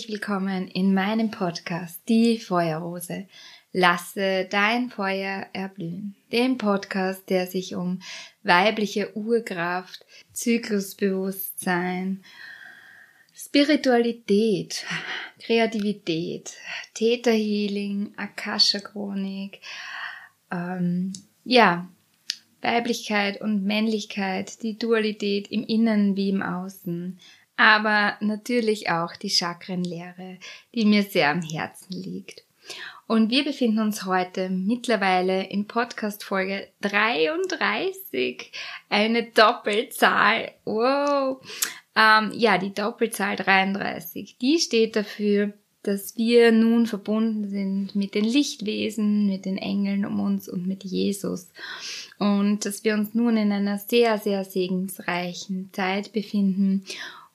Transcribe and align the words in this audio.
herzlich 0.00 0.14
willkommen 0.14 0.66
in 0.68 0.94
meinem 0.94 1.30
Podcast 1.30 2.00
Die 2.08 2.38
Feuerrose. 2.38 3.26
Lasse 3.70 4.46
dein 4.48 4.88
Feuer 4.88 5.46
erblühen. 5.52 6.14
Dem 6.32 6.56
Podcast, 6.56 7.28
der 7.28 7.46
sich 7.46 7.74
um 7.74 8.00
weibliche 8.42 9.14
Urkraft, 9.14 10.06
Zyklusbewusstsein, 10.32 12.24
Spiritualität, 13.34 14.86
Kreativität, 15.38 16.54
Theta 16.94 17.32
Healing, 17.32 18.14
Akasha 18.16 18.78
Chronik, 18.78 19.60
ähm, 20.50 21.12
ja, 21.44 21.90
Weiblichkeit 22.62 23.42
und 23.42 23.64
Männlichkeit, 23.64 24.62
die 24.62 24.78
Dualität 24.78 25.50
im 25.50 25.62
Innen 25.64 26.16
wie 26.16 26.30
im 26.30 26.40
Außen, 26.40 27.18
aber 27.60 28.16
natürlich 28.20 28.88
auch 28.88 29.14
die 29.16 29.28
Chakrenlehre, 29.28 30.38
die 30.74 30.86
mir 30.86 31.02
sehr 31.02 31.28
am 31.28 31.42
Herzen 31.42 31.92
liegt. 31.92 32.42
Und 33.06 33.30
wir 33.30 33.44
befinden 33.44 33.80
uns 33.80 34.06
heute 34.06 34.48
mittlerweile 34.48 35.42
in 35.42 35.66
Podcast 35.66 36.24
Folge 36.24 36.68
33, 36.80 38.50
eine 38.88 39.24
Doppelzahl. 39.24 40.52
Wow. 40.64 41.42
Ähm, 41.94 42.32
ja, 42.34 42.56
die 42.56 42.72
Doppelzahl 42.72 43.36
33, 43.36 44.38
die 44.40 44.58
steht 44.58 44.96
dafür, 44.96 45.52
dass 45.82 46.16
wir 46.16 46.52
nun 46.52 46.86
verbunden 46.86 47.50
sind 47.50 47.94
mit 47.94 48.14
den 48.14 48.24
Lichtwesen, 48.24 49.26
mit 49.26 49.44
den 49.44 49.58
Engeln 49.58 50.06
um 50.06 50.18
uns 50.20 50.48
und 50.48 50.66
mit 50.66 50.84
Jesus. 50.84 51.48
Und 52.18 52.64
dass 52.64 52.84
wir 52.84 52.94
uns 52.94 53.12
nun 53.12 53.36
in 53.36 53.52
einer 53.52 53.78
sehr, 53.78 54.16
sehr 54.16 54.44
segensreichen 54.44 55.68
Zeit 55.74 56.14
befinden 56.14 56.84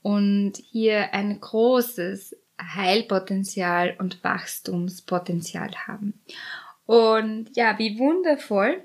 und 0.06 0.54
hier 0.70 1.14
ein 1.16 1.42
großes 1.42 2.38
Heilpotenzial 2.62 3.96
und 3.98 4.24
Wachstumspotenzial 4.24 5.72
haben. 5.88 6.22
Und 6.86 7.50
ja, 7.56 7.80
wie 7.80 7.98
wundervoll, 7.98 8.84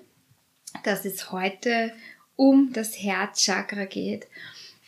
dass 0.82 1.04
es 1.04 1.30
heute 1.30 1.92
um 2.36 2.72
das 2.72 2.98
Herzchakra 2.98 3.84
geht. 3.84 4.28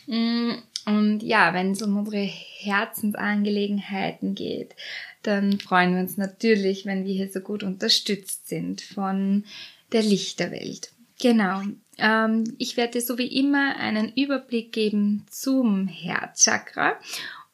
Mm, 0.07 0.53
und 0.87 1.23
ja, 1.23 1.53
wenn 1.53 1.73
es 1.73 1.83
um 1.83 1.99
unsere 1.99 2.23
Herzensangelegenheiten 2.23 4.35
geht, 4.35 4.75
dann 5.23 5.61
freuen 5.61 5.93
wir 5.93 6.01
uns 6.01 6.17
natürlich, 6.17 6.87
wenn 6.87 7.05
wir 7.05 7.13
hier 7.13 7.31
so 7.31 7.41
gut 7.41 7.63
unterstützt 7.63 8.49
sind 8.49 8.81
von 8.81 9.45
der 9.93 10.03
Lichterwelt. 10.03 10.93
Genau. 11.21 11.61
Ähm, 11.99 12.45
ich 12.59 12.77
werde 12.77 12.95
dir 12.95 13.03
so 13.03 13.19
wie 13.19 13.39
immer 13.39 13.77
einen 13.77 14.13
Überblick 14.15 14.73
geben 14.73 15.27
zum 15.31 15.89
Herzchakra 15.89 16.95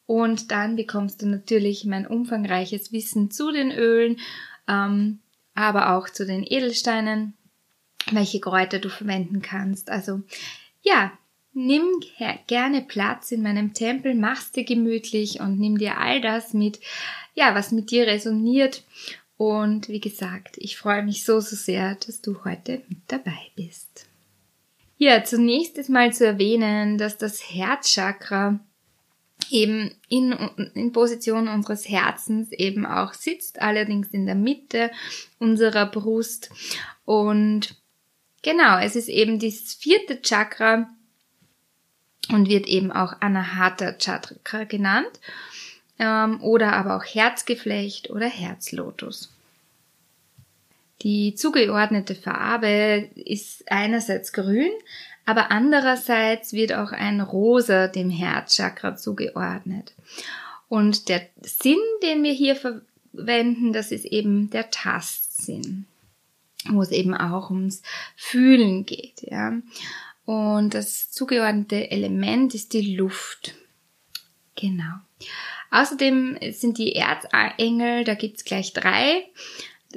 und 0.05 0.51
dann 0.51 0.75
bekommst 0.75 1.21
du 1.21 1.27
natürlich 1.27 1.85
mein 1.85 2.07
umfangreiches 2.07 2.91
Wissen 2.91 3.31
zu 3.31 3.51
den 3.51 3.71
Ölen, 3.71 4.17
ähm, 4.67 5.19
aber 5.55 5.95
auch 5.95 6.09
zu 6.09 6.25
den 6.25 6.43
Edelsteinen, 6.43 7.33
welche 8.11 8.39
Kräuter 8.39 8.79
du 8.79 8.89
verwenden 8.89 9.41
kannst. 9.41 9.89
Also 9.89 10.21
ja, 10.81 11.11
Nimm 11.53 11.99
gerne 12.47 12.81
Platz 12.81 13.31
in 13.31 13.41
meinem 13.41 13.73
Tempel, 13.73 14.13
mach's 14.13 14.51
dir 14.51 14.63
gemütlich 14.63 15.39
und 15.39 15.59
nimm 15.59 15.77
dir 15.77 15.97
all 15.97 16.21
das 16.21 16.53
mit, 16.53 16.79
ja, 17.33 17.55
was 17.55 17.71
mit 17.71 17.91
dir 17.91 18.05
resoniert. 18.05 18.83
Und 19.35 19.89
wie 19.89 19.99
gesagt, 19.99 20.57
ich 20.57 20.77
freue 20.77 21.03
mich 21.03 21.25
so, 21.25 21.39
so 21.39 21.55
sehr, 21.55 21.95
dass 21.95 22.21
du 22.21 22.43
heute 22.45 22.83
mit 22.87 22.99
dabei 23.07 23.51
bist. 23.55 24.08
Ja, 24.99 25.23
zunächst 25.23 25.77
ist 25.77 25.89
mal 25.89 26.13
zu 26.13 26.25
erwähnen, 26.25 26.99
dass 26.99 27.17
das 27.17 27.41
Herzchakra 27.41 28.59
eben 29.49 29.95
in, 30.09 30.31
in 30.75 30.91
Position 30.91 31.47
unseres 31.47 31.89
Herzens 31.89 32.51
eben 32.51 32.85
auch 32.85 33.13
sitzt, 33.13 33.61
allerdings 33.61 34.09
in 34.09 34.27
der 34.27 34.35
Mitte 34.35 34.91
unserer 35.39 35.87
Brust. 35.87 36.51
Und 37.05 37.75
genau, 38.43 38.77
es 38.77 38.95
ist 38.95 39.09
eben 39.09 39.39
das 39.39 39.73
vierte 39.73 40.21
Chakra, 40.21 40.87
und 42.31 42.47
wird 42.47 42.67
eben 42.67 42.91
auch 42.91 43.13
Anahata 43.19 43.93
Chakra 43.93 44.63
genannt 44.63 45.19
ähm, 45.97 46.41
oder 46.41 46.73
aber 46.73 46.95
auch 46.95 47.03
Herzgeflecht 47.03 48.09
oder 48.09 48.27
Herzlotus. 48.27 49.33
Die 51.01 51.35
zugeordnete 51.35 52.15
Farbe 52.15 53.09
ist 53.15 53.63
einerseits 53.71 54.33
grün, 54.33 54.71
aber 55.25 55.51
andererseits 55.51 56.53
wird 56.53 56.73
auch 56.73 56.91
ein 56.91 57.21
Rosa 57.21 57.87
dem 57.87 58.09
Herzchakra 58.09 58.95
zugeordnet. 58.95 59.93
Und 60.67 61.07
der 61.09 61.21
Sinn, 61.41 61.79
den 62.03 62.23
wir 62.23 62.33
hier 62.33 62.55
verwenden, 62.55 63.73
das 63.73 63.91
ist 63.91 64.05
eben 64.05 64.49
der 64.49 64.71
Tastsinn, 64.71 65.85
wo 66.67 66.81
es 66.81 66.91
eben 66.91 67.13
auch 67.13 67.49
ums 67.49 67.81
Fühlen 68.15 68.85
geht, 68.85 69.21
ja. 69.21 69.53
Und 70.25 70.73
das 70.75 71.09
zugeordnete 71.09 71.89
Element 71.89 72.53
ist 72.53 72.73
die 72.73 72.95
Luft. 72.95 73.55
Genau. 74.55 74.95
Außerdem 75.71 76.37
sind 76.51 76.77
die 76.77 76.95
Erzengel, 76.95 78.03
da 78.03 78.13
gibt's 78.13 78.43
gleich 78.43 78.73
drei. 78.73 79.25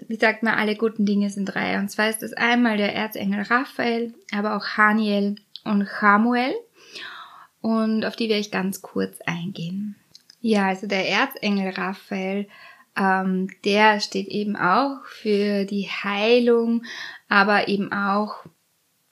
Wie 0.09 0.17
sagt 0.17 0.43
man, 0.43 0.55
alle 0.55 0.77
guten 0.77 1.05
Dinge 1.05 1.31
sind 1.31 1.47
drei. 1.47 1.79
Und 1.79 1.91
zwar 1.91 2.09
ist 2.09 2.23
das 2.23 2.33
einmal 2.33 2.77
der 2.77 2.95
Erzengel 2.95 3.43
Raphael, 3.43 4.15
aber 4.33 4.57
auch 4.57 4.65
Haniel 4.77 5.37
und 5.65 5.87
Chamuel. 5.87 6.55
Und 7.61 8.05
auf 8.05 8.17
die 8.17 8.29
werde 8.29 8.41
ich 8.41 8.51
ganz 8.51 8.83
kurz 8.83 9.21
eingehen. 9.23 9.97
Ja, 10.41 10.69
also 10.69 10.87
der 10.87 11.09
Erzengel 11.09 11.71
Raphael, 11.71 12.49
ähm, 12.97 13.49
der 13.65 14.01
steht 14.01 14.29
eben 14.29 14.57
auch 14.57 15.05
für 15.05 15.65
die 15.65 15.89
Heilung, 15.89 16.85
aber 17.29 17.69
eben 17.69 17.93
auch 17.93 18.45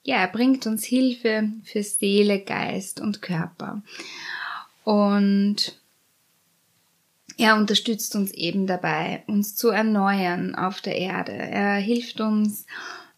ja, 0.03 0.17
er 0.17 0.27
bringt 0.27 0.65
uns 0.65 0.83
Hilfe 0.83 1.51
für 1.63 1.83
Seele, 1.83 2.39
Geist 2.39 2.99
und 2.99 3.21
Körper. 3.21 3.83
Und 4.83 5.79
er 7.41 7.55
unterstützt 7.55 8.15
uns 8.15 8.31
eben 8.31 8.67
dabei, 8.67 9.23
uns 9.25 9.55
zu 9.55 9.69
erneuern 9.69 10.53
auf 10.53 10.79
der 10.79 10.95
Erde. 10.95 11.31
Er 11.31 11.77
hilft 11.77 12.21
uns, 12.21 12.67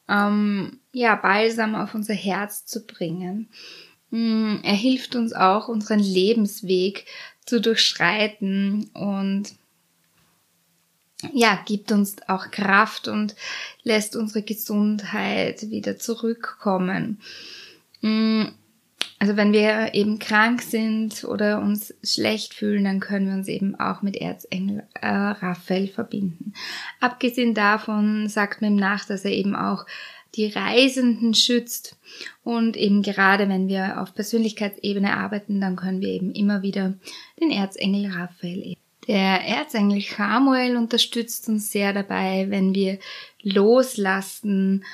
ähm, 0.08 0.80
ja, 0.94 1.16
Balsam 1.16 1.76
auf 1.76 1.94
unser 1.94 2.14
Herz 2.14 2.66
zu 2.66 2.86
bringen. 2.86 3.50
Mm, 4.12 4.60
er 4.64 4.76
hilft 4.76 5.18
uns 5.18 5.34
auch, 5.34 5.68
unseren 5.68 6.00
Lebensweg 6.00 7.06
zu 7.46 7.60
durchschreiten 7.60 8.90
und 8.94 9.56
ja, 11.34 11.62
gibt 11.66 11.92
uns 11.92 12.16
auch 12.28 12.50
Kraft 12.50 13.10
und 13.10 13.36
lässt 13.84 14.16
unsere 14.16 14.42
Gesundheit 14.42 15.70
wieder 15.70 15.98
zurückkommen. 15.98 17.20
Also 19.20 19.38
wenn 19.38 19.54
wir 19.54 19.94
eben 19.94 20.20
krank 20.20 20.62
sind 20.62 21.24
oder 21.24 21.62
uns 21.62 21.94
schlecht 22.04 22.54
fühlen, 22.54 22.84
dann 22.84 23.00
können 23.00 23.28
wir 23.28 23.34
uns 23.34 23.48
eben 23.48 23.76
auch 23.80 24.02
mit 24.02 24.16
Erzengel 24.16 24.84
äh, 25.02 25.08
Raphael 25.08 25.88
verbinden. 25.88 26.54
Abgesehen 27.00 27.54
davon 27.54 28.28
sagt 28.28 28.62
man 28.62 28.74
ihm 28.74 28.80
nach, 28.80 29.06
dass 29.06 29.26
er 29.26 29.32
eben 29.32 29.56
auch 29.56 29.86
die 30.36 30.48
Reisenden 30.48 31.36
schützt 31.36 31.96
und 32.44 32.76
eben 32.76 33.04
gerade 33.04 33.48
wenn 33.50 33.68
wir 33.68 34.02
auf 34.02 34.16
Persönlichkeitsebene 34.16 35.16
arbeiten, 35.16 35.62
dann 35.62 35.76
können 35.76 36.02
wir 36.02 36.10
eben 36.10 36.32
immer 36.32 36.64
wieder 36.64 36.96
den 37.40 37.52
Erzengel 37.52 38.12
Raphael 38.12 38.76
der 39.08 39.42
Erzengel 39.46 40.02
Samuel 40.02 40.78
unterstützt 40.78 41.50
uns 41.50 41.72
sehr 41.72 41.94
dabei, 41.94 42.46
wenn 42.50 42.74
wir 42.74 43.00
loslassen 43.42 44.86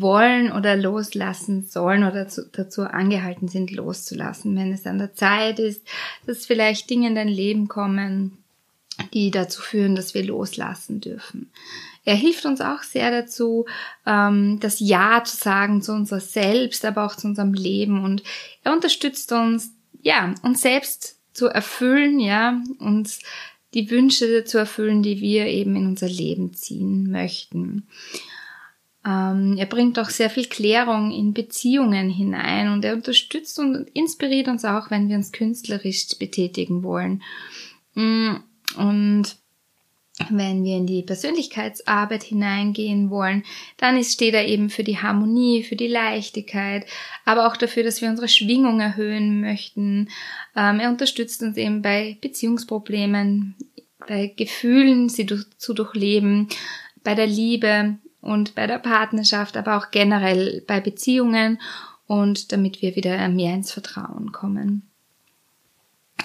wollen 0.00 0.52
oder 0.52 0.76
loslassen 0.76 1.66
sollen 1.66 2.04
oder 2.04 2.26
dazu 2.52 2.82
angehalten 2.82 3.48
sind, 3.48 3.70
loszulassen. 3.70 4.56
Wenn 4.56 4.72
es 4.72 4.86
an 4.86 4.98
der 4.98 5.14
Zeit 5.14 5.58
ist, 5.58 5.82
dass 6.26 6.46
vielleicht 6.46 6.88
Dinge 6.90 7.08
in 7.08 7.14
dein 7.14 7.28
Leben 7.28 7.68
kommen, 7.68 8.38
die 9.12 9.30
dazu 9.30 9.60
führen, 9.60 9.96
dass 9.96 10.14
wir 10.14 10.24
loslassen 10.24 11.00
dürfen. 11.00 11.50
Er 12.04 12.14
hilft 12.14 12.44
uns 12.44 12.60
auch 12.60 12.82
sehr 12.82 13.10
dazu, 13.10 13.66
ähm, 14.06 14.60
das 14.60 14.78
Ja 14.78 15.22
zu 15.24 15.36
sagen 15.36 15.82
zu 15.82 15.92
unserer 15.92 16.20
Selbst, 16.20 16.84
aber 16.84 17.04
auch 17.04 17.16
zu 17.16 17.26
unserem 17.26 17.54
Leben. 17.54 18.04
Und 18.04 18.22
er 18.62 18.72
unterstützt 18.72 19.32
uns, 19.32 19.72
ja, 20.02 20.34
uns 20.42 20.60
selbst 20.60 21.18
zu 21.32 21.46
erfüllen, 21.46 22.20
ja, 22.20 22.62
uns 22.78 23.20
die 23.72 23.90
Wünsche 23.90 24.44
zu 24.44 24.58
erfüllen, 24.58 25.02
die 25.02 25.20
wir 25.20 25.46
eben 25.46 25.74
in 25.76 25.86
unser 25.86 26.08
Leben 26.08 26.54
ziehen 26.54 27.10
möchten. 27.10 27.88
Ähm, 29.06 29.56
er 29.58 29.66
bringt 29.66 29.98
auch 29.98 30.10
sehr 30.10 30.30
viel 30.30 30.46
Klärung 30.46 31.10
in 31.10 31.34
Beziehungen 31.34 32.08
hinein 32.08 32.72
und 32.72 32.84
er 32.84 32.94
unterstützt 32.94 33.58
und 33.58 33.88
inspiriert 33.92 34.48
uns 34.48 34.64
auch, 34.64 34.90
wenn 34.90 35.08
wir 35.08 35.16
uns 35.16 35.32
künstlerisch 35.32 36.18
betätigen 36.18 36.82
wollen. 36.82 37.22
Mm, 37.94 38.36
Und 38.76 39.36
wenn 40.30 40.62
wir 40.62 40.76
in 40.76 40.86
die 40.86 41.02
Persönlichkeitsarbeit 41.02 42.22
hineingehen 42.22 43.10
wollen, 43.10 43.42
dann 43.76 44.02
steht 44.04 44.34
er 44.34 44.46
eben 44.46 44.70
für 44.70 44.84
die 44.84 44.98
Harmonie, 44.98 45.64
für 45.64 45.74
die 45.74 45.88
Leichtigkeit, 45.88 46.86
aber 47.24 47.48
auch 47.48 47.56
dafür, 47.56 47.82
dass 47.82 48.00
wir 48.00 48.08
unsere 48.08 48.28
Schwingung 48.28 48.80
erhöhen 48.80 49.40
möchten. 49.40 50.08
Ähm, 50.54 50.78
er 50.78 50.90
unterstützt 50.90 51.42
uns 51.42 51.56
eben 51.56 51.82
bei 51.82 52.16
Beziehungsproblemen, 52.20 53.56
bei 54.06 54.32
Gefühlen, 54.36 55.08
sie 55.08 55.26
zu 55.58 55.74
durchleben, 55.74 56.48
bei 57.02 57.14
der 57.14 57.26
Liebe 57.26 57.98
und 58.24 58.54
bei 58.54 58.66
der 58.66 58.78
Partnerschaft, 58.78 59.56
aber 59.56 59.76
auch 59.76 59.90
generell 59.90 60.62
bei 60.66 60.80
Beziehungen 60.80 61.60
und 62.06 62.52
damit 62.52 62.80
wir 62.80 62.96
wieder 62.96 63.28
mehr 63.28 63.54
ins 63.54 63.70
Vertrauen 63.70 64.32
kommen. 64.32 64.88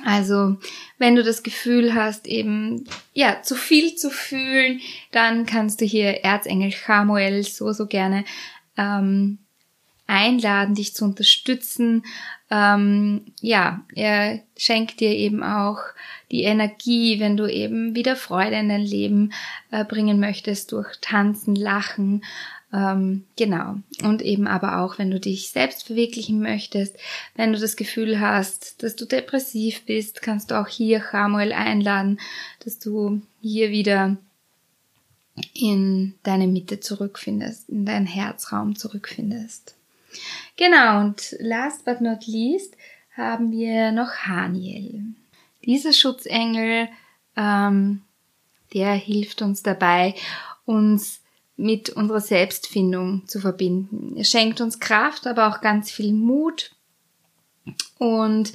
Also, 0.05 0.57
wenn 0.97 1.15
du 1.15 1.23
das 1.23 1.43
Gefühl 1.43 1.93
hast, 1.93 2.25
eben, 2.25 2.85
ja, 3.13 3.41
zu 3.41 3.55
viel 3.55 3.95
zu 3.95 4.09
fühlen, 4.09 4.79
dann 5.11 5.45
kannst 5.45 5.81
du 5.81 5.85
hier 5.85 6.23
Erzengel 6.23 6.71
Chamuel 6.71 7.43
so, 7.43 7.73
so 7.73 7.85
gerne 7.85 8.23
ähm, 8.77 9.39
einladen, 10.07 10.75
dich 10.75 10.95
zu 10.95 11.03
unterstützen. 11.03 12.03
Ähm, 12.51 13.25
ja, 13.41 13.81
er 13.93 14.39
schenkt 14.57 14.99
dir 14.99 15.11
eben 15.11 15.43
auch 15.43 15.79
die 16.31 16.43
Energie, 16.43 17.19
wenn 17.19 17.37
du 17.37 17.45
eben 17.45 17.95
wieder 17.95 18.15
Freude 18.15 18.55
in 18.55 18.69
dein 18.69 18.81
Leben 18.81 19.33
äh, 19.71 19.85
bringen 19.85 20.19
möchtest 20.19 20.71
durch 20.71 20.97
Tanzen, 20.99 21.55
Lachen, 21.55 22.23
ähm, 22.71 23.25
genau. 23.35 23.77
Und 24.03 24.21
eben 24.21 24.47
aber 24.47 24.79
auch, 24.79 24.99
wenn 24.99 25.09
du 25.09 25.19
dich 25.19 25.49
selbst 25.49 25.87
verwirklichen 25.87 26.39
möchtest, 26.39 26.95
wenn 27.35 27.51
du 27.51 27.59
das 27.59 27.75
Gefühl 27.75 28.19
hast, 28.19 28.83
dass 28.83 28.95
du 28.95 29.05
depressiv 29.05 29.85
bist, 29.85 30.21
kannst 30.21 30.51
du 30.51 30.59
auch 30.59 30.67
hier 30.67 31.03
Samuel 31.11 31.51
einladen, 31.51 32.19
dass 32.63 32.77
du 32.79 33.21
hier 33.41 33.71
wieder 33.71 34.17
in 35.53 36.15
deine 36.23 36.47
Mitte 36.47 36.79
zurückfindest, 36.79 37.69
in 37.69 37.85
deinen 37.85 38.05
Herzraum 38.05 38.75
zurückfindest. 38.75 39.75
Genau, 40.57 41.01
und 41.01 41.35
last 41.39 41.85
but 41.85 42.01
not 42.01 42.25
least 42.27 42.75
haben 43.15 43.51
wir 43.51 43.91
noch 43.91 44.11
Haniel. 44.25 45.03
Dieser 45.65 45.93
Schutzengel, 45.93 46.87
ähm, 47.35 48.01
der 48.73 48.93
hilft 48.93 49.41
uns 49.41 49.63
dabei, 49.63 50.15
uns 50.65 51.21
mit 51.57 51.89
unserer 51.89 52.21
Selbstfindung 52.21 53.27
zu 53.27 53.39
verbinden. 53.39 54.15
Er 54.15 54.23
schenkt 54.23 54.61
uns 54.61 54.79
Kraft, 54.79 55.27
aber 55.27 55.47
auch 55.47 55.59
ganz 55.59 55.91
viel 55.91 56.13
Mut 56.13 56.71
und 57.97 58.53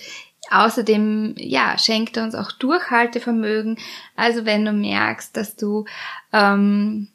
außerdem, 0.50 1.34
ja, 1.38 1.78
schenkt 1.78 2.16
er 2.16 2.24
uns 2.24 2.34
auch 2.34 2.52
Durchhaltevermögen. 2.52 3.78
Also 4.16 4.44
wenn 4.44 4.64
du 4.64 4.72
merkst, 4.72 5.36
dass 5.36 5.56
du, 5.56 5.84
ähm, 6.32 7.08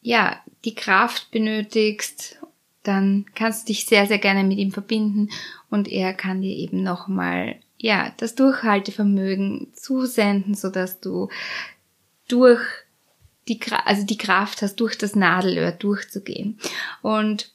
ja, 0.00 0.40
die 0.64 0.74
Kraft 0.74 1.30
benötigst, 1.30 2.40
dann 2.84 3.26
kannst 3.34 3.62
du 3.62 3.72
dich 3.72 3.86
sehr, 3.86 4.06
sehr 4.06 4.18
gerne 4.18 4.44
mit 4.44 4.58
ihm 4.58 4.70
verbinden 4.70 5.30
und 5.70 5.88
er 5.88 6.14
kann 6.14 6.42
dir 6.42 6.54
eben 6.56 6.82
nochmal, 6.82 7.56
ja, 7.78 8.12
das 8.18 8.34
Durchhaltevermögen 8.36 9.72
zusenden, 9.74 10.54
sodass 10.54 11.00
du 11.00 11.28
durch 12.28 12.60
die, 13.48 13.60
also 13.84 14.04
die 14.04 14.18
Kraft 14.18 14.62
hast, 14.62 14.76
durch 14.76 14.96
das 14.96 15.16
Nadelöhr 15.16 15.72
durchzugehen. 15.72 16.58
Und 17.02 17.50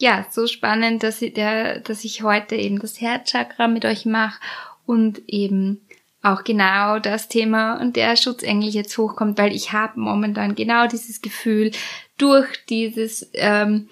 ja, 0.00 0.26
so 0.30 0.46
spannend, 0.46 1.02
dass 1.02 1.22
ich, 1.22 1.34
der, 1.34 1.80
dass 1.80 2.04
ich 2.04 2.22
heute 2.22 2.54
eben 2.54 2.78
das 2.78 3.00
Herzchakra 3.00 3.66
mit 3.66 3.84
euch 3.84 4.06
mache 4.06 4.40
und 4.86 5.22
eben 5.26 5.80
auch 6.22 6.44
genau 6.44 6.98
das 6.98 7.28
Thema 7.28 7.80
und 7.80 7.96
der 7.96 8.16
Schutzengel 8.16 8.68
jetzt 8.68 8.96
hochkommt, 8.98 9.38
weil 9.38 9.54
ich 9.54 9.72
habe 9.72 10.00
momentan 10.00 10.54
genau 10.54 10.86
dieses 10.86 11.22
Gefühl, 11.22 11.70
durch 12.16 12.48
dieses 12.68 13.28
ähm, 13.34 13.88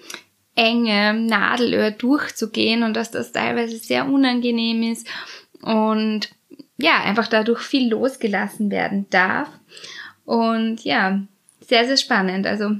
enge 0.57 1.13
Nadelöhr 1.13 1.91
durchzugehen 1.91 2.83
und 2.83 2.95
dass 2.95 3.11
das 3.11 3.31
teilweise 3.31 3.77
sehr 3.77 4.07
unangenehm 4.07 4.91
ist 4.91 5.07
und 5.61 6.29
ja, 6.77 7.01
einfach 7.03 7.27
dadurch 7.27 7.61
viel 7.61 7.89
losgelassen 7.89 8.69
werden 8.71 9.05
darf. 9.09 9.49
Und 10.25 10.83
ja, 10.83 11.21
sehr, 11.61 11.85
sehr 11.85 11.97
spannend. 11.97 12.45
Also 12.45 12.71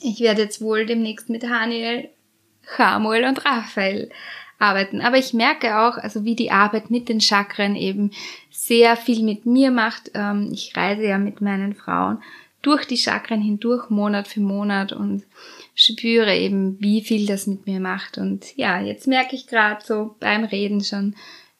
ich 0.00 0.20
werde 0.20 0.42
jetzt 0.42 0.60
wohl 0.60 0.86
demnächst 0.86 1.28
mit 1.28 1.48
Haniel, 1.48 2.08
Samuel 2.76 3.24
und 3.24 3.44
Raphael 3.44 4.10
arbeiten. 4.58 5.00
Aber 5.00 5.18
ich 5.18 5.34
merke 5.34 5.78
auch, 5.78 5.98
also 5.98 6.24
wie 6.24 6.34
die 6.34 6.50
Arbeit 6.50 6.90
mit 6.90 7.08
den 7.08 7.20
Chakren 7.20 7.76
eben 7.76 8.10
sehr 8.50 8.96
viel 8.96 9.22
mit 9.22 9.44
mir 9.44 9.70
macht. 9.70 10.10
Ähm, 10.14 10.50
ich 10.52 10.76
reise 10.76 11.02
ja 11.02 11.18
mit 11.18 11.40
meinen 11.40 11.74
Frauen 11.74 12.22
durch 12.62 12.86
die 12.86 12.96
Chakren 12.96 13.40
hindurch, 13.40 13.90
Monat 13.90 14.26
für 14.28 14.40
Monat 14.40 14.92
und 14.92 15.24
spüre 15.76 16.34
eben, 16.34 16.80
wie 16.80 17.02
viel 17.02 17.26
das 17.26 17.46
mit 17.46 17.66
mir 17.66 17.78
macht. 17.78 18.18
Und 18.18 18.56
ja, 18.56 18.80
jetzt 18.80 19.06
merke 19.06 19.36
ich 19.36 19.46
gerade 19.46 19.84
so 19.84 20.16
beim 20.18 20.44
Reden 20.44 20.82
schon, 20.82 21.14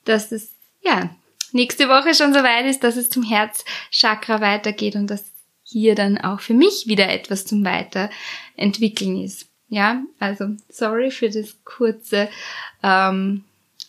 dass 0.05 0.33
es 0.33 0.53
ja 0.83 1.15
nächste 1.53 1.89
Woche 1.89 2.15
schon 2.15 2.33
so 2.33 2.41
weit 2.41 2.67
ist, 2.67 2.83
dass 2.83 2.97
es 2.97 3.11
zum 3.11 3.23
Herzchakra 3.23 4.41
weitergeht 4.41 4.97
und 4.97 5.09
dass 5.09 5.25
hier 5.63 5.95
dann 5.95 6.19
auch 6.19 6.41
für 6.41 6.55
mich 6.55 6.87
wieder 6.87 7.09
etwas 7.11 7.45
zum 7.45 7.65
Weiterentwickeln 7.65 9.23
ist. 9.23 9.49
Ja, 9.69 10.03
also 10.19 10.49
sorry 10.69 11.11
für 11.11 11.29
das 11.29 11.57
kurze, 11.65 12.29
ähm, 12.83 13.45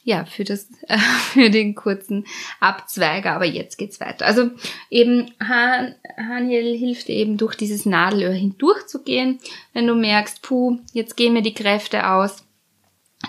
ja, 0.08 0.24
für 0.24 0.46
das, 0.46 0.70
äh, 0.88 0.98
für 1.34 1.50
den 1.50 1.76
kurzen 1.76 2.26
Abzweiger, 2.62 3.34
aber 3.34 3.46
jetzt 3.46 3.78
geht's 3.78 4.00
weiter. 4.00 4.26
Also 4.26 4.52
eben 4.90 5.32
Han, 5.42 5.96
Haniel 6.16 6.78
hilft 6.78 7.10
eben 7.10 7.36
durch 7.36 7.56
dieses 7.56 7.86
Nadelöhr 7.86 8.32
hindurchzugehen, 8.32 9.40
wenn 9.74 9.86
du 9.86 9.96
merkst, 9.96 10.42
puh, 10.42 10.80
jetzt 10.94 11.18
gehen 11.18 11.34
mir 11.34 11.42
die 11.42 11.54
Kräfte 11.54 12.10
aus, 12.10 12.46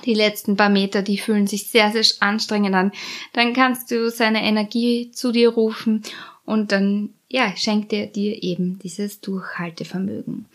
die 0.05 0.15
letzten 0.15 0.57
paar 0.57 0.69
Meter, 0.69 1.03
die 1.03 1.19
fühlen 1.19 1.49
sich 1.49 1.69
sehr, 1.69 1.91
sehr 1.91 2.05
anstrengend 2.21 2.77
an. 2.77 2.93
Dann 3.33 3.55
kannst 3.55 3.91
du 3.91 4.09
seine 4.11 4.45
Energie 4.45 5.11
zu 5.11 5.33
dir 5.33 5.49
rufen 5.49 6.05
und 6.45 6.71
dann, 6.71 7.15
ja, 7.29 7.57
schenkt 7.57 7.93
er 7.93 8.07
dir 8.07 8.41
eben 8.45 8.79
dieses 8.79 9.21
Durchhaltevermögen. 9.21 10.47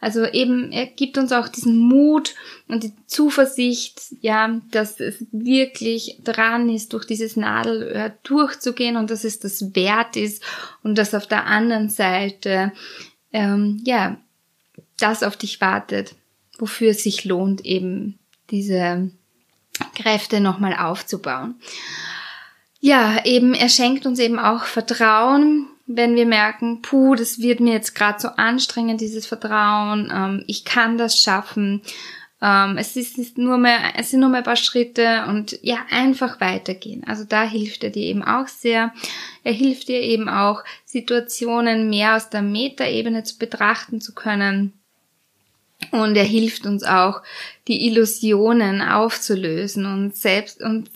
Also 0.00 0.24
eben, 0.24 0.72
er 0.72 0.86
gibt 0.86 1.18
uns 1.18 1.30
auch 1.30 1.48
diesen 1.48 1.76
Mut 1.76 2.34
und 2.68 2.84
die 2.84 2.92
Zuversicht, 3.06 4.00
ja, 4.20 4.60
dass 4.70 4.98
es 4.98 5.26
wirklich 5.30 6.20
dran 6.24 6.70
ist, 6.70 6.94
durch 6.94 7.04
dieses 7.04 7.36
Nadelöhr 7.36 8.14
durchzugehen 8.22 8.96
und 8.96 9.10
dass 9.10 9.24
es 9.24 9.40
das 9.40 9.74
wert 9.74 10.16
ist 10.16 10.42
und 10.82 10.96
dass 10.96 11.14
auf 11.14 11.26
der 11.26 11.46
anderen 11.46 11.90
Seite, 11.90 12.72
ähm, 13.32 13.82
ja, 13.84 14.16
das 14.98 15.22
auf 15.22 15.36
dich 15.36 15.60
wartet, 15.60 16.14
wofür 16.58 16.90
es 16.90 17.02
sich 17.02 17.24
lohnt, 17.24 17.64
eben 17.64 18.18
diese 18.50 19.10
Kräfte 19.94 20.40
nochmal 20.40 20.74
aufzubauen. 20.74 21.56
Ja, 22.80 23.24
eben, 23.24 23.54
er 23.54 23.68
schenkt 23.68 24.06
uns 24.06 24.18
eben 24.18 24.38
auch 24.38 24.64
Vertrauen, 24.64 25.66
wenn 25.96 26.14
wir 26.14 26.26
merken, 26.26 26.82
puh, 26.82 27.14
das 27.14 27.40
wird 27.40 27.60
mir 27.60 27.72
jetzt 27.72 27.94
gerade 27.94 28.20
so 28.20 28.28
anstrengend, 28.28 29.00
dieses 29.00 29.26
Vertrauen, 29.26 30.10
ähm, 30.14 30.44
ich 30.46 30.64
kann 30.64 30.98
das 30.98 31.20
schaffen. 31.20 31.82
Ähm, 32.42 32.78
es 32.78 32.96
ist 32.96 33.36
nur 33.36 33.58
mehr, 33.58 33.78
es 33.96 34.10
sind 34.10 34.20
nur 34.20 34.30
mehr 34.30 34.38
ein 34.38 34.44
paar 34.44 34.56
Schritte 34.56 35.24
und 35.28 35.58
ja, 35.62 35.78
einfach 35.90 36.40
weitergehen. 36.40 37.04
Also 37.06 37.24
da 37.24 37.42
hilft 37.42 37.84
er 37.84 37.90
dir 37.90 38.04
eben 38.04 38.22
auch 38.22 38.48
sehr. 38.48 38.94
Er 39.44 39.52
hilft 39.52 39.88
dir 39.88 40.00
eben 40.00 40.28
auch, 40.28 40.64
Situationen 40.84 41.90
mehr 41.90 42.16
aus 42.16 42.30
der 42.30 42.42
Metaebene 42.42 43.24
zu 43.24 43.38
betrachten 43.38 44.00
zu 44.00 44.14
können 44.14 44.72
und 45.90 46.16
er 46.16 46.24
hilft 46.24 46.66
uns 46.66 46.84
auch, 46.84 47.22
die 47.66 47.86
Illusionen 47.86 48.82
aufzulösen 48.82 49.86
und 49.86 50.16
selbst 50.16 50.62
und, 50.62 50.90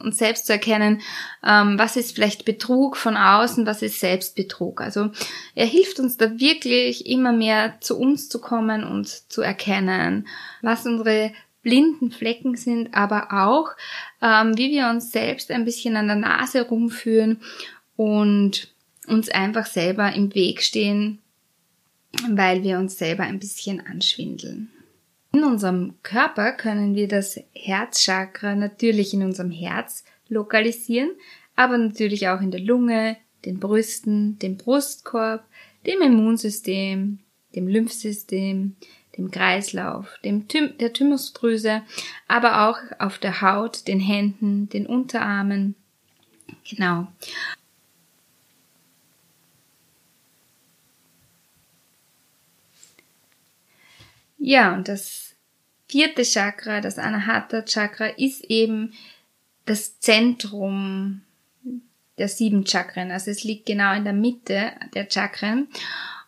und 0.00 0.14
selbst 0.14 0.46
zu 0.46 0.52
erkennen, 0.52 1.00
ähm, 1.44 1.78
was 1.78 1.96
ist 1.96 2.14
vielleicht 2.14 2.44
Betrug 2.44 2.96
von 2.96 3.16
außen, 3.16 3.66
was 3.66 3.82
ist 3.82 4.00
Selbstbetrug. 4.00 4.80
Also 4.80 5.10
er 5.54 5.66
hilft 5.66 6.00
uns 6.00 6.16
da 6.16 6.38
wirklich 6.38 7.06
immer 7.06 7.32
mehr 7.32 7.74
zu 7.80 7.98
uns 7.98 8.28
zu 8.28 8.40
kommen 8.40 8.84
und 8.84 9.08
zu 9.08 9.42
erkennen, 9.42 10.26
was 10.62 10.86
unsere 10.86 11.32
blinden 11.62 12.10
Flecken 12.10 12.56
sind, 12.56 12.94
aber 12.94 13.32
auch, 13.32 13.70
ähm, 14.22 14.56
wie 14.56 14.70
wir 14.70 14.88
uns 14.88 15.12
selbst 15.12 15.50
ein 15.50 15.64
bisschen 15.64 15.96
an 15.96 16.06
der 16.06 16.16
Nase 16.16 16.62
rumführen 16.62 17.40
und 17.96 18.68
uns 19.06 19.28
einfach 19.28 19.66
selber 19.66 20.12
im 20.12 20.34
Weg 20.34 20.62
stehen 20.62 21.20
weil 22.28 22.62
wir 22.62 22.78
uns 22.78 22.98
selber 22.98 23.24
ein 23.24 23.38
bisschen 23.38 23.84
anschwindeln 23.84 24.70
in 25.38 25.44
unserem 25.44 25.94
Körper 26.02 26.52
können 26.52 26.94
wir 26.94 27.06
das 27.06 27.40
Herzchakra 27.54 28.56
natürlich 28.56 29.14
in 29.14 29.22
unserem 29.22 29.50
Herz 29.50 30.04
lokalisieren, 30.28 31.10
aber 31.54 31.78
natürlich 31.78 32.28
auch 32.28 32.40
in 32.40 32.50
der 32.50 32.60
Lunge, 32.60 33.16
den 33.44 33.60
Brüsten, 33.60 34.38
dem 34.40 34.56
Brustkorb, 34.56 35.44
dem 35.86 36.02
Immunsystem, 36.02 37.20
dem 37.54 37.68
Lymphsystem, 37.68 38.76
dem 39.16 39.30
Kreislauf, 39.30 40.18
dem 40.24 40.48
Thym 40.48 40.76
der 40.78 40.92
Thymusdrüse, 40.92 41.82
aber 42.26 42.68
auch 42.68 42.78
auf 42.98 43.18
der 43.18 43.40
Haut, 43.40 43.86
den 43.86 44.00
Händen, 44.00 44.68
den 44.68 44.86
Unterarmen. 44.86 45.76
Genau. 46.68 47.06
Ja, 54.38 54.74
und 54.74 54.88
das 54.88 55.27
vierte 55.88 56.22
Chakra, 56.22 56.80
das 56.80 56.98
Anahata 56.98 57.62
Chakra, 57.62 58.06
ist 58.06 58.44
eben 58.44 58.92
das 59.66 59.98
Zentrum 60.00 61.22
der 62.18 62.28
sieben 62.28 62.66
Chakren. 62.66 63.10
Also 63.10 63.30
es 63.30 63.44
liegt 63.44 63.66
genau 63.66 63.94
in 63.94 64.04
der 64.04 64.12
Mitte 64.12 64.72
der 64.94 65.08
Chakren. 65.10 65.68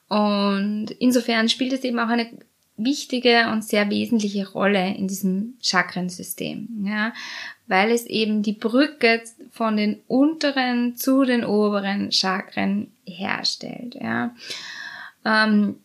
Und 0.08 0.90
insofern 0.98 1.48
spielt 1.48 1.72
es 1.72 1.84
eben 1.84 1.98
auch 1.98 2.08
eine 2.08 2.28
wichtige 2.76 3.48
und 3.50 3.64
sehr 3.64 3.90
wesentliche 3.90 4.48
Rolle 4.48 4.94
in 4.94 5.06
diesem 5.06 5.54
Chakrensystem, 5.62 6.86
ja, 6.86 7.12
weil 7.66 7.90
es 7.90 8.06
eben 8.06 8.42
die 8.42 8.54
Brücke 8.54 9.22
von 9.50 9.76
den 9.76 10.00
unteren 10.08 10.96
zu 10.96 11.24
den 11.24 11.44
oberen 11.44 12.10
Chakren 12.10 12.90
herstellt, 13.04 13.96
ja. 14.00 14.34
Ähm, 15.24 15.76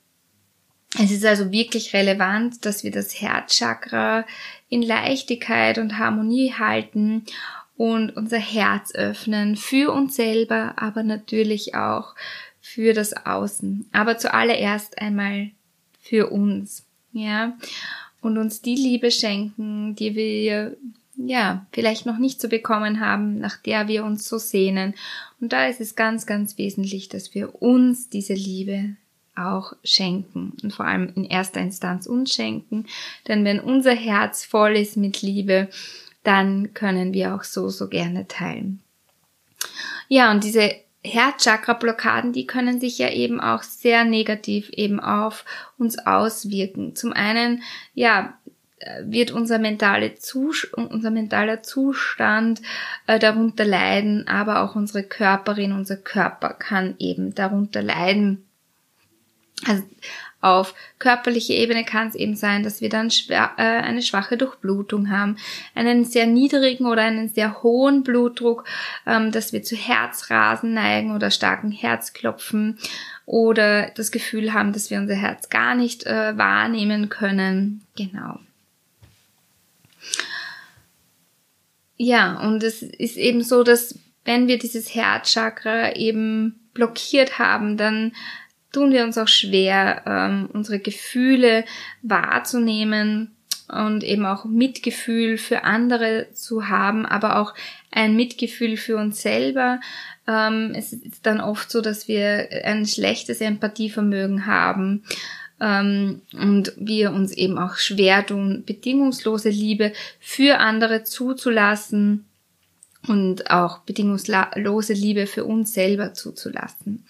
es 1.00 1.12
ist 1.12 1.26
also 1.26 1.52
wirklich 1.52 1.94
relevant, 1.94 2.66
dass 2.66 2.84
wir 2.84 2.92
das 2.92 3.20
Herzchakra 3.22 4.26
in 4.70 4.82
Leichtigkeit 4.82 5.78
und 5.78 5.98
Harmonie 5.98 6.54
halten 6.54 7.26
und 7.78 8.16
unser 8.16 8.40
Herz 8.40 8.94
öffnen 8.96 9.56
für 9.56 9.92
uns 9.92 10.16
selber, 10.16 10.74
aber 10.78 11.04
natürlich 11.04 11.76
auch 11.76 12.16
für 12.62 12.94
das 12.94 13.14
Außen. 13.26 13.88
Aber 13.92 14.18
zuallererst 14.18 15.00
einmal 15.00 15.52
für 16.02 16.32
uns, 16.32 16.86
ja, 17.12 17.58
und 18.22 18.38
uns 18.38 18.62
die 18.62 18.76
Liebe 18.76 19.12
schenken, 19.12 19.96
die 19.96 20.16
wir 20.16 20.78
ja, 21.18 21.66
vielleicht 21.72 22.06
noch 22.06 22.18
nicht 22.18 22.42
so 22.42 22.50
bekommen 22.50 23.00
haben, 23.00 23.40
nach 23.40 23.58
der 23.58 23.88
wir 23.88 24.04
uns 24.04 24.28
so 24.28 24.38
sehnen. 24.38 24.96
Und 25.40 25.54
da 25.54 25.68
ist 25.68 25.80
es 25.80 25.96
ganz, 25.96 26.26
ganz 26.26 26.58
wesentlich, 26.58 27.08
dass 27.08 27.34
wir 27.34 27.62
uns 27.62 28.10
diese 28.10 28.34
Liebe 28.34 28.96
auch 29.36 29.74
schenken 29.84 30.54
und 30.64 30.74
vor 30.74 30.86
allem 30.86 31.12
in 31.16 31.26
erster 31.26 31.60
Instanz 31.60 32.08
uns 32.08 32.34
schenken. 32.34 32.86
Denn 33.28 33.46
wenn 33.46 33.60
unser 33.60 33.94
Herz 33.94 34.46
voll 34.46 34.76
ist 34.76 34.98
mit 34.98 35.22
Liebe, 35.22 35.70
dann 36.24 36.74
können 36.74 37.14
wir 37.14 37.36
auch 37.36 37.44
so, 37.44 37.70
so 37.70 37.88
gerne 37.88 38.28
teilen. 38.28 38.82
Ja, 40.08 40.32
und 40.32 40.44
diese 40.44 40.76
Herzchakra-Blockaden, 41.04 42.34
die 42.34 42.48
können 42.48 42.80
sich 42.80 42.98
ja 42.98 43.10
eben 43.10 43.40
auch 43.40 43.64
sehr 43.64 44.06
negativ 44.06 44.70
eben 44.70 45.00
auf 45.00 45.46
uns 45.78 46.00
auswirken. 46.00 46.96
Zum 46.96 47.14
einen, 47.14 47.62
ja, 47.94 48.38
wird 49.02 49.32
unser, 49.32 49.60
mentale 49.60 50.16
Zus 50.16 50.66
unser 50.66 51.10
mentaler 51.12 51.64
Zustand 51.64 52.62
äh, 53.08 53.20
darunter 53.20 53.66
leiden, 53.66 54.28
aber 54.28 54.62
auch 54.62 54.76
unsere 54.76 55.04
Körperin, 55.04 55.72
unser 55.72 55.98
Körper 55.98 56.50
kann 56.50 56.96
eben 57.00 57.34
darunter 57.34 57.82
leiden. 57.82 58.45
Also 59.66 59.84
auf 60.42 60.76
körperlicher 61.00 61.56
Ebene 61.56 61.84
kann 61.86 62.10
es 62.10 62.14
eben 62.14 62.36
sein, 62.36 62.62
dass 62.62 62.80
wir 62.80 62.90
dann 62.90 63.10
schwer, 63.10 63.54
äh, 63.58 63.64
eine 63.64 64.04
schwache 64.04 64.38
Durchblutung 64.38 65.10
haben, 65.10 65.38
einen 65.74 66.06
sehr 66.06 66.28
niedrigen 66.28 66.86
oder 66.86 67.02
einen 67.02 67.30
sehr 67.30 67.64
hohen 67.64 68.04
Blutdruck, 68.04 68.66
ähm, 69.08 69.32
dass 69.32 69.54
wir 69.54 69.64
zu 69.64 69.76
Herzrasen 69.76 70.74
neigen 70.74 71.16
oder 71.16 71.32
starken 71.32 71.72
Herzklopfen 71.72 72.78
oder 73.26 73.90
das 73.96 74.12
Gefühl 74.12 74.54
haben, 74.54 74.72
dass 74.72 74.92
wir 74.92 75.00
unser 75.00 75.16
Herz 75.16 75.50
gar 75.50 75.74
nicht 75.74 76.06
äh, 76.06 76.38
wahrnehmen 76.38 77.10
können. 77.10 77.82
Genau. 77.98 78.38
Ja, 81.98 82.40
und 82.42 82.62
es 82.62 82.84
ist 82.84 83.18
eben 83.18 83.42
so, 83.42 83.64
dass 83.64 83.98
wenn 84.26 84.48
wir 84.48 84.60
dieses 84.60 84.94
Herzchakra 84.94 85.96
eben 85.96 86.60
blockiert 86.74 87.40
haben, 87.40 87.78
dann 87.78 88.12
tun 88.76 88.92
wir 88.92 89.06
uns 89.06 89.18
auch 89.18 89.30
schwer, 89.30 90.04
ähm, 90.06 90.50
unsere 90.52 90.80
Gefühle 90.80 91.64
wahrzunehmen 92.02 93.32
und 93.70 94.04
eben 94.04 94.26
auch 94.26 94.44
Mitgefühl 94.44 95.38
für 95.38 95.64
andere 95.64 96.28
zu 96.34 96.68
haben, 96.68 97.06
aber 97.06 97.40
auch 97.40 97.54
ein 97.90 98.18
Mitgefühl 98.18 98.76
für 98.76 98.98
uns 98.98 99.22
selber. 99.22 99.80
Ähm, 100.28 100.74
es 100.76 100.92
ist 100.92 101.26
dann 101.26 101.40
oft 101.40 101.72
so, 101.72 101.80
dass 101.80 102.10
wir 102.10 102.50
ein 102.66 102.86
schlechtes 102.86 103.40
Empathievermögen 103.40 104.46
haben 104.46 105.04
ähm, 105.62 106.22
und 106.34 106.74
wir 106.76 107.12
uns 107.12 107.32
eben 107.32 107.58
auch 107.58 107.78
schwer 107.78 108.26
tun, 108.26 108.64
bedingungslose 108.66 109.50
Liebe 109.50 109.94
für 110.20 110.60
andere 110.60 111.06
zuzulassen 111.06 112.26
und 113.08 113.50
auch 113.52 113.80
bedingungslose 113.80 114.94
Liebe 114.94 115.28
für 115.28 115.46
uns 115.46 115.74
selber 115.74 116.14
zuzulassen. 116.14 117.06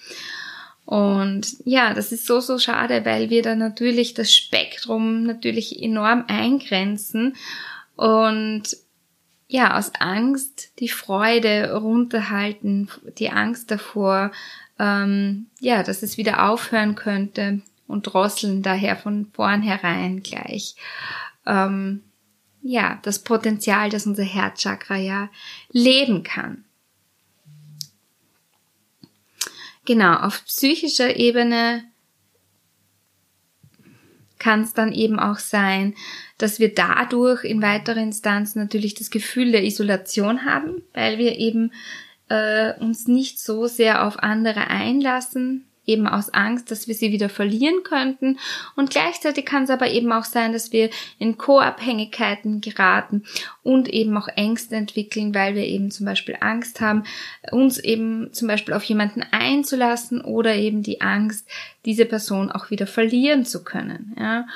Und 0.85 1.57
ja, 1.65 1.93
das 1.93 2.11
ist 2.11 2.27
so, 2.27 2.39
so 2.39 2.59
schade, 2.59 3.05
weil 3.05 3.29
wir 3.29 3.41
da 3.41 3.55
natürlich 3.55 4.13
das 4.13 4.33
Spektrum 4.33 5.23
natürlich 5.23 5.81
enorm 5.81 6.25
eingrenzen 6.27 7.35
und 7.95 8.63
ja, 9.47 9.77
aus 9.77 9.91
Angst 9.99 10.71
die 10.79 10.89
Freude 10.89 11.73
runterhalten, 11.73 12.89
die 13.17 13.29
Angst 13.29 13.71
davor, 13.71 14.31
ähm, 14.79 15.47
ja, 15.59 15.83
dass 15.83 16.03
es 16.03 16.17
wieder 16.17 16.49
aufhören 16.49 16.95
könnte 16.95 17.61
und 17.87 18.03
drosseln 18.03 18.61
daher 18.61 18.95
von 18.95 19.27
vornherein 19.33 20.21
gleich. 20.23 20.75
Ähm, 21.45 22.03
ja, 22.61 22.99
das 23.03 23.19
Potenzial, 23.19 23.89
das 23.89 24.07
unser 24.07 24.23
Herzchakra 24.23 24.97
ja 24.97 25.29
leben 25.71 26.23
kann. 26.23 26.65
Genau, 29.85 30.15
auf 30.15 30.43
psychischer 30.45 31.15
Ebene 31.15 31.83
kann 34.39 34.61
es 34.61 34.73
dann 34.73 34.91
eben 34.91 35.19
auch 35.19 35.37
sein, 35.37 35.95
dass 36.37 36.59
wir 36.59 36.73
dadurch 36.73 37.43
in 37.43 37.61
weiterer 37.61 38.01
Instanz 38.01 38.55
natürlich 38.55 38.93
das 38.95 39.09
Gefühl 39.09 39.51
der 39.51 39.63
Isolation 39.63 40.43
haben, 40.45 40.83
weil 40.93 41.17
wir 41.17 41.37
eben 41.37 41.71
äh, 42.29 42.73
uns 42.79 43.07
nicht 43.07 43.39
so 43.39 43.67
sehr 43.67 44.05
auf 44.05 44.19
andere 44.19 44.67
einlassen, 44.67 45.65
eben 45.85 46.07
aus 46.07 46.33
Angst, 46.33 46.71
dass 46.71 46.87
wir 46.87 46.95
sie 46.95 47.11
wieder 47.11 47.29
verlieren 47.29 47.83
könnten. 47.83 48.39
Und 48.75 48.89
gleichzeitig 48.89 49.45
kann 49.45 49.63
es 49.63 49.69
aber 49.69 49.89
eben 49.89 50.11
auch 50.11 50.25
sein, 50.25 50.53
dass 50.53 50.71
wir 50.71 50.89
in 51.19 51.37
Co-Abhängigkeiten 51.37 52.61
geraten 52.61 53.23
und 53.63 53.89
eben 53.89 54.15
auch 54.17 54.27
Ängste 54.27 54.75
entwickeln, 54.75 55.33
weil 55.33 55.55
wir 55.55 55.65
eben 55.65 55.91
zum 55.91 56.05
Beispiel 56.05 56.37
Angst 56.39 56.81
haben, 56.81 57.03
uns 57.51 57.77
eben 57.77 58.33
zum 58.33 58.47
Beispiel 58.47 58.73
auf 58.73 58.83
jemanden 58.83 59.23
einzulassen 59.31 60.21
oder 60.21 60.55
eben 60.55 60.83
die 60.83 61.01
Angst, 61.01 61.47
diese 61.85 62.05
Person 62.05 62.51
auch 62.51 62.69
wieder 62.69 62.87
verlieren 62.87 63.45
zu 63.45 63.63
können. 63.63 64.15
Ja. 64.19 64.47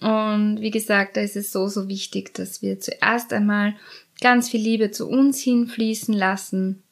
Und 0.00 0.60
wie 0.60 0.70
gesagt, 0.70 1.16
da 1.16 1.20
ist 1.20 1.36
es 1.36 1.52
so, 1.52 1.68
so 1.68 1.88
wichtig, 1.88 2.32
dass 2.34 2.62
wir 2.62 2.80
zuerst 2.80 3.32
einmal 3.32 3.74
ganz 4.20 4.48
viel 4.48 4.60
Liebe 4.60 4.90
zu 4.90 5.08
uns 5.08 5.40
hinfließen 5.40 6.14
lassen, 6.14 6.82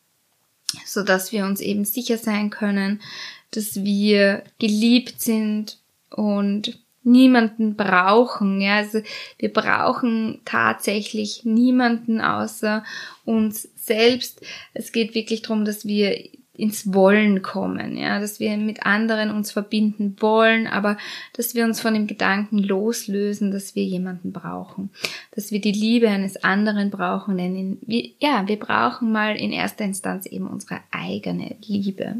so 0.85 1.03
dass 1.03 1.33
wir 1.33 1.45
uns 1.45 1.61
eben 1.61 1.85
sicher 1.85 2.19
sein 2.19 2.51
können, 2.51 3.01
dass 3.51 3.83
wir 3.83 4.43
geliebt 4.59 5.21
sind 5.21 5.79
und 6.11 6.79
niemanden 7.03 7.75
brauchen. 7.75 8.61
Ja, 8.61 8.77
also 8.77 9.01
wir 9.39 9.53
brauchen 9.53 10.41
tatsächlich 10.45 11.45
niemanden 11.45 12.21
außer 12.21 12.85
uns 13.25 13.69
selbst. 13.75 14.43
Es 14.75 14.93
geht 14.93 15.15
wirklich 15.15 15.43
darum, 15.43 15.65
dass 15.65 15.87
wir 15.87 16.29
ins 16.59 16.93
Wollen 16.93 17.41
kommen, 17.41 17.97
ja, 17.97 18.19
dass 18.19 18.41
wir 18.41 18.57
mit 18.57 18.85
anderen 18.85 19.31
uns 19.31 19.53
verbinden 19.53 20.17
wollen, 20.19 20.67
aber 20.67 20.99
dass 21.35 21.55
wir 21.55 21.65
uns 21.65 21.81
von 21.81 21.95
dem 21.95 22.09
Gedanken 22.09 22.59
loslösen, 22.59 23.53
dass 23.53 23.77
wir 23.77 23.85
jemanden 23.85 24.33
brauchen, 24.33 24.91
dass 25.31 25.53
wir 25.53 25.61
die 25.61 25.73
Liebe 25.73 26.09
eines 26.09 26.43
anderen 26.43 26.91
brauchen, 26.91 27.39
denn 27.39 27.55
in, 27.55 27.79
wir, 27.83 28.11
ja, 28.19 28.49
wir 28.49 28.59
brauchen 28.59 29.13
mal 29.13 29.37
in 29.37 29.53
erster 29.53 29.85
Instanz 29.85 30.27
eben 30.27 30.49
unsere 30.49 30.81
eigene 30.91 31.55
Liebe. 31.65 32.17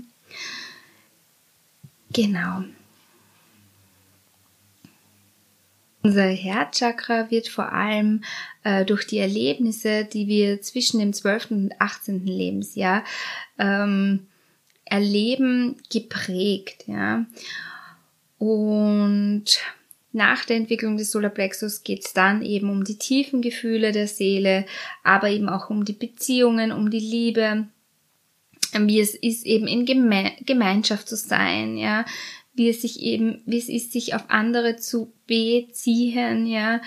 Genau. 2.13 2.65
Unser 6.03 6.29
Herzchakra 6.29 7.31
wird 7.31 7.49
vor 7.49 7.73
allem 7.73 8.23
äh, 8.63 8.85
durch 8.85 9.07
die 9.07 9.19
Erlebnisse, 9.19 10.05
die 10.05 10.27
wir 10.27 10.63
zwischen 10.63 11.01
dem 11.01 11.13
12. 11.13 11.51
und 11.51 11.81
18. 11.81 12.25
Lebensjahr 12.25 13.05
ähm, 13.59 14.27
erleben, 14.85 15.77
geprägt. 15.93 16.85
Ja? 16.87 17.27
Und 18.39 19.45
nach 20.13 20.45
der 20.45 20.57
Entwicklung 20.57 20.97
des 20.97 21.11
Solarplexus 21.11 21.83
geht 21.83 22.07
es 22.07 22.13
dann 22.13 22.43
eben 22.43 22.71
um 22.71 22.85
die 22.85 22.97
tiefen 22.97 23.43
Gefühle 23.43 23.93
der 23.93 24.09
Seele, 24.09 24.65
aber 25.03 25.29
eben 25.29 25.49
auch 25.49 25.69
um 25.69 25.85
die 25.85 25.93
Beziehungen, 25.93 26.73
um 26.73 26.91
die 26.91 27.01
Liebe, 27.01 27.67
wie 28.73 29.01
es 29.01 29.15
ist, 29.15 29.47
eben 29.47 29.67
in 29.67 29.85
Geme 29.85 30.33
Gemeinschaft 30.45 31.09
zu 31.09 31.17
sein, 31.17 31.77
ja, 31.77 32.05
wie 32.55 32.69
es 32.69 32.83
sich 32.83 33.01
eben, 33.01 33.43
wie 33.47 33.59
es 33.59 33.69
ist, 33.69 33.93
sich 33.93 34.15
auf 34.15 34.25
andere 34.29 34.77
zu 34.77 35.13
beziehen, 35.27 36.47
ja, 36.47 36.81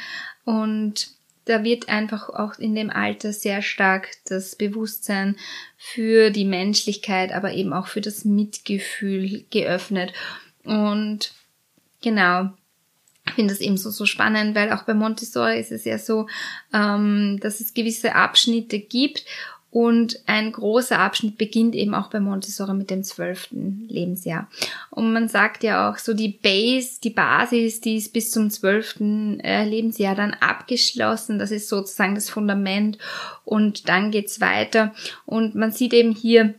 und 0.44 1.10
da 1.46 1.64
wird 1.64 1.90
einfach 1.90 2.30
auch 2.30 2.60
in 2.60 2.76
dem 2.76 2.90
Alter 2.90 3.34
sehr 3.34 3.62
stark 3.62 4.10
das 4.26 4.56
Bewusstsein 4.56 5.38
für 5.76 6.30
die 6.30 6.46
Menschlichkeit, 6.46 7.32
aber 7.32 7.54
eben 7.54 7.74
auch 7.74 7.88
für 7.88 8.02
das 8.02 8.26
Mitgefühl 8.26 9.44
geöffnet. 9.50 10.14
Und 10.64 11.34
genau, 12.02 12.52
Ich 13.28 13.34
finde 13.34 13.54
das 13.54 13.62
eben 13.62 13.78
so, 13.78 13.90
so 13.92 14.06
spannend, 14.06 14.56
weil 14.56 14.72
auch 14.72 14.84
bei 14.84 14.94
Montessori 14.94 15.60
ist 15.60 15.72
es 15.72 15.86
ja 15.86 15.98
so, 15.98 16.28
ähm, 16.74 17.40
dass 17.42 17.60
es 17.60 17.74
gewisse 17.74 18.16
Abschnitte 18.16 18.80
gibt 18.80 19.26
und 19.72 20.20
ein 20.26 20.52
großer 20.52 21.00
Abschnitt 21.00 21.38
beginnt 21.38 21.76
eben 21.76 21.96
auch 21.96 22.10
bei 22.10 22.20
Montessori 22.20 22.74
mit 22.74 22.90
dem 22.90 23.04
zwölften 23.04 23.88
Lebensjahr. 23.88 24.50
Und 24.90 25.14
man 25.14 25.30
sagt 25.30 25.64
ja 25.64 25.90
auch 25.90 25.98
so 25.98 26.14
die 26.14 26.28
Base, 26.28 27.00
die 27.02 27.10
Basis, 27.10 27.80
die 27.80 27.96
ist 27.96 28.12
bis 28.12 28.32
zum 28.32 28.50
zwölften 28.50 29.40
äh, 29.40 29.64
Lebensjahr 29.64 30.14
dann 30.14 30.34
abgeschlossen. 30.34 31.40
Das 31.40 31.52
ist 31.52 31.70
sozusagen 31.70 32.16
das 32.16 32.30
Fundament. 32.30 32.98
Und 33.46 33.88
dann 33.88 34.12
geht's 34.12 34.42
weiter. 34.42 34.94
Und 35.26 35.56
man 35.56 35.72
sieht 35.72 35.94
eben 35.94 36.12
hier, 36.12 36.54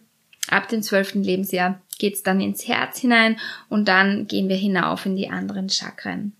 ab 0.49 0.69
dem 0.69 0.83
zwölften 0.83 1.23
Lebensjahr 1.23 1.83
geht's 1.99 2.23
dann 2.23 2.41
ins 2.41 2.67
Herz 2.67 2.99
hinein 2.99 3.39
und 3.69 3.89
dann 3.89 4.27
gehen 4.27 4.49
wir 4.49 4.57
hinauf 4.57 5.05
in 5.05 5.17
die 5.17 5.29
anderen 5.29 5.69
Chakren. 5.69 6.33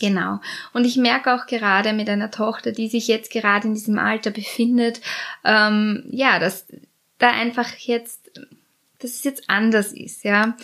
Genau. 0.00 0.40
Und 0.72 0.84
ich 0.84 0.96
merke 0.96 1.34
auch 1.34 1.46
gerade 1.46 1.92
mit 1.92 2.08
einer 2.08 2.30
Tochter, 2.30 2.72
die 2.72 2.88
sich 2.88 3.08
jetzt 3.08 3.32
gerade 3.32 3.66
in 3.66 3.74
diesem 3.74 3.98
Alter 3.98 4.30
befindet, 4.30 5.00
ähm, 5.44 6.04
ja, 6.10 6.38
dass 6.38 6.66
da 7.18 7.30
einfach 7.30 7.74
jetzt, 7.78 8.30
dass 9.00 9.12
es 9.14 9.24
jetzt 9.24 9.50
anders 9.50 9.92
ist, 9.92 10.24
ja. 10.24 10.56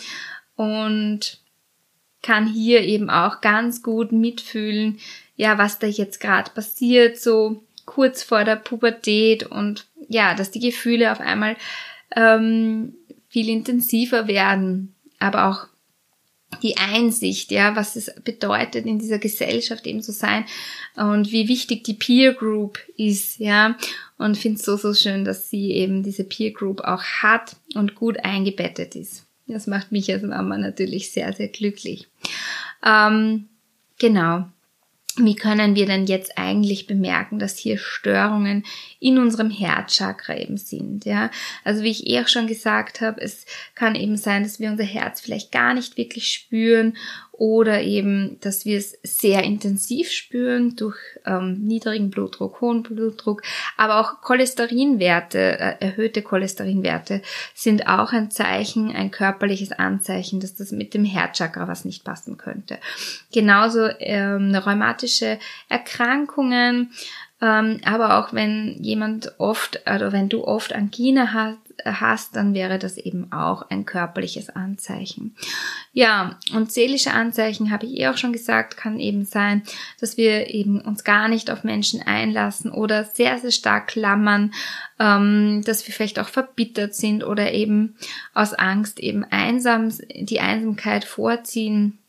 Und 0.55 1.39
kann 2.21 2.47
hier 2.47 2.81
eben 2.81 3.09
auch 3.09 3.41
ganz 3.41 3.83
gut 3.83 4.11
mitfühlen, 4.11 4.99
ja, 5.35 5.57
was 5.57 5.79
da 5.79 5.87
jetzt 5.87 6.19
gerade 6.19 6.49
passiert, 6.51 7.19
so 7.19 7.63
kurz 7.85 8.23
vor 8.23 8.43
der 8.43 8.55
Pubertät 8.55 9.43
und 9.43 9.85
ja, 10.07 10.33
dass 10.33 10.49
die 10.49 10.59
Gefühle 10.59 11.11
auf 11.11 11.19
einmal 11.19 11.55
ähm, 12.15 12.95
viel 13.29 13.49
intensiver 13.49 14.27
werden, 14.27 14.95
aber 15.19 15.45
auch 15.45 15.67
die 16.61 16.77
Einsicht, 16.77 17.51
ja, 17.51 17.75
was 17.75 17.95
es 17.95 18.13
bedeutet, 18.23 18.85
in 18.85 18.99
dieser 18.99 19.19
Gesellschaft 19.19 19.85
eben 19.87 20.01
zu 20.01 20.11
sein 20.11 20.45
und 20.95 21.31
wie 21.31 21.47
wichtig 21.47 21.83
die 21.83 21.93
Peer 21.93 22.33
Group 22.33 22.79
ist, 22.97 23.39
ja. 23.39 23.77
Und 24.17 24.37
finde 24.37 24.59
es 24.59 24.65
so, 24.65 24.77
so 24.77 24.93
schön, 24.93 25.25
dass 25.25 25.49
sie 25.49 25.71
eben 25.71 26.03
diese 26.03 26.23
Peer 26.23 26.51
Group 26.51 26.81
auch 26.81 27.03
hat 27.03 27.57
und 27.75 27.95
gut 27.95 28.23
eingebettet 28.23 28.95
ist. 28.95 29.25
Das 29.47 29.67
macht 29.67 29.91
mich 29.91 30.11
als 30.11 30.23
Mama 30.23 30.57
natürlich 30.57 31.11
sehr, 31.11 31.33
sehr 31.33 31.49
glücklich. 31.49 32.07
Ähm, 32.83 33.49
genau 33.99 34.45
wie 35.17 35.35
können 35.35 35.75
wir 35.75 35.85
denn 35.85 36.05
jetzt 36.05 36.37
eigentlich 36.37 36.87
bemerken, 36.87 37.39
dass 37.39 37.57
hier 37.57 37.77
Störungen 37.77 38.65
in 38.99 39.17
unserem 39.17 39.49
Herzchakra 39.49 40.37
eben 40.37 40.57
sind, 40.57 41.05
ja? 41.05 41.31
Also 41.63 41.83
wie 41.83 41.91
ich 41.91 42.07
eh 42.07 42.21
auch 42.21 42.27
schon 42.27 42.47
gesagt 42.47 43.01
habe, 43.01 43.21
es 43.21 43.45
kann 43.75 43.95
eben 43.95 44.17
sein, 44.17 44.43
dass 44.43 44.59
wir 44.59 44.69
unser 44.69 44.83
Herz 44.83 45.21
vielleicht 45.21 45.51
gar 45.51 45.73
nicht 45.73 45.97
wirklich 45.97 46.27
spüren 46.27 46.97
oder 47.37 47.81
eben, 47.81 48.39
dass 48.39 48.65
wir 48.65 48.77
es 48.77 48.97
sehr 49.03 49.43
intensiv 49.43 50.09
spüren 50.09 50.75
durch 50.75 50.97
ähm, 51.25 51.65
niedrigen 51.65 52.09
Blutdruck, 52.09 52.61
hohen 52.61 52.83
Blutdruck, 52.83 53.41
aber 53.77 53.99
auch 53.99 54.21
Cholesterinwerte, 54.21 55.39
äh, 55.39 55.75
erhöhte 55.79 56.21
Cholesterinwerte 56.21 57.21
sind 57.53 57.87
auch 57.87 58.13
ein 58.13 58.31
Zeichen, 58.31 58.91
ein 58.91 59.11
körperliches 59.11 59.71
Anzeichen, 59.73 60.39
dass 60.39 60.55
das 60.55 60.71
mit 60.71 60.93
dem 60.93 61.03
Herzchakra 61.03 61.67
was 61.67 61.83
nicht 61.83 62.03
passen 62.03 62.37
könnte. 62.37 62.79
Genauso 63.33 63.89
ähm, 63.99 64.55
rheumatische 64.55 65.39
Erkrankungen, 65.67 66.91
ähm, 67.41 67.81
aber 67.83 68.19
auch 68.19 68.33
wenn 68.33 68.77
jemand 68.81 69.39
oft 69.39 69.81
oder 69.85 70.11
wenn 70.11 70.29
du 70.29 70.45
oft 70.45 70.73
Angina 70.73 71.33
hast, 71.33 71.57
hast, 71.83 72.35
dann 72.35 72.53
wäre 72.53 72.79
das 72.79 72.97
eben 72.97 73.31
auch 73.31 73.69
ein 73.69 73.85
körperliches 73.85 74.49
Anzeichen. 74.49 75.35
Ja, 75.93 76.39
und 76.53 76.71
seelische 76.71 77.11
Anzeichen, 77.11 77.71
habe 77.71 77.85
ich 77.85 77.97
eh 77.97 78.07
auch 78.07 78.17
schon 78.17 78.33
gesagt, 78.33 78.77
kann 78.77 78.99
eben 78.99 79.25
sein, 79.25 79.63
dass 79.99 80.17
wir 80.17 80.53
eben 80.53 80.79
uns 80.81 81.03
gar 81.03 81.27
nicht 81.27 81.51
auf 81.51 81.63
Menschen 81.63 82.01
einlassen 82.01 82.71
oder 82.71 83.03
sehr, 83.03 83.37
sehr 83.39 83.51
stark 83.51 83.87
klammern, 83.87 84.53
ähm, 84.99 85.61
dass 85.65 85.85
wir 85.87 85.93
vielleicht 85.93 86.19
auch 86.19 86.29
verbittert 86.29 86.95
sind 86.95 87.23
oder 87.23 87.51
eben 87.51 87.95
aus 88.33 88.53
Angst 88.53 88.99
eben 88.99 89.23
einsam, 89.25 89.91
die 90.13 90.39
Einsamkeit 90.39 91.03
vorziehen 91.05 91.99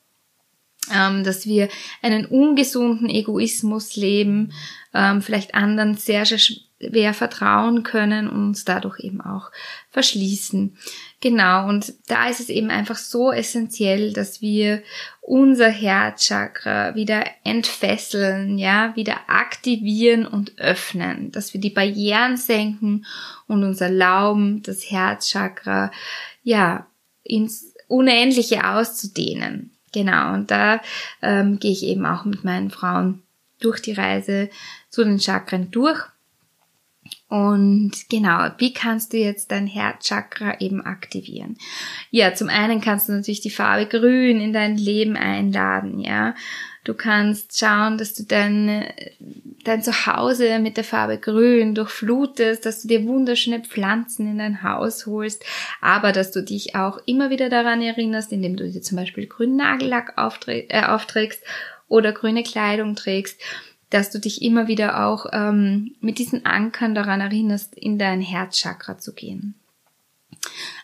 ähm, 0.95 1.25
dass 1.25 1.47
wir 1.47 1.69
einen 2.03 2.27
ungesunden 2.27 3.09
Egoismus 3.09 3.97
leben, 3.97 4.53
ähm, 4.95 5.23
vielleicht 5.23 5.55
anderen 5.55 5.95
sehr, 5.95 6.27
sehr 6.27 6.39
schwer 6.39 7.15
vertrauen 7.15 7.83
können 7.83 8.29
und 8.29 8.49
uns 8.49 8.65
dadurch 8.65 9.01
eben 9.01 9.21
auch 9.21 9.51
verschließen. 9.91 10.77
Genau, 11.21 11.69
und 11.69 11.95
da 12.09 12.29
ist 12.29 12.41
es 12.41 12.51
eben 12.51 12.71
einfach 12.71 12.97
so 12.97 13.33
essentiell, 13.33 14.13
dass 14.13 14.43
wir 14.43 14.83
unser 15.23 15.69
Herzchakra 15.69 16.95
wieder 16.95 17.25
entfesseln, 17.45 18.59
ja, 18.59 18.95
wieder 18.95 19.29
aktivieren 19.29 20.27
und 20.27 20.59
öffnen, 20.59 21.33
dass 21.33 21.55
wir 21.55 21.61
die 21.61 21.71
Barrieren 21.71 22.37
senken 22.37 23.07
und 23.49 23.65
uns 23.65 23.81
erlauben, 23.81 24.63
das 24.63 24.91
Herzchakra, 24.91 25.91
ja, 26.43 26.87
ins 27.23 27.75
Unendliche 27.89 28.69
auszudehnen. 28.69 29.76
Genau, 29.97 30.35
und 30.35 30.51
da 30.51 30.83
ähm, 31.23 31.59
gehe 31.59 31.73
ich 31.73 31.83
eben 31.83 32.05
auch 32.05 32.27
mit 32.27 32.45
meinen 32.45 32.69
Frauen 32.69 33.23
durch 33.61 33.81
die 33.81 33.95
Reise 33.95 34.51
zu 34.91 35.03
den 35.05 35.19
Chakren 35.19 35.71
durch. 35.71 35.99
Und 37.31 37.93
genau, 38.11 38.51
wie 38.59 38.75
kannst 38.75 39.15
du 39.15 39.17
jetzt 39.17 39.51
dein 39.53 39.67
Herzchakra 39.67 40.61
eben 40.61 40.83
aktivieren? 40.85 41.57
Ja, 42.11 42.35
zum 42.35 42.51
einen 42.51 42.83
kannst 42.83 43.09
du 43.09 43.15
natürlich 43.15 43.41
die 43.41 43.49
Farbe 43.49 43.87
Grün 43.87 44.39
in 44.39 44.53
dein 44.53 44.77
Leben 44.77 45.17
einladen, 45.17 45.99
ja. 46.01 46.35
Du 46.87 46.95
kannst 46.95 47.59
schauen, 47.59 47.99
dass 47.99 48.15
du 48.15 48.23
dein, 48.23 48.85
dein 49.65 49.83
Zuhause 49.83 50.61
mit 50.61 50.77
der 50.77 50.85
Farbe 50.85 51.19
Grün 51.19 51.75
durchflutest, 51.75 52.65
dass 52.65 52.83
du 52.83 52.87
dir 52.87 53.05
wunderschöne 53.05 53.59
Pflanzen 53.59 54.31
in 54.31 54.39
dein 54.39 54.63
Haus 54.63 55.05
holst, 55.05 55.45
aber 55.81 56.13
dass 56.13 56.31
du 56.31 56.45
dich 56.45 56.77
auch 56.77 57.01
immer 57.05 57.29
wieder 57.29 57.49
daran 57.49 57.83
erinnerst, 57.83 58.31
indem 58.31 58.57
du 58.57 58.71
dir 58.71 58.83
zum 58.83 58.97
Beispiel 58.97 59.27
grünen 59.27 59.57
Nagellack 59.57 60.15
äh, 60.47 60.85
aufträgst 60.85 61.43
oder 61.89 62.13
grüne 62.13 62.45
Kleidung 62.45 62.95
trägst, 62.95 63.41
dass 63.91 64.13
du 64.13 64.21
dich 64.21 64.41
immer 64.41 64.69
wieder 64.69 65.05
auch 65.07 65.27
ähm, 65.33 65.97
mit 66.01 66.21
diesen 66.21 66.47
Ankern 66.47 66.95
daran 66.95 67.21
erinnerst, 67.21 67.75
in 67.75 67.99
dein 67.99 68.21
Herzchakra 68.21 68.97
zu 68.99 69.13
gehen. 69.13 69.57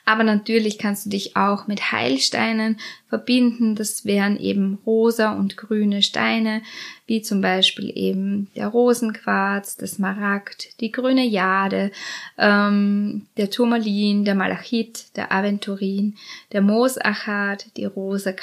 Aber 0.04 0.24
natürlich 0.24 0.78
kannst 0.78 1.06
du 1.06 1.10
dich 1.10 1.36
auch 1.36 1.66
mit 1.68 1.92
Heilsteinen 1.92 2.78
verbinden. 3.08 3.76
Das 3.76 4.04
wären 4.04 4.36
eben 4.38 4.78
rosa 4.84 5.32
und 5.32 5.56
grüne 5.56 6.02
Steine, 6.02 6.62
wie 7.06 7.22
zum 7.22 7.40
Beispiel 7.40 7.92
eben 7.94 8.50
der 8.56 8.68
Rosenquarz, 8.68 9.76
der 9.76 9.88
Smaragd, 9.88 10.80
die 10.80 10.90
grüne 10.90 11.24
Jade, 11.24 11.92
ähm, 12.38 13.26
der 13.36 13.50
Turmalin, 13.50 14.24
der 14.24 14.34
Malachit, 14.34 15.16
der 15.16 15.30
Aventurin, 15.30 16.16
der 16.52 16.62
Moosachat, 16.62 17.76
die 17.76 17.84
rosa 17.84 18.34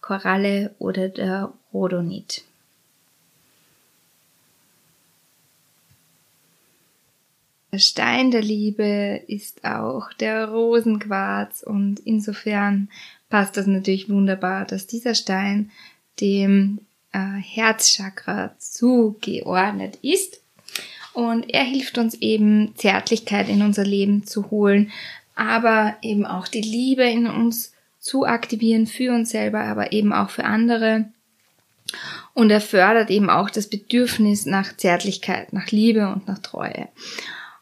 Koralle 0.00 0.74
oder 0.78 1.08
der 1.08 1.52
Rhodonit. 1.72 2.44
Der 7.74 7.80
Stein 7.80 8.30
der 8.30 8.40
Liebe 8.40 9.20
ist 9.26 9.64
auch 9.64 10.12
der 10.12 10.48
Rosenquarz 10.48 11.64
und 11.64 11.98
insofern 12.04 12.88
passt 13.28 13.56
das 13.56 13.66
natürlich 13.66 14.08
wunderbar, 14.08 14.64
dass 14.64 14.86
dieser 14.86 15.16
Stein 15.16 15.72
dem 16.20 16.78
äh, 17.12 17.18
Herzchakra 17.18 18.54
zugeordnet 18.60 19.98
ist. 20.02 20.40
Und 21.14 21.52
er 21.52 21.64
hilft 21.64 21.98
uns 21.98 22.14
eben 22.14 22.76
Zärtlichkeit 22.76 23.48
in 23.48 23.60
unser 23.60 23.84
Leben 23.84 24.24
zu 24.24 24.52
holen, 24.52 24.92
aber 25.34 25.96
eben 26.00 26.26
auch 26.26 26.46
die 26.46 26.60
Liebe 26.60 27.02
in 27.02 27.26
uns 27.26 27.72
zu 27.98 28.24
aktivieren 28.24 28.86
für 28.86 29.12
uns 29.12 29.30
selber, 29.30 29.62
aber 29.62 29.90
eben 29.90 30.12
auch 30.12 30.30
für 30.30 30.44
andere. 30.44 31.06
Und 32.34 32.52
er 32.52 32.60
fördert 32.60 33.10
eben 33.10 33.30
auch 33.30 33.50
das 33.50 33.66
Bedürfnis 33.66 34.46
nach 34.46 34.76
Zärtlichkeit, 34.76 35.52
nach 35.52 35.72
Liebe 35.72 36.06
und 36.06 36.28
nach 36.28 36.38
Treue 36.38 36.86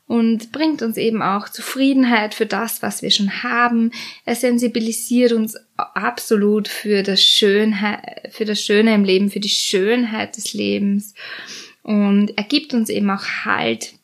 und 0.07 0.53
bringt 0.53 0.83
uns 0.83 0.97
eben 0.97 1.23
auch 1.23 1.49
Zufriedenheit 1.49 2.35
für 2.35 2.47
das, 2.47 2.83
was 2.83 3.03
wir 3.03 3.11
schon 3.11 3.43
haben. 3.43 3.93
Er 4.25 4.35
sensibilisiert 4.35 5.33
uns 5.33 5.57
absolut 5.77 6.69
für 6.69 7.03
das 7.03 7.23
Schönheit, 7.23 8.31
für 8.31 8.45
das 8.45 8.61
Schöne 8.61 8.95
im 8.95 9.05
Leben, 9.05 9.31
für 9.31 9.41
die 9.41 9.49
Schönheit 9.49 10.37
des 10.37 10.53
Lebens 10.53 11.15
und 11.83 12.37
er 12.37 12.45
gibt 12.45 12.75
uns 12.75 12.89
eben 12.89 13.11
auch 13.11 13.25
Halt, 13.45 13.95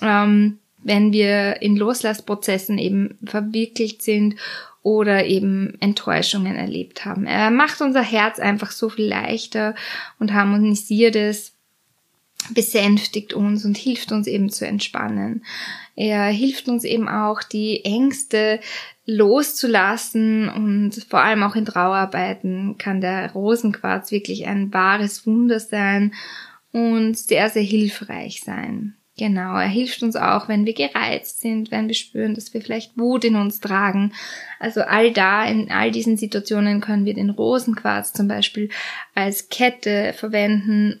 ähm, 0.00 0.58
wenn 0.78 1.12
wir 1.12 1.62
in 1.62 1.76
Loslassprozessen 1.76 2.78
eben 2.78 3.18
verwickelt 3.24 4.02
sind 4.02 4.36
oder 4.82 5.26
eben 5.26 5.76
Enttäuschungen 5.80 6.56
erlebt 6.56 7.04
haben. 7.04 7.26
Er 7.26 7.50
macht 7.50 7.80
unser 7.80 8.02
Herz 8.02 8.40
einfach 8.40 8.72
so 8.72 8.88
viel 8.88 9.06
leichter 9.06 9.76
und 10.18 10.32
harmonisiert 10.32 11.14
es 11.14 11.51
besänftigt 12.50 13.32
uns 13.32 13.64
und 13.64 13.76
hilft 13.76 14.12
uns 14.12 14.26
eben 14.26 14.50
zu 14.50 14.66
entspannen. 14.66 15.44
Er 15.94 16.26
hilft 16.26 16.68
uns 16.68 16.84
eben 16.84 17.08
auch, 17.08 17.42
die 17.42 17.84
Ängste 17.84 18.60
loszulassen 19.04 20.48
und 20.48 21.06
vor 21.08 21.20
allem 21.20 21.42
auch 21.42 21.56
in 21.56 21.64
Trauarbeiten 21.64 22.76
kann 22.78 23.00
der 23.00 23.32
Rosenquarz 23.32 24.10
wirklich 24.10 24.46
ein 24.46 24.72
wahres 24.72 25.26
Wunder 25.26 25.60
sein 25.60 26.14
und 26.72 27.18
sehr, 27.18 27.50
sehr 27.50 27.62
hilfreich 27.62 28.40
sein. 28.44 28.96
Genau, 29.22 29.54
er 29.54 29.68
hilft 29.68 30.02
uns 30.02 30.16
auch, 30.16 30.48
wenn 30.48 30.66
wir 30.66 30.74
gereizt 30.74 31.42
sind, 31.42 31.70
wenn 31.70 31.86
wir 31.86 31.94
spüren, 31.94 32.34
dass 32.34 32.52
wir 32.54 32.60
vielleicht 32.60 32.98
Wut 32.98 33.22
in 33.24 33.36
uns 33.36 33.60
tragen. 33.60 34.12
Also 34.58 34.80
all 34.80 35.12
da, 35.12 35.44
in 35.44 35.70
all 35.70 35.92
diesen 35.92 36.16
Situationen 36.16 36.80
können 36.80 37.04
wir 37.04 37.14
den 37.14 37.30
Rosenquarz 37.30 38.12
zum 38.12 38.26
Beispiel 38.26 38.68
als 39.14 39.48
Kette 39.48 40.12
verwenden, 40.12 41.00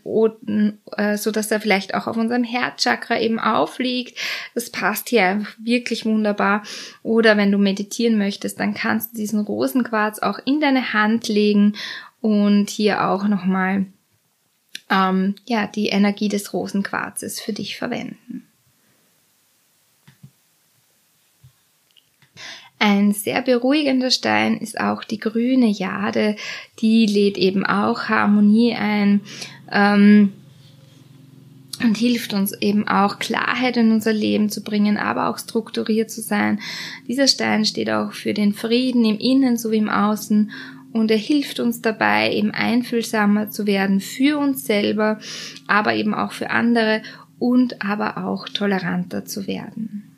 äh, 0.96 1.16
so 1.16 1.32
dass 1.32 1.50
er 1.50 1.58
vielleicht 1.58 1.96
auch 1.96 2.06
auf 2.06 2.16
unserem 2.16 2.44
Herzchakra 2.44 3.18
eben 3.18 3.40
aufliegt. 3.40 4.16
Das 4.54 4.70
passt 4.70 5.08
hier 5.08 5.24
einfach 5.24 5.56
wirklich 5.58 6.06
wunderbar. 6.06 6.62
Oder 7.02 7.36
wenn 7.36 7.50
du 7.50 7.58
meditieren 7.58 8.18
möchtest, 8.18 8.60
dann 8.60 8.72
kannst 8.72 9.14
du 9.14 9.16
diesen 9.16 9.40
Rosenquarz 9.40 10.20
auch 10.20 10.38
in 10.44 10.60
deine 10.60 10.92
Hand 10.92 11.26
legen 11.26 11.74
und 12.20 12.70
hier 12.70 13.08
auch 13.08 13.26
nochmal 13.26 13.86
ähm, 14.92 15.34
ja, 15.46 15.66
die 15.66 15.88
Energie 15.88 16.28
des 16.28 16.52
Rosenquarzes 16.52 17.40
für 17.40 17.52
dich 17.52 17.76
verwenden. 17.76 18.46
Ein 22.78 23.12
sehr 23.12 23.42
beruhigender 23.42 24.10
Stein 24.10 24.58
ist 24.58 24.78
auch 24.80 25.04
die 25.04 25.20
grüne 25.20 25.68
Jade. 25.68 26.34
Die 26.80 27.06
lädt 27.06 27.38
eben 27.38 27.64
auch 27.64 28.08
Harmonie 28.08 28.74
ein 28.74 29.20
ähm, 29.70 30.32
und 31.80 31.96
hilft 31.96 32.34
uns 32.34 32.52
eben 32.60 32.88
auch 32.88 33.20
Klarheit 33.20 33.76
in 33.76 33.92
unser 33.92 34.12
Leben 34.12 34.50
zu 34.50 34.62
bringen, 34.62 34.96
aber 34.96 35.28
auch 35.28 35.38
strukturiert 35.38 36.10
zu 36.10 36.20
sein. 36.20 36.60
Dieser 37.06 37.28
Stein 37.28 37.64
steht 37.64 37.88
auch 37.88 38.12
für 38.12 38.34
den 38.34 38.52
Frieden 38.52 39.04
im 39.04 39.18
Innen 39.18 39.56
sowie 39.56 39.78
im 39.78 39.88
Außen 39.88 40.50
und 40.92 41.10
er 41.10 41.16
hilft 41.16 41.60
uns 41.60 41.80
dabei, 41.80 42.32
eben 42.32 42.50
einfühlsamer 42.50 43.50
zu 43.50 43.66
werden 43.66 44.00
für 44.00 44.38
uns 44.38 44.64
selber, 44.64 45.18
aber 45.66 45.94
eben 45.94 46.14
auch 46.14 46.32
für 46.32 46.50
andere 46.50 47.02
und 47.38 47.84
aber 47.84 48.24
auch 48.24 48.48
toleranter 48.48 49.24
zu 49.24 49.46
werden. 49.46 50.12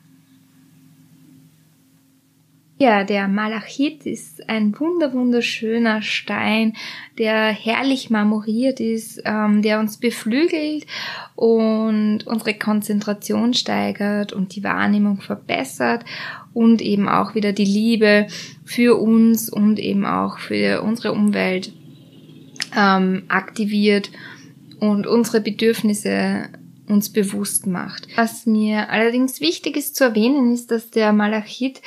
Ja, 2.77 3.05
der 3.05 3.29
Malachit 3.29 4.05
ist 4.05 4.49
ein 4.49 4.77
wunder 4.77 5.13
wunderschöner 5.13 6.01
Stein, 6.01 6.73
der 7.17 7.45
herrlich 7.45 8.09
marmoriert 8.09 8.81
ist, 8.81 9.21
ähm, 9.23 9.61
der 9.61 9.79
uns 9.79 9.95
beflügelt 9.95 10.85
und 11.35 12.27
unsere 12.27 12.53
Konzentration 12.53 13.53
steigert 13.53 14.33
und 14.33 14.57
die 14.57 14.63
Wahrnehmung 14.65 15.21
verbessert 15.21 16.03
und 16.55 16.81
eben 16.81 17.07
auch 17.07 17.35
wieder 17.35 17.51
die 17.51 17.65
Liebe 17.65 18.27
für 18.63 18.99
uns 18.99 19.49
und 19.49 19.77
eben 19.77 20.05
auch 20.05 20.39
für 20.39 20.81
unsere 20.81 21.11
Umwelt 21.11 21.73
ähm, 22.75 23.23
aktiviert 23.27 24.09
und 24.79 25.05
unsere 25.05 25.41
Bedürfnisse 25.41 26.49
uns 26.87 27.11
bewusst 27.11 27.67
macht. 27.67 28.07
Was 28.15 28.45
mir 28.45 28.89
allerdings 28.89 29.41
wichtig 29.41 29.75
ist 29.75 29.95
zu 29.95 30.05
erwähnen, 30.05 30.53
ist, 30.53 30.71
dass 30.71 30.91
der 30.91 31.11
Malachit 31.11 31.81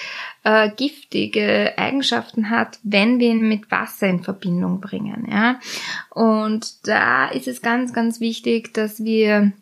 äh, 0.45 0.71
giftige 0.77 1.79
Eigenschaften 1.79 2.51
hat, 2.51 2.79
wenn 2.83 3.21
wir 3.21 3.31
ihn 3.31 3.49
mit 3.49 3.71
Wasser 3.71 4.09
in 4.09 4.23
Verbindung 4.23 4.81
bringen. 4.81 5.27
Ja? 5.31 5.61
Und 6.11 6.87
da 6.87 7.29
ist 7.29 7.49
es 7.49 7.63
ganz, 7.63 7.93
ganz 7.95 8.21
wichtig, 8.21 8.75
dass 8.75 9.03
wir 9.03 9.53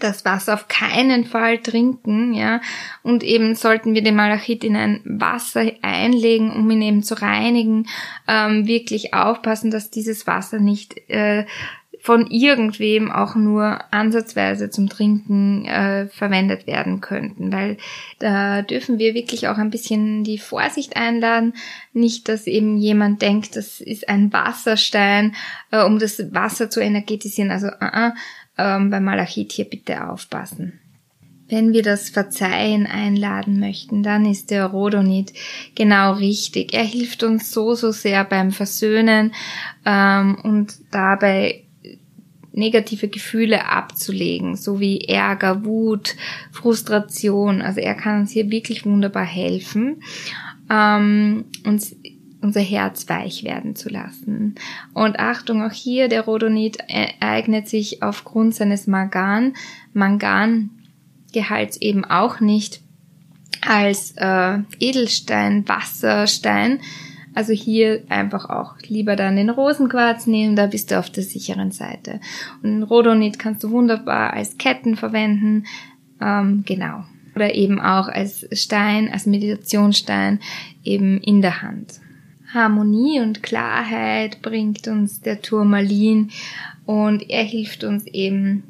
das 0.00 0.24
Wasser 0.24 0.54
auf 0.54 0.68
keinen 0.68 1.24
Fall 1.24 1.58
trinken, 1.58 2.34
ja. 2.34 2.60
Und 3.02 3.22
eben 3.22 3.54
sollten 3.54 3.94
wir 3.94 4.02
den 4.02 4.16
Malachit 4.16 4.64
in 4.64 4.76
ein 4.76 5.00
Wasser 5.04 5.70
einlegen, 5.82 6.52
um 6.52 6.70
ihn 6.70 6.82
eben 6.82 7.02
zu 7.02 7.20
reinigen, 7.20 7.86
ähm, 8.26 8.66
wirklich 8.66 9.14
aufpassen, 9.14 9.70
dass 9.70 9.90
dieses 9.90 10.26
Wasser 10.26 10.58
nicht 10.58 11.08
äh, 11.08 11.46
von 12.00 12.26
irgendwem 12.26 13.10
auch 13.10 13.34
nur 13.34 13.80
ansatzweise 13.92 14.70
zum 14.70 14.88
Trinken 14.88 15.64
äh, 15.64 16.06
verwendet 16.08 16.66
werden 16.66 17.00
könnten, 17.00 17.52
weil 17.52 17.76
da 18.18 18.62
dürfen 18.62 18.98
wir 18.98 19.14
wirklich 19.14 19.48
auch 19.48 19.58
ein 19.58 19.70
bisschen 19.70 20.24
die 20.24 20.38
Vorsicht 20.38 20.96
einladen, 20.96 21.54
nicht, 21.92 22.28
dass 22.28 22.46
eben 22.46 22.78
jemand 22.78 23.22
denkt, 23.22 23.56
das 23.56 23.80
ist 23.80 24.08
ein 24.08 24.32
Wasserstein, 24.32 25.34
äh, 25.70 25.82
um 25.82 25.98
das 25.98 26.32
Wasser 26.32 26.70
zu 26.70 26.80
energetisieren. 26.80 27.50
Also 27.50 27.66
uh, 27.66 28.08
uh, 28.08 28.10
ähm, 28.58 28.90
beim 28.90 29.04
Malachit 29.04 29.52
hier 29.52 29.64
bitte 29.64 30.08
aufpassen. 30.08 30.80
Wenn 31.48 31.72
wir 31.72 31.82
das 31.82 32.10
Verzeihen 32.10 32.86
einladen 32.86 33.58
möchten, 33.58 34.02
dann 34.02 34.26
ist 34.26 34.50
der 34.50 34.66
Rodonit 34.66 35.32
genau 35.74 36.12
richtig. 36.12 36.74
Er 36.74 36.84
hilft 36.84 37.22
uns 37.22 37.50
so, 37.50 37.74
so 37.74 37.90
sehr 37.90 38.24
beim 38.24 38.50
Versöhnen 38.50 39.32
ähm, 39.86 40.36
und 40.42 40.74
dabei 40.90 41.64
negative 42.52 43.08
Gefühle 43.08 43.66
abzulegen, 43.66 44.56
so 44.56 44.80
wie 44.80 45.04
Ärger, 45.04 45.64
Wut, 45.64 46.16
Frustration. 46.52 47.62
Also 47.62 47.80
er 47.80 47.94
kann 47.94 48.20
uns 48.20 48.32
hier 48.32 48.50
wirklich 48.50 48.84
wunderbar 48.84 49.24
helfen, 49.24 50.02
ähm, 50.68 51.46
uns 51.64 51.96
unser 52.40 52.60
Herz 52.60 53.08
weich 53.08 53.44
werden 53.44 53.74
zu 53.74 53.88
lassen. 53.88 54.54
Und 54.94 55.18
Achtung, 55.18 55.62
auch 55.62 55.72
hier 55.72 56.08
der 56.08 56.22
Rhodonit 56.22 56.78
eignet 57.20 57.68
sich 57.68 58.02
aufgrund 58.02 58.54
seines 58.54 58.86
Mangan, 58.86 59.54
Mangangehalts 59.92 61.78
eben 61.80 62.04
auch 62.04 62.40
nicht 62.40 62.80
als 63.66 64.14
äh, 64.16 64.58
Edelstein, 64.78 65.68
Wasserstein. 65.68 66.80
Also 67.34 67.52
hier 67.52 68.02
einfach 68.08 68.48
auch 68.48 68.74
lieber 68.86 69.14
dann 69.14 69.36
den 69.36 69.50
Rosenquarz 69.50 70.26
nehmen, 70.26 70.56
da 70.56 70.66
bist 70.66 70.90
du 70.90 70.98
auf 70.98 71.10
der 71.10 71.22
sicheren 71.22 71.70
Seite. 71.70 72.20
Und 72.62 72.82
Rhodonit 72.84 73.38
kannst 73.38 73.62
du 73.62 73.70
wunderbar 73.70 74.32
als 74.32 74.58
Ketten 74.58 74.96
verwenden, 74.96 75.64
ähm, 76.20 76.64
genau. 76.66 77.04
Oder 77.36 77.54
eben 77.54 77.80
auch 77.80 78.08
als 78.08 78.48
Stein, 78.52 79.12
als 79.12 79.26
Meditationsstein 79.26 80.40
eben 80.82 81.18
in 81.20 81.42
der 81.42 81.62
Hand. 81.62 82.00
Harmonie 82.52 83.20
und 83.20 83.42
Klarheit 83.42 84.40
bringt 84.42 84.88
uns 84.88 85.20
der 85.20 85.42
Turmalin 85.42 86.30
und 86.86 87.28
er 87.28 87.44
hilft 87.44 87.84
uns 87.84 88.06
eben, 88.06 88.62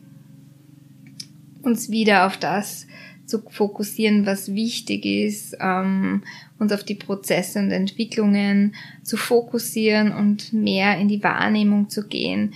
uns 1.62 1.91
wieder 1.91 2.27
auf 2.27 2.37
das 2.37 2.87
zu 3.27 3.43
fokussieren, 3.51 4.27
was 4.27 4.55
wichtig 4.55 5.05
ist, 5.05 5.57
ähm, 5.61 6.23
uns 6.59 6.73
auf 6.73 6.83
die 6.83 6.95
Prozesse 6.95 7.59
und 7.61 7.71
Entwicklungen 7.71 8.75
zu 9.03 9.17
fokussieren 9.17 10.12
und 10.12 10.53
mehr 10.53 10.99
in 10.99 11.09
die 11.09 11.23
Wahrnehmung 11.23 11.91
zu 11.91 12.09
gehen 12.09 12.55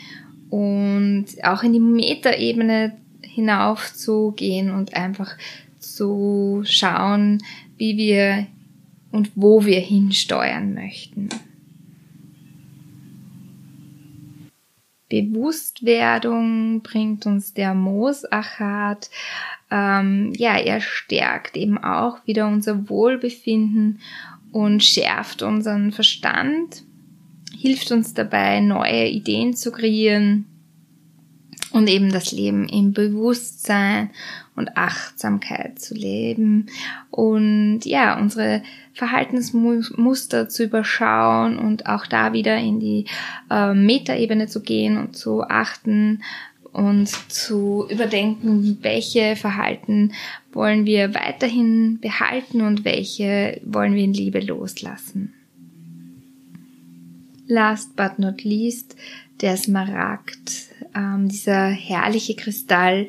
und 0.50 1.26
auch 1.44 1.62
in 1.62 1.72
die 1.72 1.80
Metaebene 1.80 2.96
hinauf 3.20 3.94
zu 3.94 4.32
gehen 4.32 4.70
und 4.70 4.94
einfach 4.94 5.37
zu 5.78 6.62
schauen, 6.64 7.38
wie 7.76 7.96
wir 7.96 8.46
und 9.12 9.31
wo 9.37 9.64
wir 9.64 9.81
hinsteuern 9.81 10.75
möchten. 10.75 11.29
Bewusstwerdung 15.12 16.81
bringt 16.81 17.27
uns 17.27 17.53
der 17.53 17.75
Moosachat. 17.75 19.11
Ähm, 19.70 20.33
ja, 20.35 20.57
er 20.57 20.81
stärkt 20.81 21.57
eben 21.59 21.77
auch 21.77 22.27
wieder 22.27 22.48
unser 22.48 22.88
Wohlbefinden 22.88 24.01
und 24.53 24.83
schärft 24.83 25.42
unseren 25.42 25.92
Verstand, 25.92 26.85
hilft 27.55 27.92
uns 27.92 28.14
dabei, 28.14 28.61
neue 28.61 29.09
Ideen 29.09 29.55
zu 29.55 29.70
kreieren 29.70 30.46
und 31.72 31.88
eben 31.88 32.11
das 32.11 32.33
Leben 32.33 32.68
im 32.68 32.92
Bewusstsein 32.92 34.11
und 34.54 34.76
Achtsamkeit 34.76 35.78
zu 35.78 35.94
leben 35.94 36.66
und 37.10 37.80
ja, 37.84 38.18
unsere 38.18 38.62
Verhaltensmuster 38.94 40.48
zu 40.48 40.64
überschauen 40.64 41.58
und 41.58 41.86
auch 41.86 42.06
da 42.06 42.32
wieder 42.32 42.56
in 42.58 42.78
die 42.78 43.06
äh, 43.50 43.72
Metaebene 43.72 44.48
zu 44.48 44.60
gehen 44.60 44.98
und 44.98 45.16
zu 45.16 45.42
achten 45.42 46.22
und 46.72 47.08
zu 47.30 47.86
überdenken, 47.90 48.78
welche 48.82 49.36
Verhalten 49.36 50.12
wollen 50.52 50.86
wir 50.86 51.14
weiterhin 51.14 51.98
behalten 52.00 52.62
und 52.62 52.84
welche 52.84 53.60
wollen 53.64 53.94
wir 53.94 54.04
in 54.04 54.14
Liebe 54.14 54.40
loslassen. 54.40 55.34
Last 57.46 57.94
but 57.96 58.18
not 58.18 58.44
least, 58.44 58.96
der 59.40 59.56
Smaragd, 59.56 60.68
ähm, 60.94 61.28
dieser 61.28 61.66
herrliche 61.66 62.34
Kristall, 62.34 63.08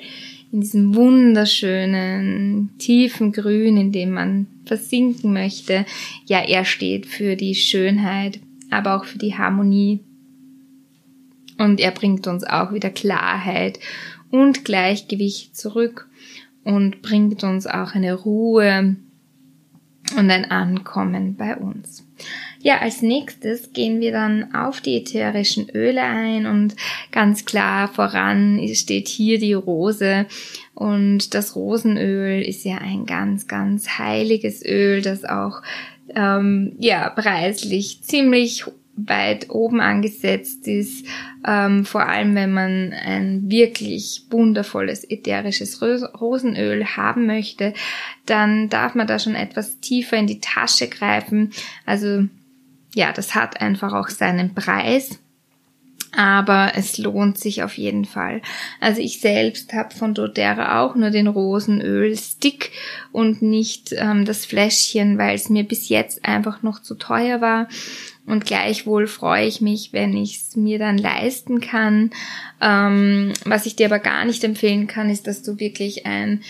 in 0.53 0.61
diesem 0.61 0.93
wunderschönen, 0.93 2.77
tiefen 2.77 3.31
Grün, 3.31 3.75
in 3.75 3.91
dem 3.91 4.11
man 4.11 4.45
versinken 4.65 5.33
möchte. 5.33 5.85
Ja, 6.27 6.41
er 6.41 6.63
steht 6.63 7.07
für 7.07 7.35
die 7.35 7.55
Schönheit, 7.55 8.39
aber 8.69 8.95
auch 8.95 9.05
für 9.05 9.17
die 9.17 9.35
Harmonie. 9.35 10.01
Und 11.57 11.79
er 11.79 11.89
bringt 11.91 12.27
uns 12.27 12.43
auch 12.43 12.71
wieder 12.71 12.91
Klarheit 12.91 13.79
und 14.29 14.63
Gleichgewicht 14.63 15.57
zurück. 15.57 16.07
und 16.63 17.01
bringt 17.01 17.43
uns 17.43 17.67
auch 17.67 17.93
eine 17.93 18.13
Ruhe 18.13 18.95
und 20.17 20.31
ein 20.31 20.49
Ankommen 20.49 21.35
bei 21.35 21.57
uns. 21.57 22.07
Ja, 22.63 22.79
als 22.79 23.01
nächstes 23.01 23.73
gehen 23.73 23.99
wir 23.99 24.13
dann 24.13 24.55
auf 24.55 24.79
die 24.79 24.95
ätherischen 24.95 25.69
Öle 25.69 26.01
ein 26.01 26.45
und 26.45 26.77
ganz 27.11 27.43
klar 27.43 27.89
voran 27.89 28.57
steht 28.73 29.09
hier 29.09 29.37
die 29.37 29.51
Rose 29.51 30.27
und 30.73 31.33
das 31.33 31.57
Rosenöl 31.57 32.41
ist 32.41 32.63
ja 32.63 32.77
ein 32.77 33.05
ganz, 33.05 33.49
ganz 33.49 33.99
heiliges 33.99 34.65
Öl, 34.65 35.01
das 35.01 35.25
auch 35.25 35.61
ähm, 36.15 36.77
ja 36.79 37.09
preislich 37.09 38.01
ziemlich 38.01 38.63
weit 38.95 39.49
oben 39.49 39.81
angesetzt 39.81 40.65
ist, 40.65 41.05
ähm, 41.45 41.83
vor 41.83 42.07
allem 42.07 42.33
wenn 42.33 42.53
man 42.53 42.93
ein 42.93 43.51
wirklich 43.51 44.27
wundervolles 44.29 45.03
ätherisches 45.03 45.81
Rosenöl 45.81 46.85
haben 46.95 47.25
möchte, 47.25 47.73
dann 48.25 48.69
darf 48.69 48.95
man 48.95 49.07
da 49.07 49.19
schon 49.19 49.35
etwas 49.35 49.81
tiefer 49.81 50.15
in 50.15 50.27
die 50.27 50.39
Tasche 50.39 50.87
greifen. 50.87 51.51
Also 51.85 52.29
ja, 52.93 53.11
das 53.11 53.35
hat 53.35 53.61
einfach 53.61 53.93
auch 53.93 54.09
seinen 54.09 54.53
Preis. 54.53 55.19
Aber 56.15 56.73
es 56.75 56.99
lohnt 56.99 57.39
sich 57.39 57.63
auf 57.63 57.75
jeden 57.75 58.05
Fall. 58.05 58.43
Also 58.79 59.01
ich 59.01 59.19
selbst 59.19 59.73
habe 59.73 59.95
von 59.95 60.13
doTERRA 60.13 60.83
auch 60.83 60.93
nur 60.93 61.09
den 61.09 61.25
Rosenöl-Stick 61.25 62.71
und 63.11 63.41
nicht 63.41 63.93
ähm, 63.97 64.23
das 64.23 64.45
Fläschchen, 64.45 65.17
weil 65.17 65.33
es 65.33 65.49
mir 65.49 65.63
bis 65.63 65.89
jetzt 65.89 66.23
einfach 66.23 66.61
noch 66.61 66.83
zu 66.83 66.93
teuer 66.93 67.41
war. 67.41 67.67
Und 68.27 68.45
gleichwohl 68.45 69.07
freue 69.07 69.47
ich 69.47 69.59
mich, 69.59 69.91
wenn 69.91 70.15
ich 70.15 70.37
es 70.37 70.55
mir 70.55 70.77
dann 70.77 70.99
leisten 70.99 71.59
kann. 71.59 72.11
Ähm, 72.61 73.33
was 73.43 73.65
ich 73.65 73.75
dir 73.75 73.87
aber 73.87 73.99
gar 73.99 74.23
nicht 74.23 74.43
empfehlen 74.43 74.85
kann, 74.85 75.09
ist, 75.09 75.25
dass 75.25 75.41
du 75.41 75.59
wirklich 75.59 76.05
ein 76.05 76.43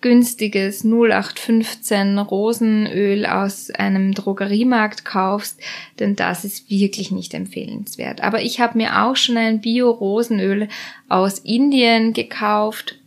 günstiges 0.00 0.84
0815 0.84 2.18
Rosenöl 2.18 3.26
aus 3.26 3.70
einem 3.70 4.12
Drogeriemarkt 4.12 5.04
kaufst, 5.04 5.60
denn 5.98 6.16
das 6.16 6.44
ist 6.44 6.70
wirklich 6.70 7.10
nicht 7.10 7.34
empfehlenswert. 7.34 8.22
Aber 8.22 8.42
ich 8.42 8.60
habe 8.60 8.78
mir 8.78 9.02
auch 9.02 9.16
schon 9.16 9.36
ein 9.36 9.60
Bio-Rosenöl 9.60 10.68
aus 11.08 11.38
Indien 11.38 12.12
gekauft 12.12 12.98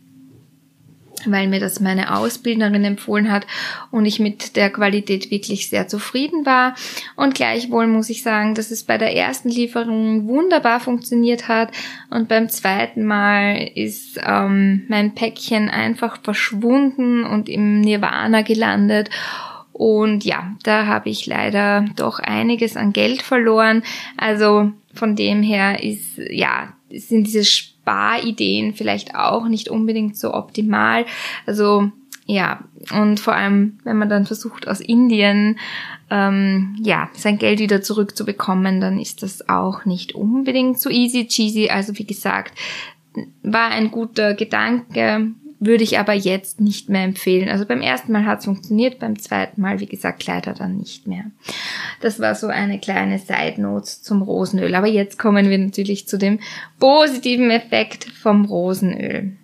weil 1.26 1.48
mir 1.48 1.60
das 1.60 1.80
meine 1.80 2.16
Ausbildnerin 2.16 2.84
empfohlen 2.84 3.30
hat 3.30 3.46
und 3.90 4.06
ich 4.06 4.20
mit 4.20 4.56
der 4.56 4.70
Qualität 4.70 5.30
wirklich 5.30 5.68
sehr 5.68 5.88
zufrieden 5.88 6.46
war. 6.46 6.74
Und 7.16 7.34
gleichwohl 7.34 7.86
muss 7.86 8.10
ich 8.10 8.22
sagen, 8.22 8.54
dass 8.54 8.70
es 8.70 8.84
bei 8.84 8.98
der 8.98 9.14
ersten 9.14 9.48
Lieferung 9.48 10.26
wunderbar 10.26 10.80
funktioniert 10.80 11.48
hat 11.48 11.70
und 12.10 12.28
beim 12.28 12.48
zweiten 12.48 13.04
Mal 13.04 13.70
ist 13.74 14.20
ähm, 14.24 14.84
mein 14.88 15.14
Päckchen 15.14 15.68
einfach 15.68 16.18
verschwunden 16.22 17.24
und 17.24 17.48
im 17.48 17.80
Nirvana 17.80 18.42
gelandet. 18.42 19.10
Und 19.72 20.24
ja, 20.26 20.54
da 20.62 20.84
habe 20.84 21.08
ich 21.08 21.26
leider 21.26 21.86
doch 21.96 22.18
einiges 22.18 22.76
an 22.76 22.92
Geld 22.92 23.22
verloren. 23.22 23.82
Also 24.16 24.72
von 24.92 25.16
dem 25.16 25.42
her 25.42 25.82
ist, 25.82 26.18
ja, 26.18 26.74
sind 26.90 27.26
diese 27.26 27.44
Sparideen 27.82 28.74
vielleicht 28.74 29.14
auch 29.14 29.48
nicht 29.48 29.68
unbedingt 29.68 30.16
so 30.16 30.34
optimal. 30.34 31.06
Also 31.46 31.90
ja, 32.26 32.60
und 32.92 33.18
vor 33.18 33.34
allem, 33.34 33.78
wenn 33.82 33.98
man 33.98 34.08
dann 34.08 34.24
versucht, 34.24 34.68
aus 34.68 34.80
Indien 34.80 35.58
ähm, 36.10 36.76
ja 36.80 37.08
sein 37.14 37.38
Geld 37.38 37.58
wieder 37.58 37.82
zurückzubekommen, 37.82 38.80
dann 38.80 39.00
ist 39.00 39.22
das 39.24 39.48
auch 39.48 39.84
nicht 39.84 40.14
unbedingt 40.14 40.78
so 40.78 40.90
easy 40.90 41.26
cheesy. 41.26 41.70
Also 41.70 41.98
wie 41.98 42.06
gesagt, 42.06 42.56
war 43.42 43.70
ein 43.70 43.90
guter 43.90 44.34
Gedanke, 44.34 45.32
würde 45.60 45.84
ich 45.84 45.98
aber 45.98 46.14
jetzt 46.14 46.60
nicht 46.60 46.88
mehr 46.88 47.04
empfehlen. 47.04 47.50
Also 47.50 47.66
beim 47.66 47.82
ersten 47.82 48.12
Mal 48.12 48.24
hat 48.24 48.40
es 48.40 48.46
funktioniert, 48.46 48.98
beim 48.98 49.18
zweiten 49.18 49.60
Mal, 49.60 49.78
wie 49.78 49.86
gesagt, 49.86 50.26
leider 50.26 50.54
dann 50.54 50.78
nicht 50.78 51.06
mehr. 51.06 51.24
Das 52.00 52.18
war 52.18 52.34
so 52.34 52.46
eine 52.46 52.80
kleine 52.80 53.18
Side 53.18 53.60
Note 53.60 53.86
zum 54.00 54.22
Rosenöl. 54.22 54.74
Aber 54.74 54.86
jetzt 54.86 55.18
kommen 55.18 55.50
wir 55.50 55.58
natürlich 55.58 56.08
zu 56.08 56.16
dem 56.16 56.40
positiven 56.78 57.50
Effekt 57.50 58.04
vom 58.04 58.46
Rosenöl. 58.46 59.36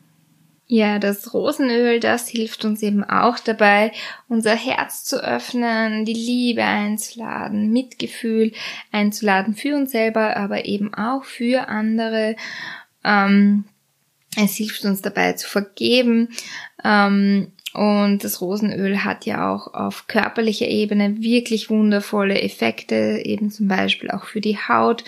Ja, 0.68 0.98
das 0.98 1.32
Rosenöl, 1.32 2.00
das 2.00 2.28
hilft 2.28 2.64
uns 2.64 2.82
eben 2.82 3.04
auch 3.04 3.38
dabei, 3.38 3.92
unser 4.28 4.56
Herz 4.56 5.04
zu 5.04 5.22
öffnen, 5.22 6.04
die 6.04 6.12
Liebe 6.12 6.64
einzuladen, 6.64 7.72
Mitgefühl 7.72 8.50
einzuladen 8.90 9.54
für 9.54 9.76
uns 9.76 9.92
selber, 9.92 10.36
aber 10.36 10.64
eben 10.64 10.92
auch 10.92 11.22
für 11.22 11.68
andere. 11.68 12.34
Ähm, 13.04 13.64
es 14.44 14.54
hilft 14.56 14.84
uns 14.84 15.02
dabei 15.02 15.32
zu 15.32 15.48
vergeben. 15.48 16.28
Ähm, 16.84 17.48
und 17.72 18.24
das 18.24 18.40
Rosenöl 18.40 19.04
hat 19.04 19.26
ja 19.26 19.52
auch 19.52 19.74
auf 19.74 20.06
körperlicher 20.06 20.66
Ebene 20.66 21.20
wirklich 21.20 21.68
wundervolle 21.68 22.40
Effekte, 22.40 23.20
eben 23.24 23.50
zum 23.50 23.68
Beispiel 23.68 24.10
auch 24.10 24.24
für 24.24 24.40
die 24.40 24.56
Haut. 24.56 25.04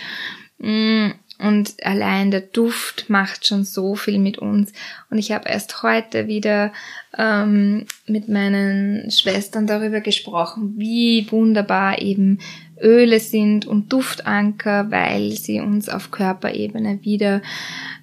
Und 1.39 1.75
allein 1.85 2.31
der 2.33 2.41
Duft 2.41 3.09
macht 3.09 3.47
schon 3.47 3.65
so 3.65 3.95
viel 3.95 4.19
mit 4.19 4.39
uns. 4.39 4.73
Und 5.09 5.19
ich 5.19 5.31
habe 5.31 5.49
erst 5.49 5.85
heute 5.85 6.27
wieder 6.27 6.73
ähm, 7.17 7.87
mit 8.07 8.29
meinen 8.29 9.11
Schwestern 9.11 9.67
darüber 9.67 10.01
gesprochen, 10.01 10.75
wie 10.77 11.31
wunderbar 11.31 12.03
eben 12.03 12.41
Öle 12.81 13.21
sind 13.21 13.67
und 13.67 13.93
Duftanker, 13.93 14.91
weil 14.91 15.33
sie 15.33 15.61
uns 15.61 15.89
auf 15.89 16.11
Körperebene 16.11 17.01
wieder 17.03 17.41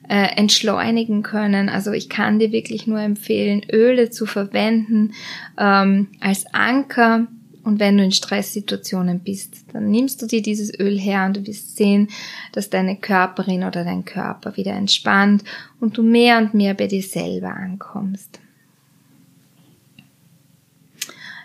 äh, 0.08 0.36
entschleunigen 0.38 1.24
können. 1.24 1.70
Also 1.70 1.92
ich 1.92 2.10
kann 2.10 2.40
dir 2.40 2.52
wirklich 2.52 2.88
nur 2.88 3.00
empfehlen, 3.00 3.64
Öle 3.72 4.10
zu 4.10 4.26
verwenden 4.26 5.14
ähm, 5.58 6.08
als 6.20 6.46
Anker. 6.54 7.28
Und 7.66 7.80
wenn 7.80 7.98
du 7.98 8.04
in 8.04 8.12
Stresssituationen 8.12 9.22
bist, 9.22 9.66
dann 9.74 9.90
nimmst 9.90 10.22
du 10.22 10.28
dir 10.28 10.44
dieses 10.44 10.80
Öl 10.80 11.00
her 11.00 11.26
und 11.26 11.38
du 11.38 11.48
wirst 11.48 11.76
sehen, 11.76 12.10
dass 12.52 12.70
deine 12.70 12.96
Körperin 12.96 13.64
oder 13.64 13.84
dein 13.84 14.06
Körper 14.06 14.56
wieder 14.56 14.74
entspannt 14.74 15.44
und 15.80 15.98
du 15.98 16.04
mehr 16.04 16.38
und 16.38 16.54
mehr 16.54 16.76
bei 16.76 16.86
dir 16.86 17.02
selber 17.02 17.56
ankommst. 17.56 18.40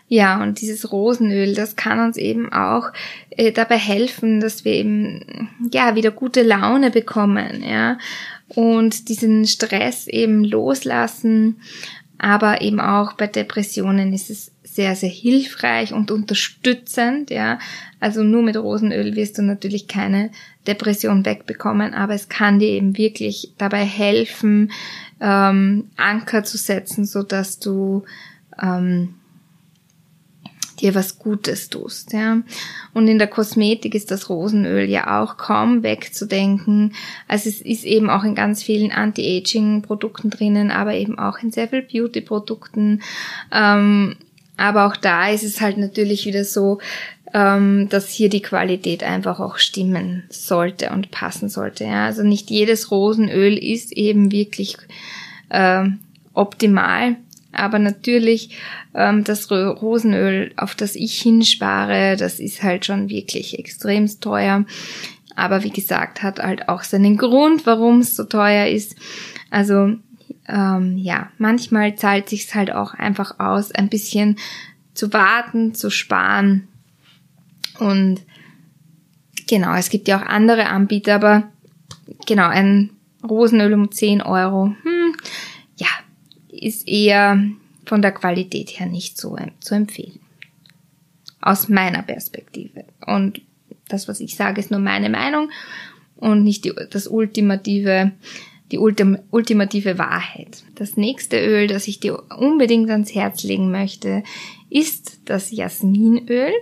Ja, 0.08 0.42
und 0.42 0.60
dieses 0.60 0.92
Rosenöl, 0.92 1.54
das 1.54 1.76
kann 1.76 2.00
uns 2.00 2.16
eben 2.16 2.52
auch 2.52 2.92
äh, 3.30 3.52
dabei 3.52 3.78
helfen, 3.78 4.40
dass 4.40 4.64
wir 4.64 4.72
eben 4.72 5.48
ja 5.72 5.94
wieder 5.94 6.10
gute 6.10 6.42
Laune 6.42 6.90
bekommen, 6.90 7.62
ja, 7.62 7.96
und 8.48 9.08
diesen 9.08 9.46
Stress 9.46 10.06
eben 10.06 10.44
loslassen. 10.44 11.60
Aber 12.18 12.60
eben 12.60 12.80
auch 12.80 13.14
bei 13.14 13.26
Depressionen 13.28 14.12
ist 14.12 14.28
es 14.28 14.52
sehr, 14.80 14.96
sehr 14.96 15.10
hilfreich 15.10 15.92
und 15.92 16.10
unterstützend, 16.10 17.28
ja. 17.28 17.58
Also 18.00 18.22
nur 18.22 18.42
mit 18.42 18.56
Rosenöl 18.56 19.14
wirst 19.14 19.36
du 19.36 19.42
natürlich 19.42 19.88
keine 19.88 20.30
Depression 20.66 21.26
wegbekommen, 21.26 21.92
aber 21.92 22.14
es 22.14 22.30
kann 22.30 22.58
dir 22.58 22.70
eben 22.70 22.96
wirklich 22.96 23.52
dabei 23.58 23.84
helfen, 23.84 24.72
ähm, 25.20 25.90
Anker 25.98 26.44
zu 26.44 26.56
setzen, 26.56 27.04
so 27.04 27.22
dass 27.22 27.58
du 27.58 28.04
ähm, 28.58 29.16
dir 30.80 30.94
was 30.94 31.18
Gutes 31.18 31.68
tust, 31.68 32.14
ja. 32.14 32.40
Und 32.94 33.06
in 33.06 33.18
der 33.18 33.28
Kosmetik 33.28 33.94
ist 33.94 34.10
das 34.10 34.30
Rosenöl 34.30 34.88
ja 34.88 35.20
auch 35.20 35.36
kaum 35.36 35.82
wegzudenken. 35.82 36.94
Also 37.28 37.50
es 37.50 37.60
ist 37.60 37.84
eben 37.84 38.08
auch 38.08 38.24
in 38.24 38.34
ganz 38.34 38.62
vielen 38.62 38.92
Anti-Aging-Produkten 38.92 40.30
drinnen, 40.30 40.70
aber 40.70 40.94
eben 40.94 41.18
auch 41.18 41.36
in 41.42 41.52
sehr 41.52 41.68
viel 41.68 41.82
Beauty-Produkten. 41.82 43.02
Ähm, 43.52 44.16
aber 44.60 44.86
auch 44.86 44.96
da 44.96 45.30
ist 45.30 45.42
es 45.42 45.62
halt 45.62 45.78
natürlich 45.78 46.26
wieder 46.26 46.44
so, 46.44 46.80
ähm, 47.32 47.88
dass 47.88 48.10
hier 48.10 48.28
die 48.28 48.42
Qualität 48.42 49.02
einfach 49.02 49.40
auch 49.40 49.56
stimmen 49.56 50.24
sollte 50.28 50.90
und 50.90 51.10
passen 51.10 51.48
sollte. 51.48 51.84
Ja. 51.84 52.04
Also 52.04 52.22
nicht 52.22 52.50
jedes 52.50 52.90
Rosenöl 52.90 53.56
ist 53.56 53.90
eben 53.92 54.30
wirklich 54.30 54.76
äh, 55.48 55.84
optimal. 56.34 57.16
Aber 57.52 57.78
natürlich 57.78 58.58
ähm, 58.94 59.24
das 59.24 59.50
Rosenöl, 59.50 60.52
auf 60.58 60.74
das 60.74 60.94
ich 60.94 61.22
hinspare, 61.22 62.18
das 62.18 62.38
ist 62.38 62.62
halt 62.62 62.84
schon 62.84 63.08
wirklich 63.08 63.58
extremst 63.58 64.22
teuer. 64.22 64.66
Aber 65.36 65.64
wie 65.64 65.70
gesagt, 65.70 66.22
hat 66.22 66.38
halt 66.38 66.68
auch 66.68 66.82
seinen 66.82 67.16
Grund, 67.16 67.64
warum 67.64 68.00
es 68.00 68.14
so 68.14 68.24
teuer 68.24 68.66
ist. 68.66 68.94
Also 69.48 69.94
ähm, 70.50 70.98
ja, 70.98 71.30
manchmal 71.38 71.94
zahlt 71.96 72.28
sich's 72.28 72.54
halt 72.54 72.72
auch 72.72 72.94
einfach 72.94 73.38
aus, 73.38 73.72
ein 73.72 73.88
bisschen 73.88 74.36
zu 74.94 75.12
warten, 75.12 75.74
zu 75.74 75.90
sparen. 75.90 76.68
Und 77.78 78.20
genau, 79.48 79.74
es 79.74 79.90
gibt 79.90 80.08
ja 80.08 80.18
auch 80.18 80.26
andere 80.26 80.66
Anbieter, 80.66 81.14
aber 81.14 81.44
genau, 82.26 82.48
ein 82.48 82.90
Rosenöl 83.26 83.72
um 83.74 83.90
10 83.90 84.22
Euro. 84.22 84.74
Hm, 84.82 85.14
ja, 85.76 85.88
ist 86.48 86.88
eher 86.88 87.42
von 87.86 88.02
der 88.02 88.12
Qualität 88.12 88.78
her 88.78 88.86
nicht 88.86 89.18
so 89.18 89.36
zu 89.60 89.74
empfehlen. 89.74 90.20
Aus 91.40 91.68
meiner 91.68 92.02
Perspektive. 92.02 92.84
Und 93.06 93.40
das, 93.88 94.08
was 94.08 94.20
ich 94.20 94.36
sage, 94.36 94.60
ist 94.60 94.70
nur 94.70 94.80
meine 94.80 95.08
Meinung 95.08 95.50
und 96.16 96.44
nicht 96.44 96.64
die, 96.64 96.72
das 96.90 97.06
ultimative 97.06 98.12
die 98.70 98.78
Ultim 98.78 99.18
ultimative 99.30 99.98
Wahrheit. 99.98 100.64
Das 100.74 100.96
nächste 100.96 101.38
Öl, 101.40 101.66
das 101.66 101.88
ich 101.88 102.00
dir 102.00 102.22
unbedingt 102.36 102.90
ans 102.90 103.14
Herz 103.14 103.42
legen 103.42 103.70
möchte, 103.70 104.22
ist 104.68 105.20
das 105.24 105.50
Jasminöl. 105.50 106.52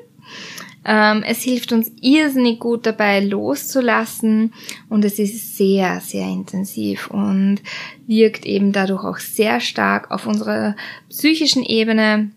Ähm, 0.84 1.22
es 1.26 1.42
hilft 1.42 1.72
uns 1.72 1.92
irrsinnig 2.00 2.60
gut 2.60 2.86
dabei 2.86 3.20
loszulassen 3.20 4.54
und 4.88 5.04
es 5.04 5.18
ist 5.18 5.56
sehr, 5.56 6.00
sehr 6.00 6.26
intensiv 6.26 7.10
und 7.10 7.60
wirkt 8.06 8.46
eben 8.46 8.72
dadurch 8.72 9.04
auch 9.04 9.18
sehr 9.18 9.60
stark 9.60 10.10
auf 10.10 10.26
unserer 10.26 10.76
psychischen 11.10 11.62
Ebene. 11.62 12.30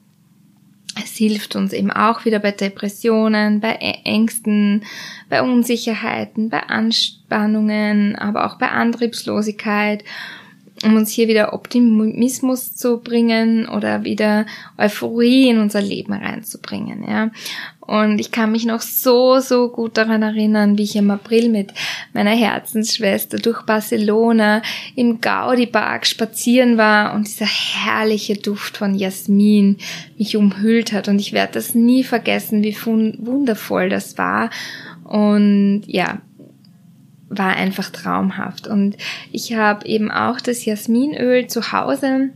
Es 0.95 1.15
hilft 1.15 1.55
uns 1.55 1.73
eben 1.73 1.91
auch 1.91 2.25
wieder 2.25 2.39
bei 2.39 2.51
Depressionen, 2.51 3.59
bei 3.59 3.73
Ängsten, 4.03 4.83
bei 5.29 5.41
Unsicherheiten, 5.41 6.49
bei 6.49 6.63
Anspannungen, 6.63 8.15
aber 8.15 8.45
auch 8.45 8.57
bei 8.57 8.69
Antriebslosigkeit 8.69 10.03
um 10.83 10.95
uns 10.95 11.11
hier 11.11 11.27
wieder 11.27 11.53
Optimismus 11.53 12.75
zu 12.75 12.99
bringen 12.99 13.67
oder 13.67 14.03
wieder 14.03 14.45
Euphorie 14.77 15.49
in 15.49 15.59
unser 15.59 15.81
Leben 15.81 16.13
reinzubringen, 16.13 17.03
ja. 17.07 17.29
Und 17.91 18.19
ich 18.19 18.31
kann 18.31 18.53
mich 18.53 18.65
noch 18.65 18.79
so, 18.79 19.41
so 19.41 19.67
gut 19.67 19.97
daran 19.97 20.21
erinnern, 20.21 20.77
wie 20.77 20.83
ich 20.83 20.95
im 20.95 21.11
April 21.11 21.49
mit 21.49 21.73
meiner 22.13 22.31
Herzensschwester 22.31 23.37
durch 23.37 23.63
Barcelona 23.63 24.61
im 24.95 25.19
Gaudi 25.19 25.65
Park 25.65 26.07
spazieren 26.07 26.77
war 26.77 27.13
und 27.13 27.27
dieser 27.27 27.47
herrliche 27.47 28.35
Duft 28.35 28.77
von 28.77 28.95
Jasmin 28.95 29.75
mich 30.17 30.37
umhüllt 30.37 30.93
hat. 30.93 31.09
Und 31.09 31.19
ich 31.19 31.33
werde 31.33 31.51
das 31.51 31.75
nie 31.75 32.05
vergessen, 32.05 32.63
wie 32.63 32.77
wundervoll 32.85 33.89
das 33.89 34.17
war. 34.17 34.51
Und 35.03 35.83
ja, 35.85 36.21
war 37.27 37.57
einfach 37.57 37.89
traumhaft. 37.89 38.67
Und 38.67 38.95
ich 39.33 39.55
habe 39.55 39.85
eben 39.85 40.09
auch 40.11 40.39
das 40.39 40.63
Jasminöl 40.63 41.47
zu 41.47 41.73
Hause. 41.73 42.29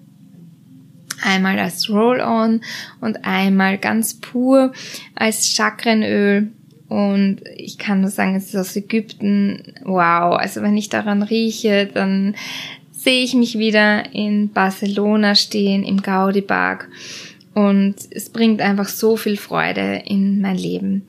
Einmal 1.22 1.60
als 1.60 1.90
Roll-On 1.90 2.62
und 3.02 3.26
einmal 3.26 3.78
ganz 3.78 4.16
pur 4.16 4.74
als 5.16 5.48
Chakrenöl. 5.48 6.52
Und 6.88 7.42
ich 7.56 7.78
kann 7.78 8.02
nur 8.02 8.10
sagen, 8.10 8.36
es 8.36 8.48
ist 8.48 8.56
aus 8.56 8.76
Ägypten. 8.76 9.74
Wow. 9.84 10.38
Also 10.38 10.62
wenn 10.62 10.78
ich 10.78 10.90
daran 10.90 11.24
rieche, 11.24 11.90
dann 11.92 12.36
sehe 12.92 13.24
ich 13.24 13.34
mich 13.34 13.58
wieder 13.58 14.14
in 14.14 14.50
Barcelona 14.52 15.36
stehen, 15.36 15.84
im 15.84 16.02
Gaudi 16.02 16.42
Park. 16.42 16.90
Und 17.54 17.96
es 18.12 18.30
bringt 18.30 18.62
einfach 18.62 18.90
so 18.90 19.16
viel 19.16 19.38
Freude 19.38 20.04
in 20.06 20.42
mein 20.42 20.58
Leben. 20.58 21.08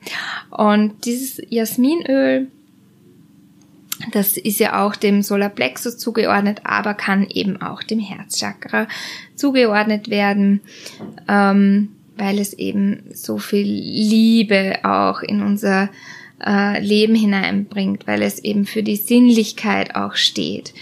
Und 0.49 1.05
dieses 1.05 1.41
Jasminöl 1.49 2.47
das 4.11 4.37
ist 4.37 4.59
ja 4.59 4.85
auch 4.85 4.95
dem 4.95 5.21
Solarplexus 5.21 5.97
zugeordnet, 5.97 6.61
aber 6.63 6.93
kann 6.93 7.27
eben 7.29 7.61
auch 7.61 7.83
dem 7.83 7.99
Herzchakra 7.99 8.87
zugeordnet 9.35 10.09
werden, 10.09 10.61
ähm, 11.27 11.89
weil 12.15 12.39
es 12.39 12.53
eben 12.53 13.03
so 13.13 13.37
viel 13.37 13.65
Liebe 13.65 14.79
auch 14.83 15.21
in 15.21 15.41
unser 15.41 15.89
äh, 16.45 16.79
Leben 16.79 17.15
hineinbringt, 17.15 18.07
weil 18.07 18.21
es 18.21 18.39
eben 18.39 18.65
für 18.65 18.83
die 18.83 18.95
Sinnlichkeit 18.95 19.95
auch 19.95 20.15
steht. 20.15 20.73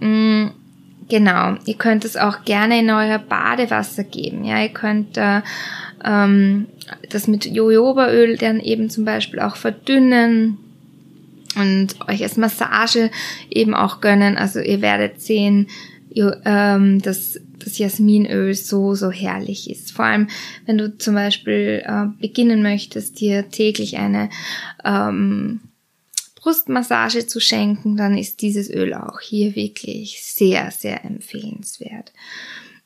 Mm, 0.00 0.48
genau, 1.08 1.56
ihr 1.64 1.74
könnt 1.74 2.04
es 2.04 2.16
auch 2.16 2.44
gerne 2.44 2.80
in 2.80 2.90
euer 2.90 3.18
Badewasser 3.18 4.04
geben. 4.04 4.44
Ja, 4.44 4.62
ihr 4.62 4.70
könnt 4.70 5.16
äh, 5.16 5.40
ähm, 6.04 6.66
das 7.08 7.28
mit 7.28 7.46
Jojobaöl 7.46 8.36
dann 8.36 8.60
eben 8.60 8.90
zum 8.90 9.04
Beispiel 9.04 9.40
auch 9.40 9.56
verdünnen 9.56 10.58
und 11.56 11.96
euch 12.08 12.22
als 12.22 12.36
Massage 12.36 13.10
eben 13.50 13.74
auch 13.74 14.00
gönnen. 14.00 14.36
Also 14.36 14.60
ihr 14.60 14.80
werdet 14.82 15.20
sehen, 15.20 15.68
ähm, 16.44 17.00
dass 17.00 17.38
das 17.58 17.78
Jasminöl 17.78 18.54
so, 18.54 18.94
so 18.94 19.10
herrlich 19.10 19.70
ist. 19.70 19.92
Vor 19.92 20.04
allem, 20.04 20.28
wenn 20.66 20.78
du 20.78 20.96
zum 20.98 21.14
Beispiel 21.14 21.82
äh, 21.84 22.06
beginnen 22.20 22.62
möchtest, 22.62 23.20
dir 23.20 23.48
täglich 23.50 23.96
eine 23.98 24.30
ähm, 24.84 25.60
Brustmassage 26.36 27.26
zu 27.26 27.40
schenken, 27.40 27.96
dann 27.96 28.18
ist 28.18 28.42
dieses 28.42 28.68
Öl 28.68 28.94
auch 28.94 29.20
hier 29.20 29.54
wirklich 29.54 30.22
sehr, 30.24 30.70
sehr 30.72 31.04
empfehlenswert. 31.04 32.12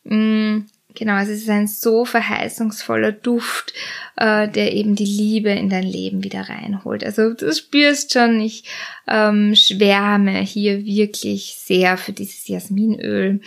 Mm, 0.05 0.61
Genau, 0.97 1.13
also 1.13 1.33
es 1.33 1.43
ist 1.43 1.51
ein 1.51 1.67
so 1.67 2.07
verheißungsvoller 2.07 3.13
Duft, 3.13 3.75
äh, 4.17 4.49
der 4.49 4.73
eben 4.73 4.97
die 4.97 5.05
Liebe 5.05 5.51
in 5.51 5.69
dein 5.69 5.85
Leben 5.85 6.25
wieder 6.25 6.49
reinholt. 6.49 7.05
Also 7.05 7.35
du 7.35 7.53
spürst 7.53 8.15
schon, 8.15 8.41
ich 8.41 8.65
ähm, 9.07 9.55
schwärme 9.55 10.41
hier 10.41 10.87
wirklich 10.87 11.57
sehr 11.59 11.99
für 11.99 12.13
dieses 12.13 12.49
Jasminöl. 12.49 13.43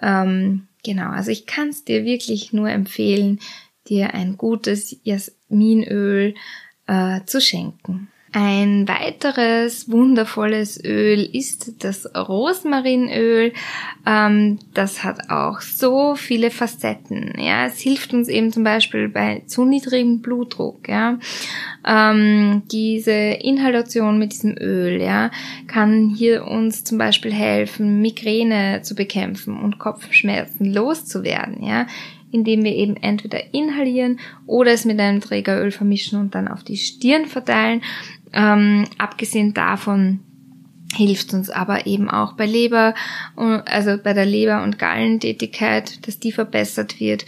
Ähm, 0.00 0.66
genau, 0.82 1.10
also 1.10 1.30
ich 1.30 1.44
kann 1.44 1.68
es 1.68 1.84
dir 1.84 2.06
wirklich 2.06 2.54
nur 2.54 2.70
empfehlen, 2.70 3.38
dir 3.90 4.14
ein 4.14 4.38
gutes 4.38 4.96
Jasminöl 5.04 6.34
äh, 6.86 7.20
zu 7.26 7.42
schenken. 7.42 8.08
Ein 8.32 8.86
weiteres 8.86 9.90
wundervolles 9.90 10.82
Öl 10.84 11.28
ist 11.32 11.82
das 11.82 12.06
Rosmarinöl. 12.14 13.54
Ähm, 14.06 14.58
das 14.74 15.02
hat 15.02 15.30
auch 15.30 15.62
so 15.62 16.14
viele 16.14 16.50
Facetten. 16.50 17.32
Ja, 17.38 17.66
es 17.66 17.78
hilft 17.78 18.12
uns 18.12 18.28
eben 18.28 18.52
zum 18.52 18.64
Beispiel 18.64 19.08
bei 19.08 19.42
zu 19.46 19.64
niedrigem 19.64 20.20
Blutdruck. 20.20 20.88
Ja, 20.88 21.18
ähm, 21.86 22.62
diese 22.70 23.12
Inhalation 23.12 24.18
mit 24.18 24.32
diesem 24.32 24.56
Öl, 24.58 25.00
ja, 25.00 25.30
kann 25.66 26.14
hier 26.14 26.46
uns 26.46 26.84
zum 26.84 26.98
Beispiel 26.98 27.32
helfen, 27.32 28.02
Migräne 28.02 28.82
zu 28.82 28.94
bekämpfen 28.94 29.58
und 29.58 29.78
Kopfschmerzen 29.78 30.66
loszuwerden. 30.72 31.64
Ja, 31.64 31.86
indem 32.30 32.64
wir 32.64 32.74
eben 32.74 32.96
entweder 32.96 33.54
inhalieren 33.54 34.20
oder 34.46 34.72
es 34.72 34.84
mit 34.84 35.00
einem 35.00 35.20
Trägeröl 35.20 35.70
vermischen 35.70 36.20
und 36.20 36.34
dann 36.34 36.48
auf 36.48 36.62
die 36.62 36.76
Stirn 36.76 37.26
verteilen. 37.26 37.82
Ähm, 38.32 38.84
abgesehen 38.98 39.54
davon 39.54 40.20
hilft 40.94 41.34
uns 41.34 41.50
aber 41.50 41.86
eben 41.86 42.08
auch 42.08 42.32
bei 42.32 42.46
Leber, 42.46 42.94
also 43.36 43.98
bei 44.02 44.14
der 44.14 44.24
Leber- 44.24 44.62
und 44.62 44.78
Gallentätigkeit, 44.78 46.06
dass 46.06 46.18
die 46.18 46.32
verbessert 46.32 46.98
wird. 46.98 47.26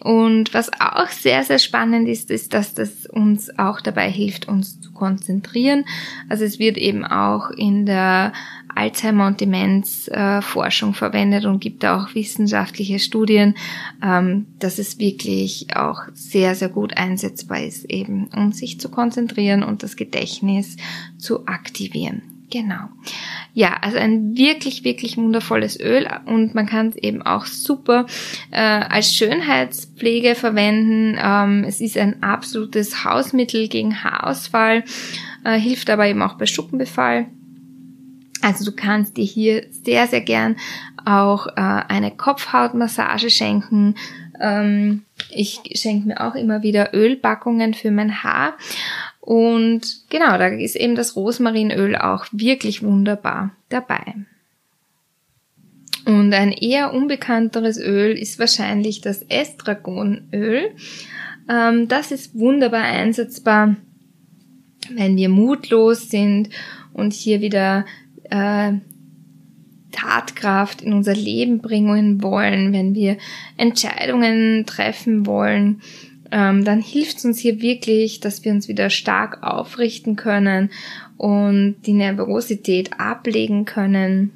Und 0.00 0.54
was 0.54 0.70
auch 0.80 1.08
sehr, 1.08 1.44
sehr 1.44 1.58
spannend 1.58 2.08
ist, 2.08 2.30
ist, 2.30 2.54
dass 2.54 2.72
das 2.72 3.06
uns 3.06 3.58
auch 3.58 3.80
dabei 3.80 4.10
hilft, 4.10 4.48
uns 4.48 4.80
zu 4.80 4.92
konzentrieren. 4.92 5.84
Also 6.28 6.44
es 6.44 6.58
wird 6.58 6.78
eben 6.78 7.04
auch 7.04 7.50
in 7.50 7.84
der 7.84 8.32
Alzheimer- 8.76 9.26
und 9.26 9.40
Demenzforschung 9.40 10.90
äh, 10.90 10.94
verwendet 10.94 11.44
und 11.44 11.60
gibt 11.60 11.84
auch 11.84 12.14
wissenschaftliche 12.14 12.98
Studien, 12.98 13.54
ähm, 14.02 14.46
dass 14.58 14.78
es 14.78 14.98
wirklich 14.98 15.68
auch 15.76 16.02
sehr, 16.14 16.54
sehr 16.54 16.68
gut 16.68 16.96
einsetzbar 16.96 17.62
ist, 17.62 17.84
eben 17.90 18.28
um 18.34 18.52
sich 18.52 18.80
zu 18.80 18.88
konzentrieren 18.88 19.62
und 19.62 19.82
das 19.82 19.96
Gedächtnis 19.96 20.76
zu 21.18 21.46
aktivieren. 21.46 22.22
Genau. 22.50 22.88
Ja, 23.54 23.76
also 23.80 23.96
ein 23.98 24.36
wirklich, 24.36 24.82
wirklich 24.82 25.16
wundervolles 25.16 25.78
Öl 25.78 26.08
und 26.26 26.54
man 26.54 26.66
kann 26.66 26.88
es 26.88 26.96
eben 26.96 27.22
auch 27.22 27.46
super 27.46 28.06
äh, 28.50 28.58
als 28.58 29.14
Schönheitspflege 29.14 30.34
verwenden. 30.34 31.16
Ähm, 31.22 31.64
es 31.64 31.80
ist 31.80 31.96
ein 31.96 32.22
absolutes 32.22 33.04
Hausmittel 33.04 33.68
gegen 33.68 34.02
Haarausfall, 34.02 34.84
äh, 35.44 35.58
hilft 35.58 35.90
aber 35.90 36.08
eben 36.08 36.22
auch 36.22 36.34
bei 36.34 36.46
Schuppenbefall. 36.46 37.26
Also 38.42 38.64
du 38.64 38.72
kannst 38.72 39.16
dir 39.16 39.24
hier 39.24 39.66
sehr, 39.70 40.06
sehr 40.06 40.22
gern 40.22 40.56
auch 41.04 41.46
äh, 41.46 41.52
eine 41.56 42.10
Kopfhautmassage 42.10 43.30
schenken. 43.30 43.94
Ähm, 44.40 45.02
ich 45.30 45.60
schenke 45.74 46.08
mir 46.08 46.20
auch 46.26 46.34
immer 46.34 46.62
wieder 46.62 46.94
Ölpackungen 46.94 47.74
für 47.74 47.90
mein 47.90 48.22
Haar. 48.22 48.54
Und 49.20 50.08
genau, 50.08 50.38
da 50.38 50.46
ist 50.46 50.76
eben 50.76 50.94
das 50.94 51.16
Rosmarinöl 51.16 51.96
auch 51.96 52.26
wirklich 52.32 52.82
wunderbar 52.82 53.50
dabei. 53.68 54.14
Und 56.06 56.32
ein 56.32 56.52
eher 56.52 56.94
unbekannteres 56.94 57.78
Öl 57.78 58.16
ist 58.16 58.38
wahrscheinlich 58.38 59.02
das 59.02 59.22
Estragonöl. 59.28 60.70
Ähm, 61.48 61.88
das 61.88 62.10
ist 62.10 62.38
wunderbar 62.38 62.82
einsetzbar, 62.82 63.76
wenn 64.88 65.16
wir 65.16 65.28
mutlos 65.28 66.08
sind 66.08 66.48
und 66.94 67.12
hier 67.12 67.40
wieder 67.40 67.84
äh, 68.30 68.72
Tatkraft 69.92 70.82
in 70.82 70.92
unser 70.92 71.14
Leben 71.14 71.60
bringen 71.60 72.22
wollen, 72.22 72.72
wenn 72.72 72.94
wir 72.94 73.16
Entscheidungen 73.56 74.64
treffen 74.66 75.26
wollen, 75.26 75.82
ähm, 76.30 76.64
dann 76.64 76.80
hilft 76.80 77.18
es 77.18 77.24
uns 77.24 77.38
hier 77.38 77.60
wirklich, 77.60 78.20
dass 78.20 78.44
wir 78.44 78.52
uns 78.52 78.68
wieder 78.68 78.90
stark 78.90 79.42
aufrichten 79.42 80.16
können 80.16 80.70
und 81.16 81.76
die 81.86 81.92
Nervosität 81.92 82.98
ablegen 82.98 83.64
können. 83.64 84.32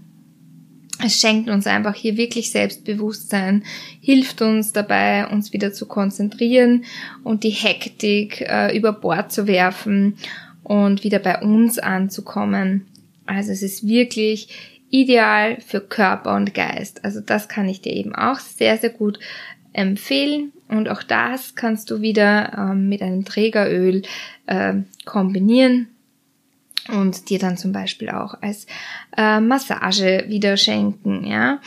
Es 1.05 1.21
schenkt 1.21 1.51
uns 1.51 1.67
einfach 1.67 1.95
hier 1.95 2.17
wirklich 2.17 2.51
Selbstbewusstsein, 2.51 3.65
hilft 4.01 4.43
uns 4.43 4.73
dabei, 4.73 5.27
uns 5.27 5.53
wieder 5.53 5.73
zu 5.73 5.87
konzentrieren 5.87 6.85
und 7.23 7.45
die 7.45 7.51
Hektik 7.51 8.41
äh, 8.41 8.77
über 8.77 8.93
Bord 8.93 9.31
zu 9.31 9.47
werfen 9.47 10.17
und 10.63 11.05
wieder 11.05 11.19
bei 11.19 11.41
uns 11.43 11.79
anzukommen. 11.79 12.87
Also 13.27 13.53
es 13.53 13.63
ist 13.63 13.87
wirklich 13.87 14.49
ideal 14.91 15.61
für 15.61 15.81
Körper 15.81 16.37
und 16.37 16.55
Geist. 16.55 17.05
Also 17.05 17.21
das 17.21 17.49
kann 17.49 17.69
ich 17.69 17.81
dir 17.81 17.93
eben 17.93 18.15
auch 18.15 18.39
sehr, 18.39 18.79
sehr 18.79 18.91
gut 18.91 19.19
empfehlen. 19.73 20.53
Und 20.69 20.89
auch 20.89 21.03
das 21.03 21.55
kannst 21.55 21.91
du 21.91 22.01
wieder 22.01 22.53
ähm, 22.57 22.89
mit 22.89 23.03
einem 23.03 23.25
Trägeröl 23.25 24.03
äh, 24.47 24.75
kombinieren 25.05 25.89
und 26.93 27.29
dir 27.31 27.39
dann 27.39 27.57
zum 27.57 27.73
Beispiel 27.73 28.11
auch 28.11 28.35
als 28.41 28.67
äh, 29.17 29.41
Massage 29.41 30.25
wieder 30.29 30.57
schenken, 30.57 31.27
ja. 31.27 31.61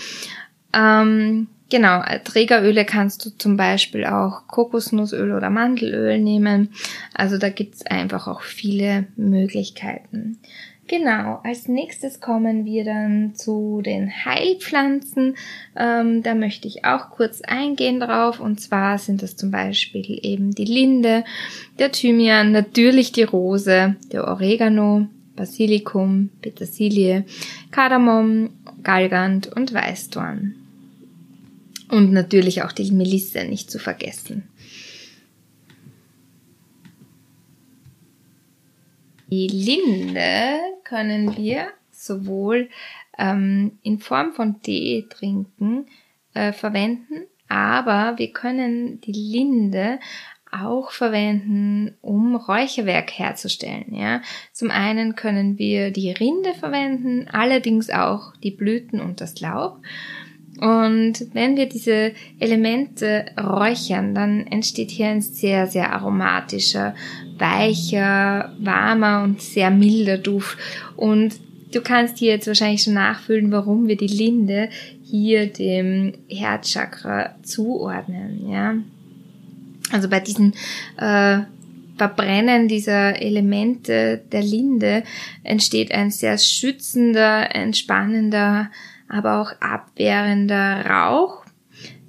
Ähm, 0.74 1.48
genau, 1.70 2.04
Trägeröle 2.24 2.86
kannst 2.86 3.26
du 3.26 3.30
zum 3.32 3.58
Beispiel 3.58 4.06
auch 4.06 4.48
Kokosnussöl 4.48 5.32
oder 5.32 5.50
Mandelöl 5.50 6.20
nehmen. 6.20 6.70
Also 7.14 7.38
da 7.38 7.50
gibt's 7.50 7.86
einfach 7.86 8.28
auch 8.28 8.42
viele 8.42 9.08
Möglichkeiten. 9.16 10.40
Genau, 10.88 11.42
als 11.44 11.68
nächstes 11.68 12.22
kommen 12.22 12.64
wir 12.64 12.86
dann 12.86 13.36
zu 13.36 13.82
den 13.84 14.10
Heilpflanzen. 14.24 15.36
Ähm, 15.76 16.24
da 16.24 16.34
möchte 16.34 16.70
ich 16.70 16.86
auch 16.86 17.10
kurz 17.10 17.42
eingehen 17.42 18.00
drauf. 18.00 18.40
Und 18.40 18.62
zwar 18.62 18.98
sind 18.98 19.22
das 19.22 19.36
zum 19.36 19.52
Beispiel 19.52 20.18
eben 20.24 20.56
die 20.56 20.66
Linde, 20.66 21.26
der 21.78 21.92
Thymian, 21.92 22.54
natürlich 22.54 23.12
die 23.12 23.24
Rose, 23.24 23.98
der 24.14 24.28
Oregano, 24.28 25.08
Basilikum, 25.36 26.30
Petersilie, 26.42 27.26
Kardamom, 27.72 28.52
Galgant 28.82 29.48
und 29.54 29.74
Weißdorn. 29.74 30.56
Und 31.90 32.14
natürlich 32.14 32.64
auch 32.64 32.72
die 32.72 32.92
Melisse 32.92 33.44
nicht 33.44 33.70
zu 33.70 33.80
vergessen. 33.80 34.44
Die 39.30 39.48
Linde 39.48 40.60
können 40.84 41.36
wir 41.36 41.68
sowohl 41.92 42.70
ähm, 43.18 43.78
in 43.84 44.00
Form 44.00 44.34
von 44.34 44.62
Tee 44.62 45.06
trinken, 45.10 45.88
äh, 46.34 46.54
verwenden, 46.54 47.26
aber 47.50 48.18
wir 48.18 48.32
können 48.32 49.02
die 49.02 49.12
Linde 49.12 50.00
auch 50.52 50.92
verwenden, 50.92 51.96
um 52.02 52.36
Räucherwerk 52.36 53.12
herzustellen. 53.12 53.94
Ja, 53.94 54.22
zum 54.54 54.72
einen 54.72 55.16
können 55.16 55.58
wir 55.58 55.92
die 55.92 56.12
Rinde 56.12 56.54
verwenden, 56.54 57.28
allerdings 57.30 57.90
auch 57.90 58.36
die 58.38 58.52
Blüten 58.52 59.02
und 59.02 59.20
das 59.20 59.40
Laub. 59.42 59.82
Und 60.60 61.28
wenn 61.34 61.56
wir 61.56 61.70
diese 61.70 62.14
Elemente 62.40 63.26
räuchern, 63.40 64.16
dann 64.16 64.48
entsteht 64.48 64.90
hier 64.90 65.08
ein 65.08 65.22
sehr, 65.22 65.68
sehr 65.68 65.94
aromatischer, 65.94 66.96
weicher, 67.38 68.54
warmer 68.60 69.24
und 69.24 69.42
sehr 69.42 69.72
milder 69.72 70.18
Duft. 70.18 70.58
Und 70.96 71.36
du 71.74 71.82
kannst 71.82 72.18
hier 72.18 72.32
jetzt 72.34 72.48
wahrscheinlich 72.48 72.84
schon 72.84 72.94
nachfühlen, 72.94 73.52
warum 73.52 73.88
wir 73.88 73.98
die 73.98 74.08
Linde 74.08 74.70
hier 75.04 75.48
dem 75.48 76.14
Herzchakra 76.30 77.36
zuordnen, 77.44 78.50
ja. 78.50 78.76
Also 79.92 80.10
bei 80.10 80.20
diesen 80.20 80.54
äh, 80.98 81.40
Verbrennen 81.98 82.68
dieser 82.68 83.22
Elemente 83.22 84.22
der 84.32 84.44
Linde 84.44 85.04
entsteht 85.44 85.92
ein 85.92 86.12
sehr 86.12 86.38
schützender, 86.38 87.56
entspannender, 87.56 88.70
aber 89.08 89.42
auch 89.42 89.54
abwehrender 89.62 90.86
Rauch, 90.86 91.46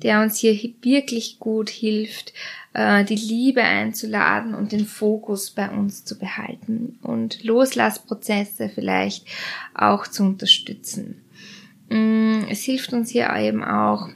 der 0.03 0.21
uns 0.21 0.39
hier 0.39 0.59
wirklich 0.83 1.39
gut 1.39 1.71
hilft, 1.71 2.33
äh, 2.75 3.05
die 3.05 3.17
Liebe 3.17 3.63
einzuladen 3.63 4.55
und 4.55 4.73
den 4.73 4.85
Fokus 4.87 5.51
bei 5.51 5.71
uns 5.71 6.05
zu 6.05 6.19
behalten 6.19 6.99
und 7.03 7.43
Loslassprozesse 7.45 8.69
vielleicht 8.69 9.27
auch 9.75 10.07
zu 10.07 10.25
unterstützen. 10.25 11.23
Mm, 11.89 12.41
es 12.51 12.61
hilft 12.63 12.93
uns 12.93 13.09
hier 13.11 13.35
eben 13.37 13.65
auch 13.65 14.11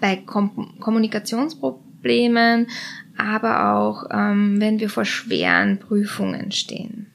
bei 0.00 0.16
Kommunikationsproblemen, 0.16 2.68
aber 3.16 3.74
auch 3.74 4.04
ähm, 4.10 4.60
wenn 4.60 4.78
wir 4.78 4.90
vor 4.90 5.04
schweren 5.04 5.78
Prüfungen 5.78 6.52
stehen. 6.52 7.08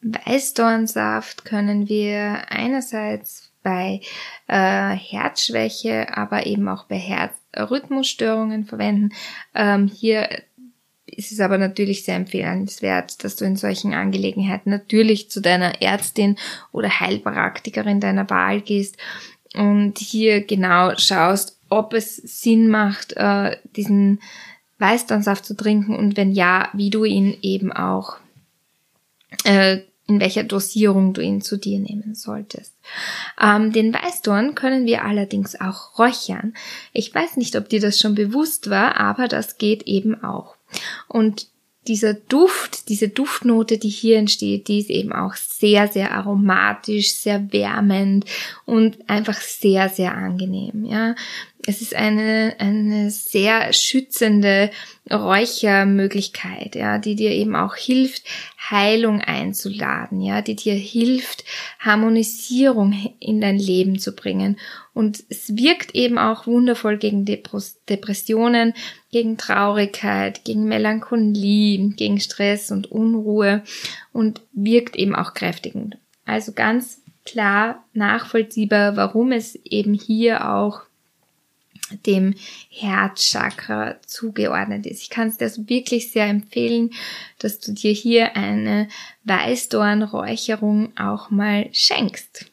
Weißdornsaft 0.00 1.44
können 1.44 1.88
wir 1.88 2.50
einerseits 2.50 3.50
bei 3.62 4.00
äh, 4.46 4.94
Herzschwäche, 4.94 6.16
aber 6.16 6.46
eben 6.46 6.68
auch 6.68 6.84
bei 6.84 6.96
Herzrhythmusstörungen 7.52 8.64
verwenden. 8.64 9.10
Ähm, 9.54 9.88
hier 9.88 10.28
ist 11.06 11.32
es 11.32 11.40
aber 11.40 11.58
natürlich 11.58 12.04
sehr 12.04 12.16
empfehlenswert, 12.16 13.24
dass 13.24 13.36
du 13.36 13.44
in 13.44 13.56
solchen 13.56 13.94
Angelegenheiten 13.94 14.70
natürlich 14.70 15.30
zu 15.30 15.40
deiner 15.40 15.80
Ärztin 15.80 16.36
oder 16.72 17.00
Heilpraktikerin 17.00 18.00
deiner 18.00 18.28
Wahl 18.30 18.60
gehst 18.60 18.96
und 19.54 19.98
hier 19.98 20.44
genau 20.44 20.96
schaust, 20.96 21.58
ob 21.70 21.94
es 21.94 22.16
Sinn 22.16 22.68
macht, 22.68 23.14
äh, 23.16 23.56
diesen 23.76 24.20
Weißdornsaft 24.78 25.44
zu 25.44 25.56
trinken 25.56 25.96
und 25.96 26.16
wenn 26.16 26.32
ja, 26.32 26.68
wie 26.72 26.90
du 26.90 27.04
ihn 27.04 27.36
eben 27.42 27.72
auch 27.72 28.18
äh, 29.44 29.78
in 30.08 30.20
welcher 30.20 30.42
Dosierung 30.42 31.12
du 31.12 31.20
ihn 31.20 31.42
zu 31.42 31.58
dir 31.58 31.78
nehmen 31.78 32.14
solltest. 32.14 32.74
Ähm, 33.40 33.72
den 33.72 33.92
Weißdorn 33.92 34.54
können 34.54 34.86
wir 34.86 35.04
allerdings 35.04 35.60
auch 35.60 35.98
räuchern. 35.98 36.54
Ich 36.92 37.14
weiß 37.14 37.36
nicht, 37.36 37.54
ob 37.56 37.68
dir 37.68 37.80
das 37.80 37.98
schon 37.98 38.14
bewusst 38.14 38.70
war, 38.70 38.96
aber 38.96 39.28
das 39.28 39.58
geht 39.58 39.82
eben 39.82 40.24
auch. 40.24 40.56
Und 41.08 41.48
dieser 41.88 42.14
Duft, 42.14 42.88
diese 42.88 43.08
Duftnote, 43.08 43.78
die 43.78 43.88
hier 43.88 44.18
entsteht, 44.18 44.68
die 44.68 44.80
ist 44.80 44.90
eben 44.90 45.12
auch 45.12 45.34
sehr, 45.34 45.88
sehr 45.88 46.12
aromatisch, 46.12 47.14
sehr 47.14 47.52
wärmend 47.52 48.26
und 48.66 49.08
einfach 49.08 49.40
sehr, 49.40 49.88
sehr 49.88 50.14
angenehm, 50.14 50.84
ja. 50.84 51.14
Es 51.68 51.82
ist 51.82 51.94
eine, 51.94 52.54
eine 52.60 53.10
sehr 53.10 53.74
schützende 53.74 54.70
Räuchermöglichkeit, 55.12 56.74
ja, 56.74 56.96
die 56.96 57.14
dir 57.14 57.30
eben 57.32 57.54
auch 57.56 57.76
hilft, 57.76 58.22
Heilung 58.70 59.20
einzuladen, 59.20 60.22
ja, 60.22 60.40
die 60.40 60.56
dir 60.56 60.72
hilft, 60.72 61.44
Harmonisierung 61.78 63.14
in 63.20 63.42
dein 63.42 63.58
Leben 63.58 63.98
zu 63.98 64.16
bringen. 64.16 64.58
Und 64.94 65.22
es 65.28 65.58
wirkt 65.58 65.94
eben 65.94 66.16
auch 66.16 66.46
wundervoll 66.46 66.96
gegen 66.96 67.26
Depressionen, 67.26 68.72
gegen 69.12 69.36
Traurigkeit, 69.36 70.46
gegen 70.46 70.64
Melancholie, 70.64 71.90
gegen 71.90 72.18
Stress 72.18 72.70
und 72.70 72.90
Unruhe 72.90 73.62
und 74.14 74.40
wirkt 74.54 74.96
eben 74.96 75.14
auch 75.14 75.34
kräftigend. 75.34 75.98
Also 76.24 76.52
ganz 76.52 77.02
klar 77.26 77.84
nachvollziehbar, 77.92 78.96
warum 78.96 79.32
es 79.32 79.54
eben 79.54 79.92
hier 79.92 80.50
auch 80.50 80.87
dem 82.06 82.34
Herzchakra 82.70 83.96
zugeordnet 84.06 84.86
ist. 84.86 85.02
Ich 85.02 85.10
kann 85.10 85.28
es 85.28 85.36
dir 85.36 85.46
also 85.46 85.68
wirklich 85.68 86.10
sehr 86.12 86.26
empfehlen, 86.26 86.90
dass 87.38 87.58
du 87.58 87.72
dir 87.72 87.92
hier 87.92 88.36
eine 88.36 88.88
Weißdornräucherung 89.24 90.96
auch 90.98 91.30
mal 91.30 91.68
schenkst. 91.72 92.46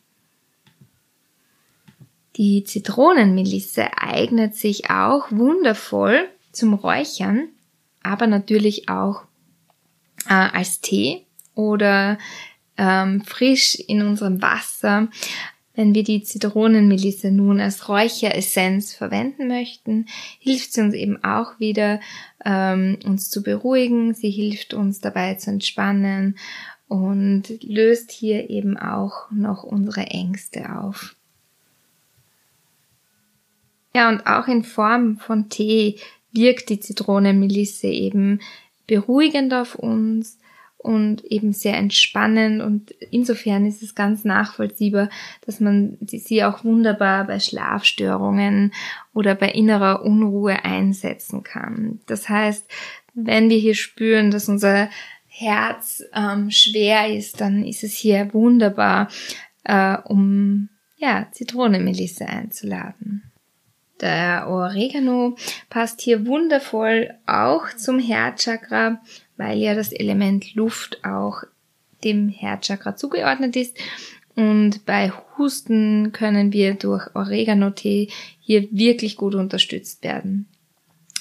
Die 2.38 2.64
Zitronenmelisse 2.66 3.98
eignet 3.98 4.56
sich 4.56 4.90
auch 4.90 5.32
wundervoll 5.32 6.28
zum 6.52 6.74
Räuchern, 6.74 7.48
aber 8.04 8.28
natürlich 8.28 8.90
auch 8.90 9.24
äh, 10.28 10.34
als 10.34 10.82
Tee 10.82 11.26
oder 11.54 12.18
ähm, 12.78 13.24
frisch 13.24 13.76
in 13.76 14.02
unserem 14.02 14.42
Wasser 14.42 15.08
wenn 15.76 15.94
wir 15.94 16.04
die 16.04 16.24
Zitronenmelisse 16.24 17.32
nun 17.32 17.60
als 17.60 17.90
Räucheressenz 17.90 18.94
verwenden 18.94 19.48
möchten, 19.48 20.08
hilft 20.40 20.74
sie 20.74 20.82
uns 20.82 20.94
eben 20.94 21.24
auch 21.24 21.60
wieder, 21.60 22.00
ähm, 22.44 22.98
uns 23.06 23.30
zu 23.30 23.44
beruhigen. 23.44 24.14
Sie 24.14 24.30
hilft 24.30 24.74
uns 24.74 25.00
dabei 25.00 25.36
zu 25.36 25.52
entspannen 25.52 26.38
und 26.88 27.62
löst 27.62 28.12
hier 28.12 28.50
eben 28.50 28.78
auch 28.78 29.30
noch 29.32 29.64
unsere 29.64 30.08
Ängste 30.08 30.78
auf. 30.78 31.16
Ja, 33.94 34.10
und 34.10 34.28
auch 34.28 34.48
in 34.48 34.64
Form 34.64 35.18
von 35.18 35.50
Tee 35.50 36.00
wirkt 36.32 36.70
die 36.70 36.80
Zitronenmelisse 36.80 37.88
eben 37.88 38.42
beruhigend 38.88 39.54
auf 39.54 39.76
uns 39.76 40.38
und 40.86 41.26
eben 41.26 41.52
sehr 41.52 41.76
entspannend 41.78 42.62
und 42.62 42.92
insofern 43.10 43.66
ist 43.66 43.82
es 43.82 43.96
ganz 43.96 44.24
nachvollziehbar, 44.24 45.10
dass 45.46 45.60
man 45.60 45.98
sie 46.06 46.44
auch 46.44 46.64
wunderbar 46.64 47.26
bei 47.26 47.40
Schlafstörungen 47.40 48.72
oder 49.12 49.34
bei 49.34 49.50
innerer 49.50 50.04
Unruhe 50.04 50.64
einsetzen 50.64 51.42
kann. 51.42 52.02
Das 52.06 52.30
heißt, 52.30 52.70
wenn 53.16 53.50
wir 53.50 53.58
hier 53.58 53.74
spüren, 53.74 54.30
dass 54.30 54.48
unser 54.48 54.90
Herz 55.26 56.04
ähm, 56.14 56.52
schwer 56.52 57.12
ist, 57.12 57.42
dann 57.42 57.66
ist 57.66 57.84
es 57.84 57.96
hier 57.96 58.32
wunderbar, 58.34 59.10
äh, 59.64 59.98
um 60.04 60.70
ja 60.98 61.28
Zitronenmelisse 61.32 62.28
einzuladen. 62.28 63.32
Der 64.02 64.48
Oregano 64.48 65.38
passt 65.70 66.02
hier 66.02 66.26
wundervoll 66.26 67.14
auch 67.26 67.68
zum 67.78 68.00
Herzchakra 68.00 69.00
weil 69.38 69.58
ja 69.58 69.76
das 69.76 69.92
Element 69.92 70.56
Luft 70.56 71.04
auch 71.04 71.44
dem 72.04 72.30
Herzchakra 72.30 72.96
zugeordnet 72.96 73.56
ist. 73.56 73.78
Und 74.36 74.86
bei 74.86 75.12
Husten 75.38 76.12
können 76.12 76.52
wir 76.52 76.74
durch 76.74 77.16
Oregano-Tee 77.16 78.10
hier 78.40 78.68
wirklich 78.72 79.16
gut 79.16 79.34
unterstützt 79.36 80.04
werden. 80.04 80.48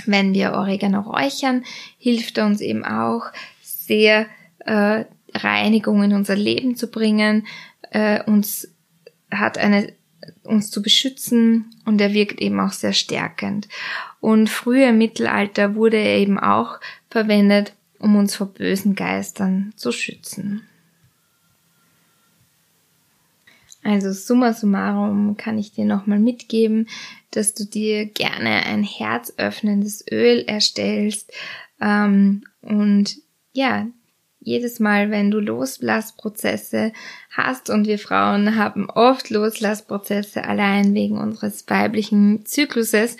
Wenn 0.06 0.34
wir 0.34 0.52
Oregano 0.54 1.00
räuchern, 1.00 1.64
hilft 1.98 2.38
er 2.38 2.46
uns 2.46 2.60
eben 2.60 2.84
auch 2.84 3.26
sehr 3.62 4.26
äh, 4.58 5.04
Reinigung 5.32 6.02
in 6.02 6.12
unser 6.12 6.36
Leben 6.36 6.76
zu 6.76 6.88
bringen, 6.88 7.46
äh, 7.90 8.22
uns 8.24 8.68
hat 9.30 9.58
eine 9.58 9.92
uns 10.42 10.70
zu 10.70 10.82
beschützen 10.82 11.74
und 11.84 12.00
er 12.00 12.12
wirkt 12.12 12.40
eben 12.40 12.60
auch 12.60 12.72
sehr 12.72 12.92
stärkend. 12.92 13.68
Und 14.20 14.48
früher 14.48 14.88
im 14.90 14.98
Mittelalter 14.98 15.74
wurde 15.74 15.96
er 15.96 16.18
eben 16.18 16.38
auch 16.38 16.80
verwendet, 17.10 17.74
um 17.98 18.16
uns 18.16 18.34
vor 18.34 18.46
bösen 18.46 18.94
Geistern 18.94 19.72
zu 19.76 19.92
schützen. 19.92 20.62
Also 23.82 24.12
summa 24.12 24.54
summarum 24.54 25.36
kann 25.36 25.58
ich 25.58 25.72
dir 25.72 25.84
nochmal 25.84 26.18
mitgeben, 26.18 26.88
dass 27.30 27.52
du 27.52 27.64
dir 27.66 28.06
gerne 28.06 28.64
ein 28.64 28.82
herzöffnendes 28.82 30.04
Öl 30.10 30.42
erstellst 30.46 31.30
ähm, 31.80 32.44
und 32.62 33.16
ja, 33.52 33.86
jedes 34.44 34.80
Mal, 34.80 35.10
wenn 35.10 35.30
du 35.30 35.40
Loslassprozesse 35.40 36.92
hast 37.30 37.70
und 37.70 37.86
wir 37.86 37.98
Frauen 37.98 38.56
haben 38.56 38.88
oft 38.90 39.30
Loslassprozesse 39.30 40.44
allein 40.44 40.94
wegen 40.94 41.18
unseres 41.18 41.64
weiblichen 41.68 42.46
Zykluses, 42.46 43.16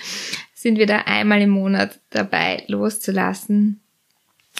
sind 0.54 0.78
wir 0.78 0.86
da 0.86 0.98
einmal 0.98 1.42
im 1.42 1.50
Monat 1.50 2.00
dabei 2.10 2.64
loszulassen. 2.68 3.80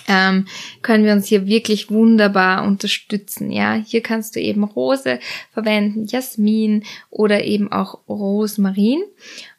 Ähm, 0.07 0.47
können 0.83 1.05
wir 1.05 1.13
uns 1.13 1.29
hier 1.29 1.47
wirklich 1.47 1.91
wunderbar 1.91 2.65
unterstützen. 2.65 3.51
Ja, 3.51 3.75
hier 3.75 4.03
kannst 4.03 4.37
du 4.37 4.41
eben 4.41 4.65
Rose 4.65 5.19
verwenden, 5.53 6.07
Jasmin 6.07 6.85
oder 7.11 7.45
eben 7.45 7.73
auch 7.73 8.01
Rosmarin. 8.09 9.03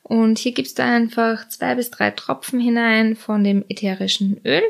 Und 0.03 0.37
hier 0.37 0.51
gibst 0.51 0.77
du 0.77 0.83
einfach 0.83 1.49
zwei 1.49 1.73
bis 1.73 1.89
drei 1.89 2.11
Tropfen 2.11 2.59
hinein 2.59 3.15
von 3.15 3.43
dem 3.43 3.65
ätherischen 3.69 4.39
Öl 4.45 4.61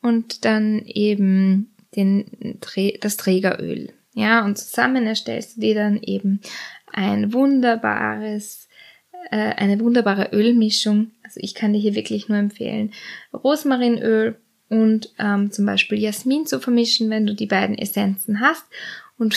und 0.00 0.44
dann 0.44 0.82
eben 0.86 1.71
den, 1.96 2.58
das 3.00 3.16
Trägeröl. 3.16 3.92
Ja, 4.14 4.44
und 4.44 4.58
zusammen 4.58 5.06
erstellst 5.06 5.56
du 5.56 5.60
dir 5.62 5.74
dann 5.74 5.98
eben 6.02 6.40
ein 6.92 7.32
wunderbares, 7.32 8.68
äh, 9.30 9.36
eine 9.36 9.80
wunderbare 9.80 10.30
Ölmischung. 10.32 11.12
Also 11.24 11.40
ich 11.42 11.54
kann 11.54 11.72
dir 11.72 11.78
hier 11.78 11.94
wirklich 11.94 12.28
nur 12.28 12.38
empfehlen, 12.38 12.92
Rosmarinöl 13.32 14.36
und 14.68 15.12
ähm, 15.18 15.50
zum 15.50 15.66
Beispiel 15.66 15.98
Jasmin 15.98 16.46
zu 16.46 16.60
vermischen, 16.60 17.10
wenn 17.10 17.26
du 17.26 17.34
die 17.34 17.46
beiden 17.46 17.76
Essenzen 17.76 18.40
hast 18.40 18.64
und 19.22 19.36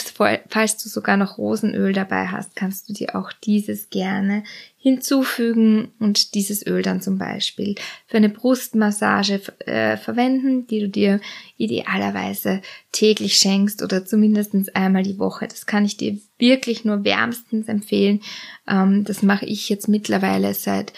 falls 0.49 0.77
du 0.77 0.89
sogar 0.89 1.15
noch 1.15 1.37
Rosenöl 1.37 1.93
dabei 1.93 2.25
hast, 2.25 2.55
kannst 2.55 2.89
du 2.89 2.93
dir 2.93 3.15
auch 3.15 3.31
dieses 3.31 3.91
gerne 3.91 4.43
hinzufügen 4.77 5.91
und 5.99 6.33
dieses 6.33 6.65
Öl 6.65 6.81
dann 6.81 7.01
zum 7.01 7.19
Beispiel 7.19 7.75
für 8.07 8.17
eine 8.17 8.29
Brustmassage 8.29 9.41
äh, 9.67 9.95
verwenden, 9.97 10.65
die 10.65 10.79
du 10.79 10.89
dir 10.89 11.21
idealerweise 11.57 12.61
täglich 12.91 13.37
schenkst 13.37 13.83
oder 13.83 14.07
zumindest 14.07 14.75
einmal 14.75 15.03
die 15.03 15.19
Woche. 15.19 15.47
Das 15.47 15.67
kann 15.67 15.85
ich 15.85 15.97
dir 15.97 16.17
wirklich 16.39 16.83
nur 16.83 17.03
wärmstens 17.03 17.67
empfehlen. 17.67 18.21
Ähm, 18.67 19.03
das 19.03 19.21
mache 19.21 19.45
ich 19.45 19.69
jetzt 19.69 19.87
mittlerweile 19.87 20.55
seit 20.55 20.93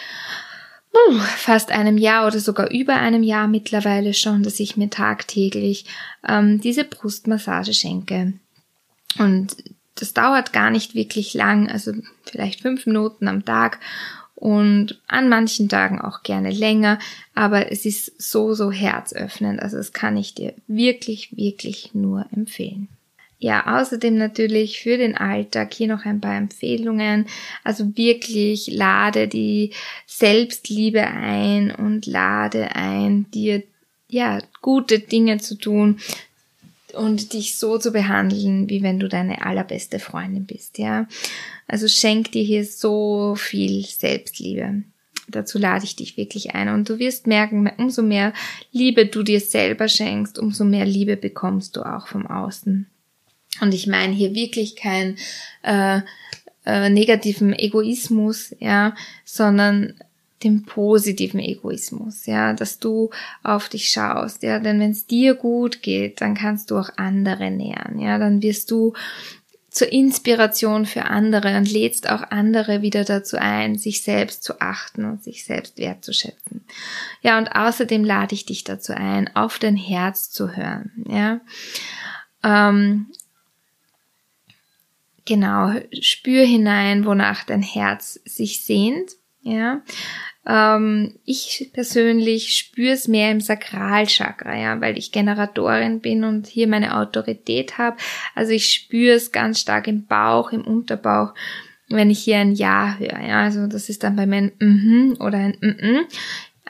uh, 0.94 1.18
fast 1.18 1.70
einem 1.72 1.98
Jahr 1.98 2.26
oder 2.26 2.40
sogar 2.40 2.70
über 2.70 2.94
einem 2.94 3.22
Jahr 3.22 3.48
mittlerweile 3.48 4.14
schon, 4.14 4.42
dass 4.44 4.58
ich 4.60 4.78
mir 4.78 4.88
tagtäglich 4.88 5.84
ähm, 6.26 6.58
diese 6.62 6.84
Brustmassage 6.84 7.74
schenke. 7.74 8.32
Und 9.18 9.56
das 9.94 10.12
dauert 10.14 10.52
gar 10.52 10.70
nicht 10.70 10.94
wirklich 10.94 11.34
lang, 11.34 11.68
also 11.68 11.92
vielleicht 12.24 12.60
fünf 12.60 12.86
Minuten 12.86 13.28
am 13.28 13.44
Tag 13.44 13.80
und 14.34 15.00
an 15.08 15.28
manchen 15.28 15.68
Tagen 15.68 16.00
auch 16.00 16.22
gerne 16.22 16.50
länger, 16.50 17.00
aber 17.34 17.72
es 17.72 17.84
ist 17.84 18.20
so, 18.22 18.54
so 18.54 18.70
herzöffnend. 18.70 19.60
Also 19.60 19.76
das 19.76 19.92
kann 19.92 20.16
ich 20.16 20.34
dir 20.34 20.54
wirklich, 20.68 21.36
wirklich 21.36 21.92
nur 21.92 22.26
empfehlen. 22.32 22.88
Ja, 23.40 23.78
außerdem 23.80 24.16
natürlich 24.16 24.80
für 24.80 24.96
den 24.96 25.16
Alltag 25.16 25.72
hier 25.74 25.88
noch 25.88 26.04
ein 26.04 26.20
paar 26.20 26.36
Empfehlungen. 26.36 27.26
Also 27.62 27.96
wirklich 27.96 28.68
lade 28.68 29.28
die 29.28 29.72
Selbstliebe 30.06 31.04
ein 31.06 31.72
und 31.72 32.06
lade 32.06 32.74
ein, 32.74 33.30
dir 33.32 33.62
ja 34.08 34.40
gute 34.60 34.98
Dinge 34.98 35.38
zu 35.38 35.56
tun, 35.56 35.98
und 36.94 37.32
dich 37.32 37.58
so 37.58 37.78
zu 37.78 37.92
behandeln, 37.92 38.68
wie 38.68 38.82
wenn 38.82 38.98
du 38.98 39.08
deine 39.08 39.44
allerbeste 39.44 39.98
Freundin 39.98 40.46
bist, 40.46 40.78
ja. 40.78 41.06
Also 41.66 41.88
schenk 41.88 42.32
dir 42.32 42.42
hier 42.42 42.64
so 42.64 43.34
viel 43.36 43.84
Selbstliebe. 43.84 44.82
Dazu 45.28 45.58
lade 45.58 45.84
ich 45.84 45.94
dich 45.94 46.16
wirklich 46.16 46.54
ein 46.54 46.70
und 46.70 46.88
du 46.88 46.98
wirst 46.98 47.26
merken, 47.26 47.70
umso 47.76 48.02
mehr 48.02 48.32
Liebe 48.72 49.06
du 49.06 49.22
dir 49.22 49.40
selber 49.40 49.88
schenkst, 49.88 50.38
umso 50.38 50.64
mehr 50.64 50.86
Liebe 50.86 51.18
bekommst 51.18 51.76
du 51.76 51.82
auch 51.82 52.06
vom 52.06 52.26
Außen. 52.26 52.86
Und 53.60 53.74
ich 53.74 53.86
meine 53.86 54.14
hier 54.14 54.34
wirklich 54.34 54.76
kein 54.76 55.16
äh, 55.62 56.00
äh, 56.64 56.88
negativen 56.88 57.52
Egoismus, 57.52 58.54
ja, 58.58 58.94
sondern 59.24 59.94
dem 60.44 60.64
positiven 60.64 61.40
Egoismus, 61.40 62.26
ja, 62.26 62.52
dass 62.52 62.78
du 62.78 63.10
auf 63.42 63.68
dich 63.68 63.88
schaust, 63.88 64.42
ja, 64.42 64.58
denn 64.58 64.78
wenn 64.80 64.92
es 64.92 65.06
dir 65.06 65.34
gut 65.34 65.82
geht, 65.82 66.20
dann 66.20 66.34
kannst 66.34 66.70
du 66.70 66.78
auch 66.78 66.90
andere 66.96 67.50
nähern, 67.50 67.98
ja, 67.98 68.18
dann 68.18 68.42
wirst 68.42 68.70
du 68.70 68.92
zur 69.70 69.92
Inspiration 69.92 70.86
für 70.86 71.04
andere 71.04 71.56
und 71.56 71.70
lädst 71.70 72.08
auch 72.08 72.22
andere 72.30 72.82
wieder 72.82 73.04
dazu 73.04 73.36
ein, 73.38 73.76
sich 73.76 74.02
selbst 74.02 74.42
zu 74.42 74.60
achten 74.60 75.04
und 75.04 75.22
sich 75.22 75.44
selbst 75.44 75.78
wertzuschätzen. 75.78 76.64
Ja, 77.22 77.38
und 77.38 77.48
außerdem 77.48 78.02
lade 78.02 78.34
ich 78.34 78.46
dich 78.46 78.64
dazu 78.64 78.92
ein, 78.94 79.34
auf 79.36 79.58
dein 79.58 79.76
Herz 79.76 80.30
zu 80.30 80.56
hören, 80.56 80.90
ja. 81.08 81.40
Ähm, 82.42 83.06
genau, 85.24 85.74
spür 86.00 86.44
hinein, 86.44 87.04
wonach 87.04 87.44
dein 87.44 87.62
Herz 87.62 88.20
sich 88.24 88.64
sehnt, 88.64 89.12
ja. 89.48 89.82
Ähm, 90.48 91.18
ich 91.24 91.70
persönlich 91.74 92.56
spüre 92.56 92.92
es 92.92 93.06
mehr 93.06 93.30
im 93.30 93.40
Sakralchakra, 93.40 94.56
ja, 94.56 94.80
weil 94.80 94.96
ich 94.96 95.12
Generatorin 95.12 96.00
bin 96.00 96.24
und 96.24 96.46
hier 96.46 96.66
meine 96.66 96.96
Autorität 96.96 97.76
habe. 97.76 97.98
Also 98.34 98.52
ich 98.52 98.72
spüre 98.72 99.14
es 99.14 99.30
ganz 99.30 99.60
stark 99.60 99.86
im 99.86 100.06
Bauch, 100.06 100.50
im 100.52 100.62
Unterbauch, 100.62 101.34
wenn 101.88 102.10
ich 102.10 102.20
hier 102.20 102.38
ein 102.38 102.52
Ja 102.52 102.96
höre. 102.98 103.20
Ja, 103.20 103.42
also 103.42 103.66
das 103.66 103.90
ist 103.90 104.02
dann 104.04 104.16
bei 104.16 104.26
mir 104.26 104.36
ein 104.36 104.52
Mhm 104.58 105.16
oder 105.20 105.38
ein 105.38 105.56
Mhm. 105.60 106.06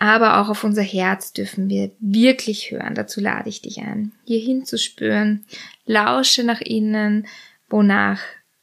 Aber 0.01 0.41
auch 0.41 0.49
auf 0.49 0.63
unser 0.63 0.83
Herz 0.83 1.33
dürfen 1.33 1.69
wir 1.69 1.91
wirklich 1.99 2.71
hören. 2.71 2.95
Dazu 2.95 3.21
lade 3.21 3.49
ich 3.49 3.63
dich 3.63 3.79
ein, 3.79 4.13
hier 4.25 4.41
hinzuspüren. 4.41 5.45
Lausche 5.87 6.45
nach 6.45 6.61
innen, 6.61 7.27
wonach 7.69 8.21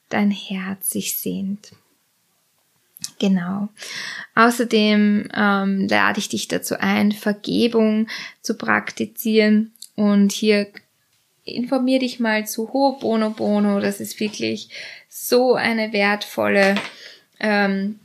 dein 0.08 0.32
Herz 0.32 0.90
sich 0.90 1.18
sehnt. 1.18 1.72
Genau. 3.20 3.70
Außerdem 4.36 5.30
ähm, 5.34 5.88
lade 5.88 6.20
ich 6.20 6.30
dich 6.30 6.48
dazu 6.48 6.76
ein, 6.80 7.12
Vergebung 7.12 8.08
zu 8.42 8.56
praktizieren 8.56 9.72
und 9.96 10.32
hier 10.32 10.68
informier 11.46 12.00
dich 12.00 12.20
mal 12.20 12.46
zu 12.46 12.70
Ho'oponopono. 12.74 13.80
Das 13.80 14.02
ist 14.02 14.20
wirklich 14.20 14.70
so 15.08 15.54
eine 15.54 15.94
wertvolle 15.94 16.76
ähm, 17.40 18.00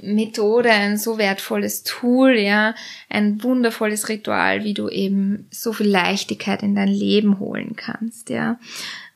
Methode, 0.00 0.70
ein 0.70 0.96
so 0.96 1.18
wertvolles 1.18 1.82
Tool, 1.82 2.38
ja, 2.38 2.74
ein 3.08 3.42
wundervolles 3.42 4.08
Ritual, 4.08 4.62
wie 4.64 4.74
du 4.74 4.88
eben 4.88 5.48
so 5.50 5.72
viel 5.72 5.88
Leichtigkeit 5.88 6.62
in 6.62 6.74
dein 6.74 6.88
Leben 6.88 7.38
holen 7.38 7.74
kannst, 7.76 8.30
ja. 8.30 8.58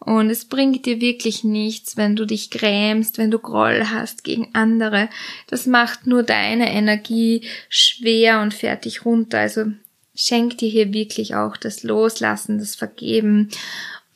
Und 0.04 0.30
es 0.30 0.46
bringt 0.46 0.84
dir 0.84 1.00
wirklich 1.00 1.44
nichts, 1.44 1.96
wenn 1.96 2.16
du 2.16 2.24
dich 2.24 2.50
grämst, 2.50 3.18
wenn 3.18 3.30
du 3.30 3.38
Groll 3.38 3.84
hast 3.86 4.24
gegen 4.24 4.50
andere. 4.52 5.08
Das 5.46 5.66
macht 5.66 6.08
nur 6.08 6.24
deine 6.24 6.72
Energie 6.72 7.42
schwer 7.68 8.40
und 8.40 8.52
dich 8.84 9.04
runter. 9.04 9.38
Also 9.38 9.66
schenk 10.14 10.58
dir 10.58 10.68
hier 10.68 10.92
wirklich 10.92 11.36
auch 11.36 11.56
das 11.56 11.84
Loslassen, 11.84 12.58
das 12.58 12.74
Vergeben 12.74 13.50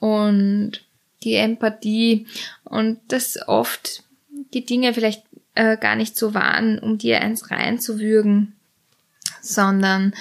und 0.01 0.73
die 1.23 1.35
Empathie 1.35 2.27
und 2.65 2.99
das 3.09 3.39
oft 3.47 4.03
die 4.55 4.65
Dinge 4.65 4.93
vielleicht 4.93 5.23
äh, 5.55 5.77
gar 5.77 5.95
nicht 5.95 6.17
so 6.17 6.35
waren, 6.35 6.79
um 6.81 6.99
dir 6.99 7.21
eins 7.21 7.51
reinzuwürgen, 7.51 8.57
sondern 9.41 10.15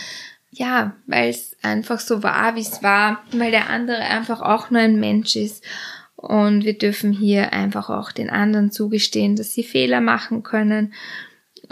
ja, 0.57 0.95
weil 1.05 1.29
es 1.29 1.55
einfach 1.61 1.99
so 1.99 2.23
war, 2.23 2.55
wie 2.55 2.61
es 2.61 2.81
war, 2.81 3.23
weil 3.31 3.51
der 3.51 3.69
andere 3.69 3.97
einfach 3.97 4.41
auch 4.41 4.69
nur 4.69 4.81
ein 4.81 4.99
Mensch 4.99 5.35
ist. 5.35 5.63
Und 6.15 6.63
wir 6.63 6.77
dürfen 6.77 7.11
hier 7.11 7.53
einfach 7.53 7.89
auch 7.89 8.11
den 8.11 8.29
anderen 8.29 8.71
zugestehen, 8.71 9.35
dass 9.35 9.53
sie 9.53 9.63
Fehler 9.63 10.01
machen 10.01 10.43
können 10.43 10.93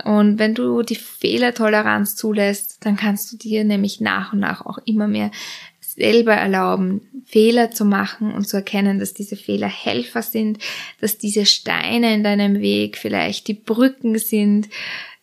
Und 0.04 0.40
wenn 0.40 0.56
du 0.56 0.82
die 0.82 0.96
Fehlertoleranz 0.96 2.16
zulässt, 2.16 2.86
dann 2.86 2.98
kannst 2.98 3.32
du 3.32 3.38
dir 3.38 3.64
nämlich 3.64 4.02
nach 4.02 4.34
und 4.34 4.40
nach 4.40 4.66
auch 4.66 4.80
immer 4.86 5.08
mehr 5.08 5.32
selber 5.80 6.34
erlauben, 6.34 7.02
Fehler 7.26 7.72
zu 7.72 7.86
machen 7.86 8.34
und 8.34 8.48
zu 8.48 8.58
erkennen, 8.58 9.00
dass 9.00 9.14
diese 9.14 9.36
Fehler 9.36 9.68
Helfer 9.68 10.24
sind, 10.24 10.58
dass 11.00 11.20
diese 11.20 11.46
Steine 11.46 12.14
in 12.14 12.24
deinem 12.24 12.60
Weg 12.60 12.98
vielleicht 12.98 13.48
die 13.48 13.54
Brücken 13.54 14.18
sind 14.18 14.70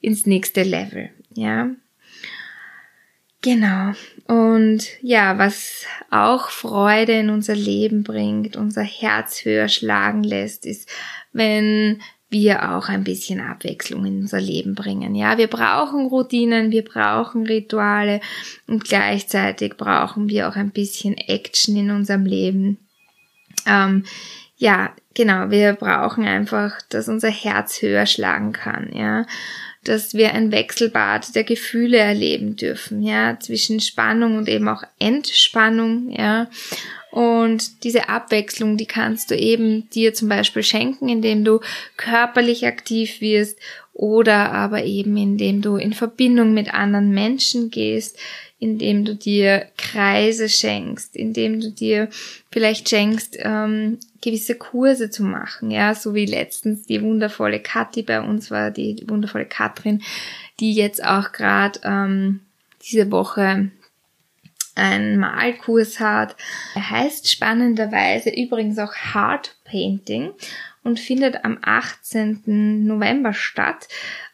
ins 0.00 0.26
nächste 0.26 0.62
Level, 0.62 1.10
ja. 1.34 1.70
Genau. 3.42 3.92
Und 4.26 4.86
ja, 5.00 5.38
was 5.38 5.84
auch 6.10 6.50
Freude 6.50 7.12
in 7.12 7.30
unser 7.30 7.54
Leben 7.54 8.02
bringt, 8.02 8.56
unser 8.56 8.82
Herz 8.82 9.44
höher 9.44 9.68
schlagen 9.68 10.22
lässt, 10.22 10.66
ist, 10.66 10.88
wenn 11.32 12.02
wir 12.28 12.70
auch 12.70 12.88
ein 12.88 13.02
bisschen 13.02 13.40
Abwechslung 13.40 14.04
in 14.04 14.20
unser 14.20 14.40
Leben 14.40 14.74
bringen. 14.74 15.14
Ja, 15.14 15.36
wir 15.36 15.48
brauchen 15.48 16.06
Routinen, 16.06 16.70
wir 16.70 16.84
brauchen 16.84 17.46
Rituale 17.46 18.20
und 18.68 18.84
gleichzeitig 18.84 19.76
brauchen 19.76 20.28
wir 20.28 20.48
auch 20.48 20.54
ein 20.54 20.70
bisschen 20.70 21.16
Action 21.16 21.76
in 21.76 21.90
unserem 21.90 22.26
Leben. 22.26 22.78
Ähm, 23.66 24.04
ja, 24.56 24.94
genau, 25.14 25.50
wir 25.50 25.72
brauchen 25.72 26.24
einfach, 26.24 26.80
dass 26.90 27.08
unser 27.08 27.30
Herz 27.30 27.82
höher 27.82 28.06
schlagen 28.06 28.52
kann, 28.52 28.92
ja 28.92 29.24
dass 29.84 30.14
wir 30.14 30.34
ein 30.34 30.52
Wechselbad 30.52 31.34
der 31.34 31.44
Gefühle 31.44 31.98
erleben 31.98 32.56
dürfen, 32.56 33.02
ja, 33.02 33.38
zwischen 33.40 33.80
Spannung 33.80 34.36
und 34.36 34.48
eben 34.48 34.68
auch 34.68 34.82
Entspannung, 34.98 36.10
ja. 36.10 36.48
Und 37.10 37.82
diese 37.82 38.08
Abwechslung, 38.08 38.76
die 38.76 38.86
kannst 38.86 39.30
du 39.30 39.36
eben 39.36 39.90
dir 39.90 40.14
zum 40.14 40.28
Beispiel 40.28 40.62
schenken, 40.62 41.08
indem 41.08 41.44
du 41.44 41.60
körperlich 41.96 42.66
aktiv 42.66 43.20
wirst 43.20 43.58
oder 43.92 44.52
aber 44.52 44.84
eben 44.84 45.16
indem 45.16 45.60
du 45.60 45.76
in 45.76 45.92
Verbindung 45.92 46.54
mit 46.54 46.72
anderen 46.72 47.10
Menschen 47.10 47.70
gehst, 47.70 48.16
indem 48.60 49.04
du 49.04 49.16
dir 49.16 49.66
Kreise 49.76 50.48
schenkst, 50.48 51.16
indem 51.16 51.60
du 51.60 51.72
dir 51.72 52.08
vielleicht 52.52 52.88
schenkst, 52.88 53.38
ähm, 53.40 53.98
gewisse 54.20 54.54
Kurse 54.56 55.10
zu 55.10 55.22
machen, 55.22 55.70
ja, 55.70 55.94
so 55.94 56.14
wie 56.14 56.26
letztens 56.26 56.84
die 56.86 57.02
wundervolle 57.02 57.60
Kathi 57.60 58.02
bei 58.02 58.20
uns 58.20 58.50
war, 58.50 58.70
die 58.70 59.02
wundervolle 59.06 59.46
Katrin, 59.46 60.02
die 60.60 60.74
jetzt 60.74 61.02
auch 61.04 61.32
gerade 61.32 61.80
ähm, 61.84 62.40
diese 62.82 63.10
Woche 63.10 63.70
einen 64.74 65.18
Malkurs 65.18 66.00
hat. 66.00 66.36
Er 66.74 66.90
heißt 66.90 67.30
spannenderweise 67.30 68.30
übrigens 68.30 68.78
auch 68.78 68.94
Hard 68.94 69.56
Painting 69.64 70.32
und 70.82 71.00
findet 71.00 71.44
am 71.44 71.58
18. 71.62 72.84
November 72.86 73.32
statt 73.32 73.88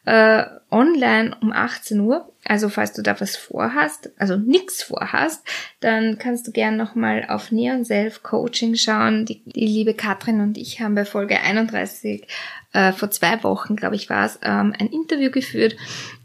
äh, 0.04 0.44
online 0.70 1.36
um 1.40 1.52
18 1.52 2.00
Uhr. 2.00 2.32
Also 2.48 2.68
falls 2.68 2.92
du 2.92 3.02
da 3.02 3.20
was 3.20 3.36
vorhast, 3.36 4.10
also 4.18 4.36
nix 4.36 4.82
vorhast, 4.82 5.44
dann 5.80 6.18
kannst 6.18 6.46
du 6.46 6.52
gern 6.52 6.76
nochmal 6.76 7.26
auf 7.28 7.50
Neon 7.50 7.84
Self 7.84 8.22
Coaching 8.22 8.76
schauen. 8.76 9.24
Die, 9.24 9.42
die, 9.44 9.66
liebe 9.66 9.94
Katrin 9.94 10.40
und 10.40 10.56
ich 10.56 10.80
haben 10.80 10.94
bei 10.94 11.04
Folge 11.04 11.40
31 11.40 12.26
äh, 12.72 12.92
vor 12.92 13.10
zwei 13.10 13.42
Wochen, 13.42 13.76
glaube 13.76 13.96
ich, 13.96 14.10
war 14.10 14.26
es, 14.26 14.38
ähm, 14.42 14.74
ein 14.78 14.88
Interview 14.88 15.30
geführt. 15.30 15.76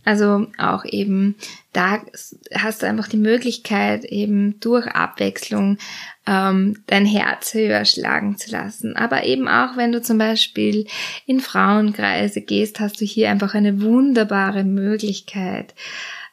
Also 0.03 0.47
auch 0.57 0.83
eben 0.83 1.35
da 1.73 2.01
hast 2.53 2.81
du 2.81 2.87
einfach 2.87 3.07
die 3.07 3.17
Möglichkeit, 3.17 4.03
eben 4.03 4.59
durch 4.59 4.87
Abwechslung 4.87 5.77
ähm, 6.27 6.83
dein 6.87 7.05
Herz 7.05 7.53
höher 7.53 7.85
schlagen 7.85 8.37
zu 8.37 8.51
lassen. 8.51 8.95
Aber 8.95 9.23
eben 9.23 9.47
auch, 9.47 9.77
wenn 9.77 9.91
du 9.91 10.01
zum 10.01 10.17
Beispiel 10.17 10.85
in 11.25 11.39
Frauenkreise 11.39 12.41
gehst, 12.41 12.79
hast 12.79 12.99
du 12.99 13.05
hier 13.05 13.29
einfach 13.29 13.53
eine 13.53 13.81
wunderbare 13.81 14.63
Möglichkeit, 14.63 15.73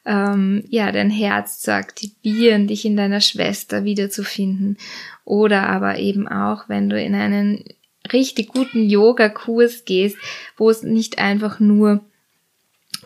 ähm, 0.04 0.64
ja, 0.68 0.90
dein 0.90 1.10
Herz 1.10 1.60
zu 1.60 1.72
aktivieren, 1.72 2.66
dich 2.66 2.84
in 2.84 2.96
deiner 2.96 3.20
Schwester 3.20 3.84
wiederzufinden. 3.84 4.78
Oder 5.24 5.68
aber 5.68 5.98
eben 5.98 6.26
auch, 6.26 6.68
wenn 6.68 6.88
du 6.88 7.00
in 7.00 7.14
einen 7.14 7.64
richtig 8.12 8.48
guten 8.48 8.88
Yoga-Kurs 8.88 9.84
gehst, 9.84 10.16
wo 10.56 10.70
es 10.70 10.82
nicht 10.82 11.18
einfach 11.18 11.60
nur 11.60 12.04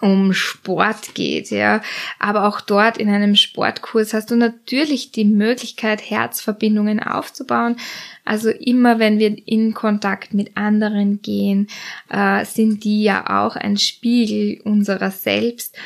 um 0.00 0.32
Sport 0.32 1.14
geht, 1.14 1.50
ja. 1.50 1.80
Aber 2.18 2.46
auch 2.46 2.61
dort 2.61 2.98
in 2.98 3.09
einem 3.09 3.36
Sportkurs 3.36 4.12
hast 4.12 4.30
du 4.30 4.36
natürlich 4.36 5.12
die 5.12 5.24
Möglichkeit, 5.24 6.11
Herzverbindungen 6.11 7.00
aufzubauen. 7.00 7.76
Also 8.24 8.50
immer, 8.50 8.98
wenn 8.98 9.18
wir 9.18 9.36
in 9.46 9.74
Kontakt 9.74 10.34
mit 10.34 10.57
anderen 10.57 11.22
gehen, 11.22 11.68
äh, 12.11 12.44
sind 12.44 12.84
die 12.84 13.05
ja 13.05 13.44
auch 13.44 13.55
ein 13.55 13.76
Spiegel 13.76 14.61
unserer 14.64 15.11
selbst. 15.11 15.76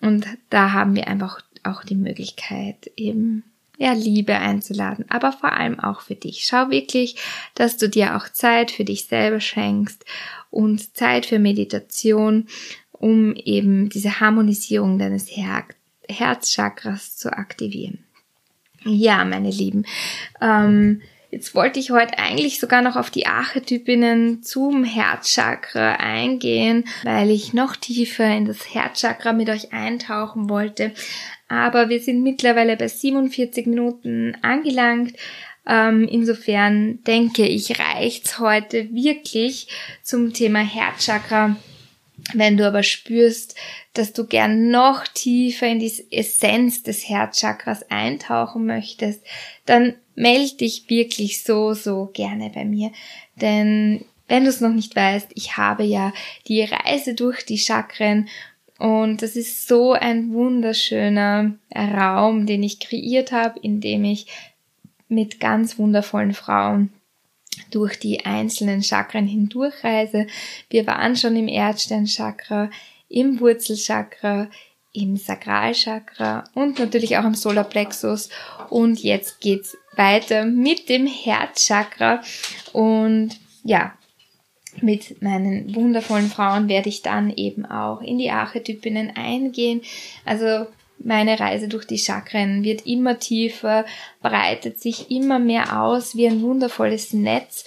Und 0.00 0.26
da 0.48 0.72
haben 0.72 0.96
wir 0.96 1.06
einfach 1.06 1.40
auch 1.62 1.84
die 1.84 1.96
Möglichkeit, 1.96 2.90
eben 2.96 3.44
ja, 3.80 3.92
Liebe 3.94 4.36
einzuladen, 4.36 5.06
aber 5.08 5.32
vor 5.32 5.52
allem 5.52 5.80
auch 5.80 6.02
für 6.02 6.14
dich. 6.14 6.44
Schau 6.44 6.70
wirklich, 6.70 7.16
dass 7.54 7.78
du 7.78 7.88
dir 7.88 8.16
auch 8.16 8.28
Zeit 8.28 8.70
für 8.70 8.84
dich 8.84 9.06
selber 9.06 9.40
schenkst 9.40 10.04
und 10.50 10.96
Zeit 10.96 11.26
für 11.26 11.38
Meditation 11.38 12.46
um 13.00 13.34
eben 13.34 13.88
diese 13.88 14.20
Harmonisierung 14.20 14.98
deines 14.98 15.34
Her 15.34 15.64
Herzchakras 16.08 17.16
zu 17.16 17.32
aktivieren. 17.32 18.04
Ja, 18.84 19.24
meine 19.24 19.50
Lieben, 19.50 19.86
ähm, 20.40 21.00
jetzt 21.30 21.54
wollte 21.54 21.80
ich 21.80 21.90
heute 21.90 22.18
eigentlich 22.18 22.60
sogar 22.60 22.82
noch 22.82 22.96
auf 22.96 23.10
die 23.10 23.26
Archetypinnen 23.26 24.42
zum 24.42 24.84
Herzchakra 24.84 25.92
eingehen, 25.94 26.84
weil 27.04 27.30
ich 27.30 27.52
noch 27.52 27.76
tiefer 27.76 28.26
in 28.36 28.46
das 28.46 28.74
Herzchakra 28.74 29.32
mit 29.32 29.48
euch 29.48 29.72
eintauchen 29.72 30.48
wollte. 30.48 30.92
Aber 31.48 31.88
wir 31.88 32.00
sind 32.00 32.22
mittlerweile 32.22 32.76
bei 32.76 32.88
47 32.88 33.66
Minuten 33.66 34.36
angelangt. 34.42 35.14
Ähm, 35.66 36.08
insofern 36.10 37.02
denke 37.04 37.46
ich, 37.46 37.78
reicht's 37.78 38.38
heute 38.38 38.88
wirklich 38.92 39.68
zum 40.02 40.32
Thema 40.32 40.60
Herzchakra 40.60 41.56
wenn 42.34 42.56
du 42.56 42.66
aber 42.66 42.82
spürst, 42.82 43.54
dass 43.94 44.12
du 44.12 44.26
gern 44.26 44.70
noch 44.70 45.06
tiefer 45.06 45.66
in 45.66 45.78
die 45.78 45.92
Essenz 46.10 46.82
des 46.82 47.08
Herzchakras 47.08 47.90
eintauchen 47.90 48.66
möchtest, 48.66 49.22
dann 49.66 49.94
melde 50.14 50.56
dich 50.56 50.88
wirklich 50.88 51.42
so, 51.42 51.74
so 51.74 52.10
gerne 52.12 52.50
bei 52.50 52.64
mir. 52.64 52.92
Denn 53.36 54.04
wenn 54.28 54.44
du 54.44 54.50
es 54.50 54.60
noch 54.60 54.72
nicht 54.72 54.94
weißt, 54.94 55.28
ich 55.34 55.56
habe 55.56 55.82
ja 55.82 56.12
die 56.46 56.62
Reise 56.62 57.14
durch 57.14 57.44
die 57.44 57.58
Chakren 57.58 58.28
und 58.78 59.22
das 59.22 59.36
ist 59.36 59.68
so 59.68 59.92
ein 59.92 60.32
wunderschöner 60.32 61.54
Raum, 61.74 62.46
den 62.46 62.62
ich 62.62 62.80
kreiert 62.80 63.32
habe, 63.32 63.58
in 63.60 63.80
dem 63.80 64.04
ich 64.04 64.26
mit 65.08 65.40
ganz 65.40 65.78
wundervollen 65.78 66.32
Frauen 66.32 66.92
durch 67.70 67.98
die 67.98 68.24
einzelnen 68.24 68.82
Chakren 68.82 69.26
hindurchreise. 69.26 70.26
Wir 70.68 70.86
waren 70.86 71.16
schon 71.16 71.36
im 71.36 71.48
Erdsternchakra, 71.48 72.70
im 73.08 73.40
Wurzelchakra, 73.40 74.48
im 74.92 75.16
Sakralchakra 75.16 76.44
und 76.54 76.78
natürlich 76.78 77.16
auch 77.16 77.24
im 77.24 77.34
Solarplexus. 77.34 78.28
Und 78.70 79.02
jetzt 79.02 79.40
geht's 79.40 79.76
weiter 79.96 80.44
mit 80.44 80.88
dem 80.88 81.06
Herzchakra. 81.06 82.22
Und 82.72 83.38
ja, 83.62 83.94
mit 84.80 85.20
meinen 85.22 85.74
wundervollen 85.74 86.28
Frauen 86.30 86.68
werde 86.68 86.88
ich 86.88 87.02
dann 87.02 87.30
eben 87.30 87.66
auch 87.66 88.00
in 88.00 88.18
die 88.18 88.30
Archetypinnen 88.30 89.10
eingehen. 89.16 89.82
Also 90.24 90.66
meine 91.02 91.40
Reise 91.40 91.68
durch 91.68 91.86
die 91.86 91.98
Chakren 91.98 92.62
wird 92.62 92.86
immer 92.86 93.18
tiefer, 93.18 93.84
breitet 94.22 94.80
sich 94.80 95.10
immer 95.10 95.38
mehr 95.38 95.82
aus 95.82 96.14
wie 96.14 96.26
ein 96.26 96.42
wundervolles 96.42 97.12
Netz. 97.12 97.64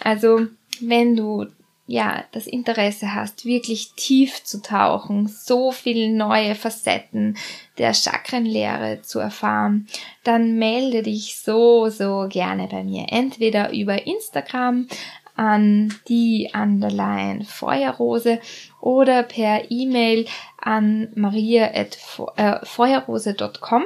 Also 0.00 0.46
wenn 0.80 1.16
du 1.16 1.46
ja 1.86 2.24
das 2.32 2.46
Interesse 2.46 3.14
hast, 3.14 3.44
wirklich 3.44 3.92
tief 3.96 4.44
zu 4.44 4.62
tauchen, 4.62 5.28
so 5.28 5.72
viele 5.72 6.12
neue 6.12 6.54
Facetten 6.54 7.36
der 7.78 7.92
Chakrenlehre 7.92 9.02
zu 9.02 9.18
erfahren, 9.18 9.86
dann 10.24 10.58
melde 10.58 11.02
dich 11.02 11.38
so, 11.38 11.88
so 11.88 12.26
gerne 12.28 12.68
bei 12.68 12.84
mir. 12.84 13.06
Entweder 13.10 13.72
über 13.72 14.06
Instagram 14.06 14.88
an 15.34 15.94
die 16.08 16.50
Underline 16.52 17.44
Feuerrose 17.44 18.40
oder 18.80 19.22
per 19.22 19.70
E-Mail 19.70 20.26
an 20.58 21.08
maria.feuerrose.com. 21.14 23.84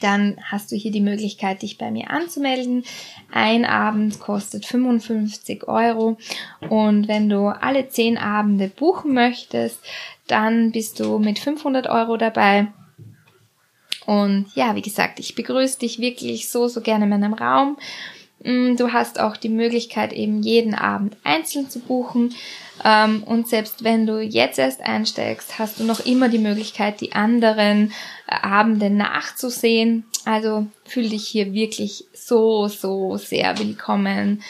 Dann 0.00 0.38
hast 0.42 0.72
du 0.72 0.76
hier 0.76 0.92
die 0.92 1.02
Möglichkeit, 1.02 1.62
dich 1.62 1.78
bei 1.78 1.90
mir 1.90 2.10
anzumelden. 2.10 2.84
Ein 3.30 3.64
Abend 3.64 4.18
kostet 4.18 4.64
55 4.64 5.68
Euro. 5.68 6.16
Und 6.68 7.06
wenn 7.06 7.28
du 7.28 7.48
alle 7.48 7.88
10 7.88 8.16
Abende 8.16 8.68
buchen 8.68 9.12
möchtest, 9.12 9.78
dann 10.26 10.72
bist 10.72 11.00
du 11.00 11.18
mit 11.18 11.38
500 11.38 11.86
Euro 11.86 12.16
dabei. 12.16 12.68
Und 14.06 14.46
ja, 14.54 14.74
wie 14.74 14.82
gesagt, 14.82 15.20
ich 15.20 15.34
begrüße 15.34 15.80
dich 15.80 16.00
wirklich 16.00 16.50
so, 16.50 16.66
so 16.66 16.80
gerne 16.80 17.04
in 17.04 17.10
meinem 17.10 17.34
Raum. 17.34 17.76
Mm, 18.42 18.76
du 18.76 18.92
hast 18.92 19.20
auch 19.20 19.36
die 19.36 19.48
Möglichkeit, 19.48 20.12
eben 20.12 20.42
jeden 20.42 20.74
Abend 20.74 21.16
einzeln 21.24 21.68
zu 21.68 21.80
buchen. 21.80 22.34
Ähm, 22.84 23.22
und 23.24 23.48
selbst 23.48 23.84
wenn 23.84 24.06
du 24.06 24.20
jetzt 24.20 24.58
erst 24.58 24.80
einsteigst, 24.80 25.58
hast 25.58 25.80
du 25.80 25.84
noch 25.84 26.00
immer 26.00 26.28
die 26.28 26.38
Möglichkeit, 26.38 27.00
die 27.00 27.12
anderen 27.12 27.92
äh, 28.26 28.34
Abende 28.34 28.90
nachzusehen. 28.90 30.04
Also 30.24 30.66
fühl 30.84 31.08
dich 31.08 31.26
hier 31.26 31.52
wirklich 31.52 32.04
so, 32.12 32.68
so 32.68 33.16
sehr 33.16 33.58
willkommen. 33.58 34.42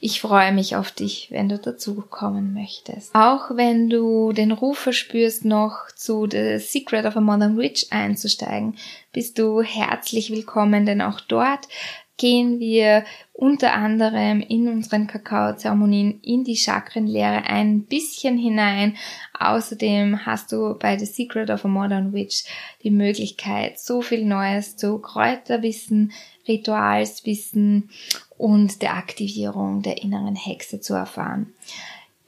Ich 0.00 0.20
freue 0.20 0.52
mich 0.52 0.76
auf 0.76 0.90
dich, 0.90 1.28
wenn 1.30 1.48
du 1.48 1.58
dazukommen 1.58 2.52
möchtest. 2.52 3.14
Auch 3.14 3.56
wenn 3.56 3.88
du 3.88 4.32
den 4.32 4.52
Ruf 4.52 4.76
verspürst, 4.76 5.46
noch 5.46 5.86
zu 5.96 6.28
The 6.30 6.58
Secret 6.58 7.06
of 7.06 7.16
a 7.16 7.22
Modern 7.22 7.56
Witch 7.56 7.86
einzusteigen, 7.88 8.76
bist 9.14 9.38
du 9.38 9.62
herzlich 9.62 10.30
willkommen, 10.30 10.84
denn 10.84 11.00
auch 11.00 11.20
dort 11.22 11.68
gehen 12.16 12.60
wir 12.60 13.04
unter 13.32 13.74
anderem 13.74 14.40
in 14.40 14.68
unseren 14.68 15.06
Kakaozeremonien 15.08 16.20
in 16.22 16.44
die 16.44 16.56
Chakrenlehre 16.56 17.44
ein 17.44 17.82
bisschen 17.82 18.38
hinein. 18.38 18.96
Außerdem 19.38 20.24
hast 20.24 20.52
du 20.52 20.74
bei 20.78 20.96
The 20.96 21.06
Secret 21.06 21.50
of 21.50 21.64
a 21.64 21.68
Modern 21.68 22.12
Witch 22.12 22.44
die 22.84 22.90
Möglichkeit, 22.90 23.80
so 23.80 24.02
viel 24.02 24.24
Neues 24.24 24.76
zu 24.76 24.98
Kräuterwissen, 24.98 26.12
Ritualswissen 26.46 27.90
und 28.38 28.82
der 28.82 28.94
Aktivierung 28.94 29.82
der 29.82 30.02
inneren 30.02 30.36
Hexe 30.36 30.80
zu 30.80 30.94
erfahren. 30.94 31.52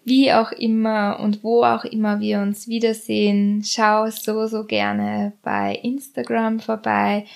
Wie 0.05 0.33
auch 0.33 0.53
immer 0.53 1.19
und 1.21 1.43
wo 1.43 1.65
auch 1.65 1.85
immer 1.85 2.21
wir 2.21 2.41
uns 2.41 2.69
wiedersehen, 2.69 3.63
schau 3.65 4.09
so, 4.11 4.47
so 4.47 4.65
gerne 4.65 5.33
bei 5.43 5.79
Instagram 5.83 6.61
vorbei 6.61 7.27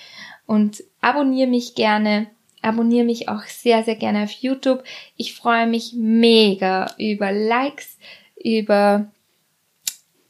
und 0.45 0.83
abonniere 1.01 1.49
mich 1.49 1.75
gerne 1.75 2.27
abonniere 2.61 3.05
mich 3.05 3.29
auch 3.29 3.43
sehr, 3.43 3.83
sehr 3.83 3.95
gerne 3.95 4.23
auf 4.23 4.31
YouTube. 4.31 4.83
Ich 5.17 5.33
freue 5.33 5.67
mich 5.67 5.93
mega 5.95 6.93
über 6.97 7.31
Likes, 7.31 7.97
über 8.41 9.11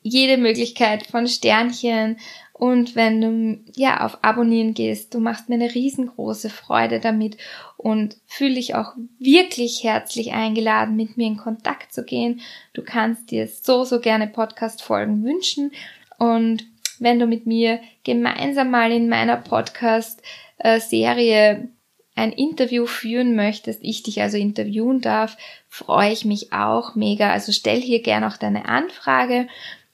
jede 0.03 0.37
Möglichkeit 0.37 1.05
von 1.05 1.27
Sternchen 1.27 2.17
und 2.61 2.95
wenn 2.95 3.21
du 3.21 3.59
ja 3.75 4.05
auf 4.05 4.23
Abonnieren 4.23 4.75
gehst, 4.75 5.15
du 5.15 5.19
machst 5.19 5.49
mir 5.49 5.55
eine 5.55 5.73
riesengroße 5.73 6.51
Freude 6.51 6.99
damit 6.99 7.37
und 7.75 8.17
fühle 8.27 8.53
dich 8.53 8.75
auch 8.75 8.93
wirklich 9.17 9.83
herzlich 9.83 10.33
eingeladen, 10.33 10.95
mit 10.95 11.17
mir 11.17 11.25
in 11.25 11.37
Kontakt 11.37 11.91
zu 11.91 12.03
gehen. 12.03 12.41
Du 12.73 12.83
kannst 12.83 13.31
dir 13.31 13.47
so, 13.47 13.83
so 13.83 13.99
gerne 13.99 14.27
Podcast-Folgen 14.27 15.23
wünschen 15.23 15.71
und 16.19 16.67
wenn 16.99 17.17
du 17.17 17.25
mit 17.25 17.47
mir 17.47 17.79
gemeinsam 18.03 18.69
mal 18.69 18.91
in 18.91 19.09
meiner 19.09 19.37
Podcast-Serie 19.37 21.67
ein 22.15 22.31
Interview 22.31 22.85
führen 22.85 23.35
möchtest, 23.35 23.79
ich 23.83 24.03
dich 24.03 24.21
also 24.21 24.37
interviewen 24.37 25.01
darf, 25.01 25.37
freue 25.69 26.11
ich 26.11 26.25
mich 26.25 26.51
auch 26.51 26.95
mega. 26.95 27.31
Also 27.31 27.51
stell 27.51 27.81
hier 27.81 28.01
gerne 28.01 28.27
auch 28.27 28.37
deine 28.37 28.65
Anfrage. 28.65 29.47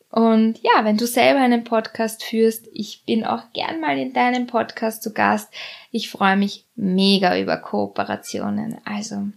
Und 0.10 0.60
ja, 0.64 0.84
wenn 0.84 0.98
du 0.98 1.06
selber 1.06 1.42
einen 1.42 1.64
Podcast 1.64 2.24
führst, 2.24 2.68
ich 2.74 3.04
bin 3.06 3.26
auch 3.26 3.44
gern 3.54 3.82
mal 3.82 3.98
in 3.98 4.14
deinem 4.14 4.48
Podcast 4.48 5.04
zu 5.04 5.14
Gast. 5.14 5.54
Ich 5.92 6.10
freue 6.10 6.38
mich 6.38 6.66
mega 6.76 7.38
über 7.40 7.58
Kooperationen. 7.58 8.78
Also, 8.86 9.28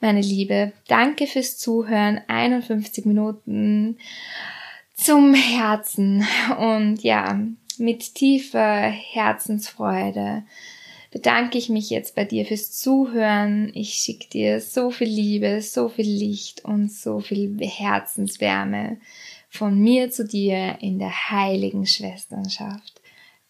meine 0.00 0.22
Liebe, 0.22 0.72
danke 0.88 1.26
fürs 1.26 1.58
Zuhören. 1.58 2.22
51 2.26 3.04
Minuten 3.04 3.98
zum 4.94 5.34
Herzen 5.34 6.26
und 6.58 7.02
ja, 7.02 7.38
mit 7.78 8.14
tiefer 8.14 8.80
Herzensfreude 8.80 10.44
bedanke 11.10 11.58
ich 11.58 11.68
mich 11.68 11.90
jetzt 11.90 12.14
bei 12.14 12.24
dir 12.24 12.44
fürs 12.46 12.72
Zuhören. 12.72 13.72
Ich 13.74 13.94
schicke 13.94 14.28
dir 14.28 14.60
so 14.60 14.90
viel 14.90 15.08
Liebe, 15.08 15.60
so 15.62 15.88
viel 15.88 16.08
Licht 16.08 16.64
und 16.64 16.90
so 16.92 17.20
viel 17.20 17.58
Herzenswärme 17.60 18.98
von 19.48 19.78
mir 19.78 20.10
zu 20.10 20.24
dir 20.24 20.78
in 20.80 20.98
der 20.98 21.30
heiligen 21.30 21.86
Schwesternschaft. 21.86 23.00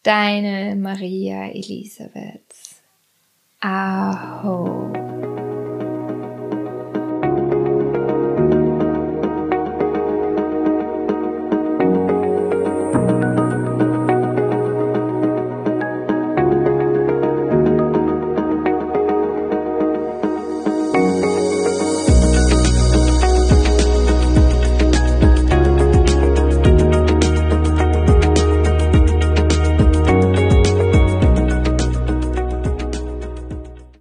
Deine 0.03 0.75
Maria 0.77 1.51
Elisabeth. 1.51 2.41
Aho. 3.61 5.30